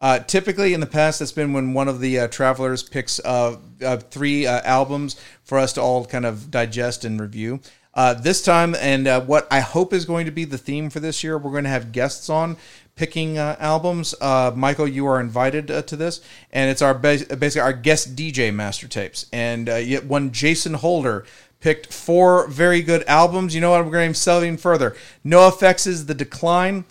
Uh, 0.06 0.20
typically, 0.20 0.76
in 0.76 0.80
the 0.80 0.86
past, 0.86 1.18
that's 1.18 1.32
been 1.32 1.52
when 1.52 1.74
one 1.74 1.88
of 1.88 2.00
the 2.00 2.20
uh, 2.20 2.28
travelers 2.28 2.84
picks 2.84 3.20
uh, 3.22 3.58
uh, 3.84 3.98
three 3.98 4.46
uh, 4.46 4.62
albums 4.64 5.20
for 5.44 5.58
us 5.58 5.74
to 5.74 5.82
all 5.82 6.06
kind 6.06 6.28
of 6.28 6.52
digest 6.52 7.04
and 7.04 7.20
review. 7.20 7.60
Uh, 7.96 8.14
this 8.14 8.44
time, 8.44 8.76
and 8.76 9.08
what 9.28 9.48
I 9.50 9.62
hope 9.62 9.94
is 9.94 10.06
going 10.06 10.28
to 10.28 10.32
be 10.32 10.46
the 10.46 10.60
theme 10.60 10.92
for 10.92 11.00
this 11.00 11.24
year, 11.24 11.40
we're 11.40 11.50
going 11.50 11.64
to 11.64 11.72
have 11.72 11.92
guests 11.92 12.30
on 12.30 12.56
picking 12.96 13.40
albums. 13.40 14.14
Michael, 14.22 14.88
you 14.88 15.08
are 15.08 15.20
invited 15.20 15.70
to 15.88 15.96
this, 15.96 16.22
and 16.54 16.70
it's 16.70 16.84
our 16.84 16.94
bas- 16.94 17.26
basically 17.26 17.62
our 17.62 17.74
guest 17.74 18.16
DJ 18.16 18.54
master 18.54 18.88
tapes. 18.88 19.26
And 19.34 19.68
yet, 19.68 20.06
one 20.06 20.32
Jason 20.32 20.76
Holder 20.76 21.26
picked 21.60 21.92
four 21.92 22.48
very 22.48 22.84
good 22.84 23.04
albums. 23.08 23.56
You 23.56 23.62
know 23.62 23.72
what? 23.72 23.84
We're 23.84 23.92
going 23.92 24.14
to 24.14 24.20
sell 24.20 24.44
even 24.44 24.58
further. 24.58 24.96
NOFX 25.26 25.88
is 25.88 26.06
The 26.06 26.14
Decline. 26.14 26.86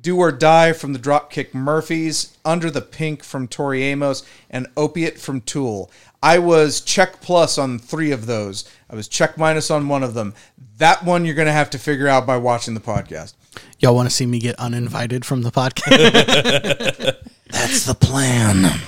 Do 0.00 0.18
or 0.18 0.32
Die 0.32 0.72
from 0.72 0.92
the 0.92 0.98
Dropkick 0.98 1.54
Murphys, 1.54 2.36
Under 2.44 2.70
the 2.70 2.80
Pink 2.80 3.22
from 3.22 3.46
Tori 3.46 3.82
Amos, 3.84 4.22
and 4.50 4.66
Opiate 4.76 5.18
from 5.18 5.40
Tool. 5.40 5.90
I 6.22 6.38
was 6.38 6.80
check 6.80 7.20
plus 7.20 7.58
on 7.58 7.78
three 7.78 8.10
of 8.10 8.26
those. 8.26 8.68
I 8.88 8.94
was 8.94 9.08
check 9.08 9.36
minus 9.36 9.70
on 9.70 9.88
one 9.88 10.02
of 10.02 10.14
them. 10.14 10.34
That 10.78 11.04
one 11.04 11.24
you're 11.24 11.34
going 11.34 11.46
to 11.46 11.52
have 11.52 11.70
to 11.70 11.78
figure 11.78 12.08
out 12.08 12.26
by 12.26 12.36
watching 12.36 12.74
the 12.74 12.80
podcast. 12.80 13.34
Y'all 13.78 13.94
want 13.94 14.08
to 14.08 14.14
see 14.14 14.26
me 14.26 14.38
get 14.38 14.54
uninvited 14.58 15.24
from 15.24 15.42
the 15.42 15.50
podcast? 15.50 17.16
That's 17.50 17.84
the 17.84 17.94
plan. 17.94 18.80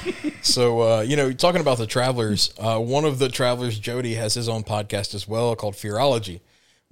So 0.43 0.81
uh, 0.81 1.01
you 1.01 1.17
know, 1.17 1.33
talking 1.33 1.61
about 1.61 1.79
the 1.79 1.87
travelers, 1.87 2.55
uh, 2.59 2.79
one 2.79 3.05
of 3.05 3.19
the 3.19 3.29
travelers, 3.29 3.79
Jody, 3.79 4.15
has 4.15 4.35
his 4.35 4.49
own 4.49 4.63
podcast 4.63 5.15
as 5.15 5.27
well 5.27 5.55
called 5.57 5.75
Fearology, 5.75 6.41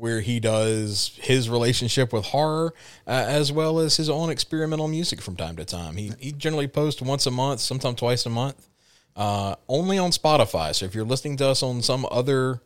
where 0.03 0.21
he 0.21 0.41
does 0.41 1.17
his 1.23 1.49
relationship 1.49 2.13
with 2.13 2.25
horror 2.25 2.75
uh, 3.07 3.11
as 3.11 3.53
well 3.53 3.79
as 3.79 3.97
his 3.97 4.11
own 4.11 4.31
experimental 4.31 4.89
music 4.89 5.23
from 5.23 5.37
time 5.37 5.55
to 5.55 5.65
time. 5.65 5.95
He 5.95 6.11
he 6.19 6.33
generally 6.33 6.67
posts 6.67 7.01
once 7.01 7.25
a 7.25 7.31
month, 7.31 7.61
sometimes 7.61 8.01
twice 8.01 8.27
a 8.27 8.29
month, 8.29 8.69
uh, 9.15 9.55
only 9.69 9.99
on 9.99 10.11
Spotify. 10.11 10.75
So 10.75 10.87
if 10.87 10.97
you're 10.97 11.05
listening 11.05 11.37
to 11.37 11.47
us 11.47 11.63
on 11.63 11.83
some 11.83 12.05
other 12.11 12.61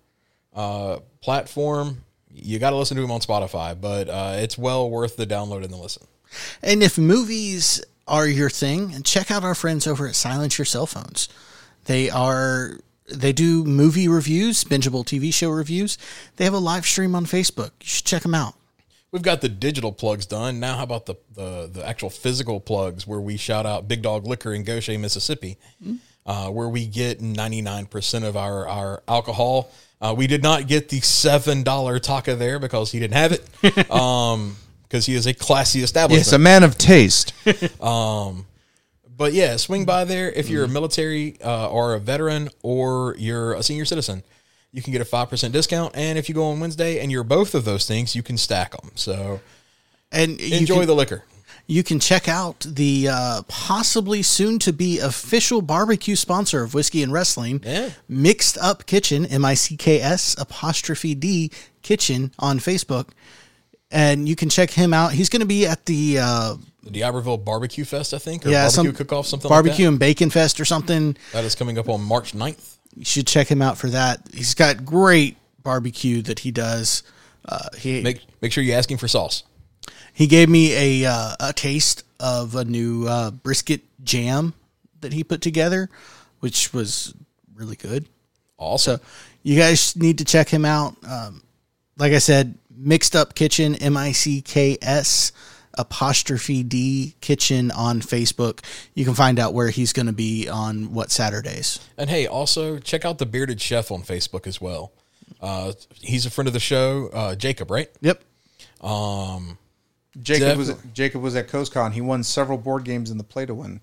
uh, 0.55 1.01
platform, 1.21 2.07
you 2.33 2.59
got 2.59 2.71
to 2.71 2.77
listen 2.77 2.97
to 2.97 3.03
him 3.03 3.11
on 3.11 3.21
Spotify. 3.21 3.79
But 3.79 4.09
uh, 4.09 4.37
it's 4.39 4.57
well 4.57 4.89
worth 4.89 5.19
the 5.19 5.27
download 5.27 5.63
and 5.63 5.71
the 5.71 5.77
listen. 5.77 6.07
And 6.63 6.83
if 6.83 6.97
movies 6.97 7.85
are 8.09 8.27
your 8.27 8.49
thing, 8.49 9.03
check 9.03 9.31
out 9.31 9.45
our 9.45 9.55
friends 9.55 9.87
over 9.87 10.09
at 10.09 10.15
Silence 10.15 10.57
Your 10.57 10.65
Cell 10.65 10.87
Phones. 10.87 11.29
They 11.85 12.09
are 12.09 12.79
they 13.09 13.33
do 13.33 13.65
movie 13.65 14.09
reviews, 14.09 14.65
bingeable 14.65 15.05
TV 15.05 15.33
show 15.33 15.51
reviews. 15.51 15.99
They 16.37 16.45
have 16.45 16.55
a 16.55 16.59
live 16.59 16.87
stream 16.87 17.15
on 17.15 17.27
Facebook. 17.27 17.71
You 17.81 17.87
should 17.87 18.05
check 18.05 18.23
them 18.23 18.35
out. 18.35 18.55
We've 19.13 19.23
got 19.23 19.41
the 19.41 19.49
digital 19.49 19.93
plugs 19.93 20.27
done. 20.27 20.61
Now, 20.61 20.77
how 20.77 20.83
about 20.83 21.07
the, 21.07 21.15
the, 21.35 21.71
the 21.73 21.87
actual 21.89 22.11
physical 22.11 22.61
plugs 22.61 23.07
where 23.07 23.21
we 23.21 23.37
shout 23.37 23.65
out 23.65 23.89
Big 23.89 24.03
Dog 24.03 24.27
Liquor 24.27 24.53
in 24.53 24.65
Goshen, 24.65 25.01
Mississippi, 25.01 25.57
uh, 26.27 26.49
where 26.51 26.69
we 26.69 26.87
get 26.87 27.21
99% 27.21 28.25
of 28.25 28.37
our, 28.37 28.69
our 28.69 29.03
alcohol. 29.09 29.71
Uh, 30.01 30.15
we 30.17 30.27
did 30.27 30.43
not 30.43 30.67
get 30.67 30.89
the 30.89 31.01
$7 31.01 31.65
Taaka 31.65 32.37
there 32.37 32.59
because 32.59 32.93
he 32.93 32.99
didn't 32.99 33.15
have 33.15 33.33
it, 33.33 33.91
um, 33.91 34.57
because 34.83 35.07
he 35.07 35.15
is 35.15 35.27
a 35.27 35.33
classy 35.33 35.83
establishment. 35.83 36.27
Yes, 36.27 36.33
a 36.33 36.39
man 36.39 36.63
of 36.63 36.77
taste. 36.77 37.33
But 39.17 39.33
yeah, 39.33 39.57
swing 39.57 39.85
by 39.85 40.05
there 40.05 40.31
if 40.31 40.49
you're 40.49 40.65
a 40.65 40.69
military 40.69 41.41
uh, 41.43 41.69
or 41.71 41.95
a 41.95 41.99
veteran 42.01 42.51
or 42.63 43.15
you're 43.19 43.55
a 43.55 43.63
senior 43.63 43.85
citizen. 43.87 44.23
You 44.73 44.83
can 44.83 44.93
get 44.93 45.01
a 45.01 45.07
5% 45.07 45.53
discount. 45.53 45.97
And 45.97 46.19
if 46.19 46.29
you 46.29 46.35
go 46.35 46.45
on 46.51 46.61
Wednesday 46.61 47.01
and 47.01 47.11
you're 47.11 47.25
both 47.25 47.55
of 47.55 47.65
those 47.65 47.87
things, 47.87 48.15
you 48.15 48.23
can 48.23 48.37
stack 48.37 48.73
them. 48.79 48.91
So 48.95 49.41
And 50.13 50.39
enjoy 50.39 50.81
can, 50.81 50.87
the 50.87 50.95
liquor. 50.95 51.25
you 51.67 51.83
can 51.83 51.99
check 51.99 52.29
out 52.29 52.61
the 52.61 53.09
uh, 53.11 53.43
possibly 53.49 54.23
soon 54.23 54.59
to 54.59 54.73
be 54.75 54.99
official 54.99 55.63
barbecue 55.63 56.15
sponsor 56.17 56.63
of 56.63 56.75
Whiskey 56.75 57.03
and 57.03 57.11
Wrestling, 57.11 57.63
Yeah. 57.65 57.91
Mixed 58.07 58.59
Up 58.59 58.85
Kitchen, 58.85 59.25
M 59.25 59.47
I 59.47 59.55
C 59.55 59.79
K 59.79 59.99
S 60.01 60.37
apostrophe 60.39 61.15
D 61.15 61.51
Kitchen 61.81 62.33
on 62.39 62.59
Facebook. 62.59 63.09
And 63.91 64.29
you 64.29 64.35
can 64.35 64.49
check 64.49 64.71
him 64.71 64.93
out. 64.93 65.13
He's 65.13 65.29
going 65.29 65.41
to 65.41 65.47
be 65.47 65.67
at 65.67 65.87
the 65.87 66.19
uh, 66.21 66.57
The 66.83 66.91
D'Iberville 66.91 67.39
Barbecue 67.39 67.85
Fest, 67.85 68.13
I 68.15 68.19
think, 68.19 68.45
or 68.45 68.51
yeah 68.51 68.65
Barbecue 68.65 68.85
some 68.91 68.93
Cook-Off, 68.95 69.27
something 69.27 69.49
barbecue 69.49 69.87
like 69.87 69.93
and 69.93 69.99
bacon 69.99 70.31
fest 70.31 70.59
or 70.61 70.65
something. 70.65 71.17
that. 71.33 71.45
Is 71.45 71.55
coming 71.55 71.79
up 71.79 71.89
on 71.89 72.03
March 72.03 72.33
9th. 72.33 72.77
You 72.97 73.05
should 73.05 73.27
check 73.27 73.47
him 73.49 73.63
out 73.63 73.79
for 73.79 73.89
that. 73.89 74.21
He's 74.35 74.55
got 74.55 74.85
great 74.85 75.37
barbecue 75.63 76.23
that 76.23 76.41
he 76.41 76.51
does. 76.51 77.03
Uh, 77.49 77.69
he 77.79 78.03
Make 78.03 78.23
make 78.43 78.53
sure 78.53 78.65
you 78.65 78.73
ask 78.73 78.91
him 78.91 78.99
for 78.99 79.07
sauce. 79.07 79.45
he 80.13 80.27
gave 80.27 80.49
me 80.49 80.73
a 81.05 81.09
uh, 81.09 81.37
a 81.39 81.53
taste 81.53 82.03
of 82.19 82.57
a 82.57 82.65
new 82.65 83.07
uh, 83.07 83.31
brisket 83.31 83.83
jam 84.03 84.55
that 85.01 85.13
he 85.13 85.23
put 85.23 85.43
together, 85.43 85.89
which 86.41 86.73
was 86.73 87.15
really 87.55 87.77
good. 87.77 88.09
Also, 88.57 88.97
So 88.97 89.03
you 89.43 89.57
guys 89.59 89.95
need 89.95 90.19
to 90.19 90.25
check 90.25 90.49
him 90.49 90.65
out. 90.65 90.97
Um, 91.09 91.43
like 91.99 92.13
I 92.13 92.19
said, 92.19 92.55
Mixed 92.77 93.17
Up 93.17 93.35
Kitchen, 93.35 93.75
M 93.77 93.97
I 93.97 94.13
C 94.13 94.41
K 94.41 94.79
S 94.83 95.33
apostrophe 95.75 96.63
D 96.63 97.15
Kitchen 97.21 97.71
on 97.71 98.01
Facebook. 98.01 98.61
You 98.95 99.05
can 99.05 99.15
find 99.15 99.39
out 99.39 99.55
where 99.55 99.71
he's 99.71 99.93
going 99.93 100.07
to 100.07 100.13
be 100.13 100.49
on 100.49 100.93
what 100.95 101.11
Saturdays. 101.11 101.81
and 101.99 102.09
hey, 102.11 102.27
also 102.27 102.79
check 102.79 103.05
out 103.05 103.19
the 103.19 103.27
Bearded 103.27 103.61
Chef 103.61 103.91
on 103.91 104.03
Facebook 104.03 104.47
as 104.47 104.61
well. 104.61 104.93
Uh, 105.41 105.73
he's 106.01 106.25
a 106.25 106.31
friend 106.31 106.47
of 106.49 106.55
the 106.55 106.61
show, 106.61 107.11
uh, 107.13 107.35
Jacob, 107.35 107.71
right? 107.71 107.91
Yep. 108.01 108.23
Jacob 110.23 110.57
was 110.57 110.69
Definitely. 110.69 110.91
Jacob 110.95 111.23
was 111.23 111.37
at 111.37 111.49
CoastCon. 111.49 111.93
He 111.93 112.01
won 112.01 112.23
several 112.23 112.59
board 112.59 112.85
games 112.85 113.11
in 113.11 113.19
the 113.19 113.25
play 113.25 113.45
to 113.45 113.55
win. 113.55 113.81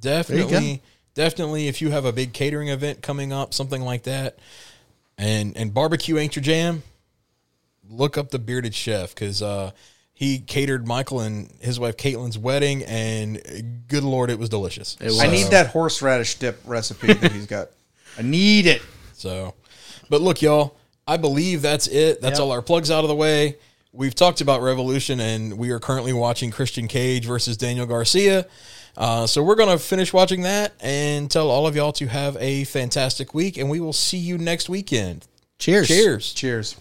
Definitely, 0.00 0.82
definitely. 1.14 1.68
If 1.68 1.82
you 1.82 1.90
have 1.90 2.04
a 2.04 2.12
big 2.12 2.32
catering 2.32 2.68
event 2.68 3.02
coming 3.02 3.32
up, 3.32 3.52
something 3.52 3.82
like 3.82 4.04
that, 4.04 4.38
and 5.18 5.56
and 5.56 5.74
barbecue 5.74 6.16
ain't 6.18 6.36
your 6.36 6.42
jam, 6.42 6.82
look 7.88 8.16
up 8.18 8.30
the 8.30 8.38
Bearded 8.38 8.74
Chef 8.74 9.14
because 9.14 9.42
uh, 9.42 9.70
he 10.12 10.38
catered 10.38 10.86
Michael 10.86 11.20
and 11.20 11.50
his 11.60 11.78
wife 11.78 11.96
Caitlin's 11.96 12.38
wedding, 12.38 12.82
and 12.84 13.84
good 13.88 14.04
lord, 14.04 14.30
it 14.30 14.38
was 14.38 14.48
delicious. 14.48 14.96
It 15.00 15.06
was. 15.06 15.20
I 15.20 15.26
need 15.28 15.48
that 15.48 15.68
horseradish 15.68 16.36
dip 16.36 16.60
recipe 16.66 17.12
that 17.12 17.32
he's 17.32 17.46
got. 17.46 17.68
I 18.18 18.22
need 18.22 18.66
it. 18.66 18.82
So, 19.12 19.54
but 20.08 20.20
look, 20.22 20.42
y'all, 20.42 20.76
I 21.06 21.16
believe 21.16 21.62
that's 21.62 21.86
it. 21.86 22.20
That's 22.20 22.38
Yep. 22.38 22.44
all 22.44 22.52
our 22.52 22.62
plugs 22.62 22.90
out 22.90 23.04
of 23.04 23.08
the 23.08 23.14
way. 23.14 23.56
We've 23.92 24.14
talked 24.14 24.40
about 24.42 24.60
Revolution, 24.60 25.20
and 25.20 25.56
we 25.56 25.70
are 25.70 25.78
currently 25.78 26.12
watching 26.12 26.50
Christian 26.50 26.86
Cage 26.88 27.24
versus 27.24 27.56
Daniel 27.56 27.86
Garcia. 27.86 28.46
Uh, 28.96 29.26
so 29.26 29.42
we're 29.42 29.54
going 29.54 29.68
to 29.70 29.82
finish 29.82 30.12
watching 30.12 30.42
that 30.42 30.72
and 30.80 31.30
tell 31.30 31.50
all 31.50 31.66
of 31.66 31.76
y'all 31.76 31.92
to 31.92 32.06
have 32.06 32.36
a 32.40 32.64
fantastic 32.64 33.34
week, 33.34 33.56
and 33.58 33.68
we 33.70 33.80
will 33.80 33.92
see 33.92 34.18
you 34.18 34.36
next 34.38 34.68
weekend. 34.68 35.26
Cheers. 35.58 35.88
Cheers. 35.88 36.32
Cheers. 36.34 36.76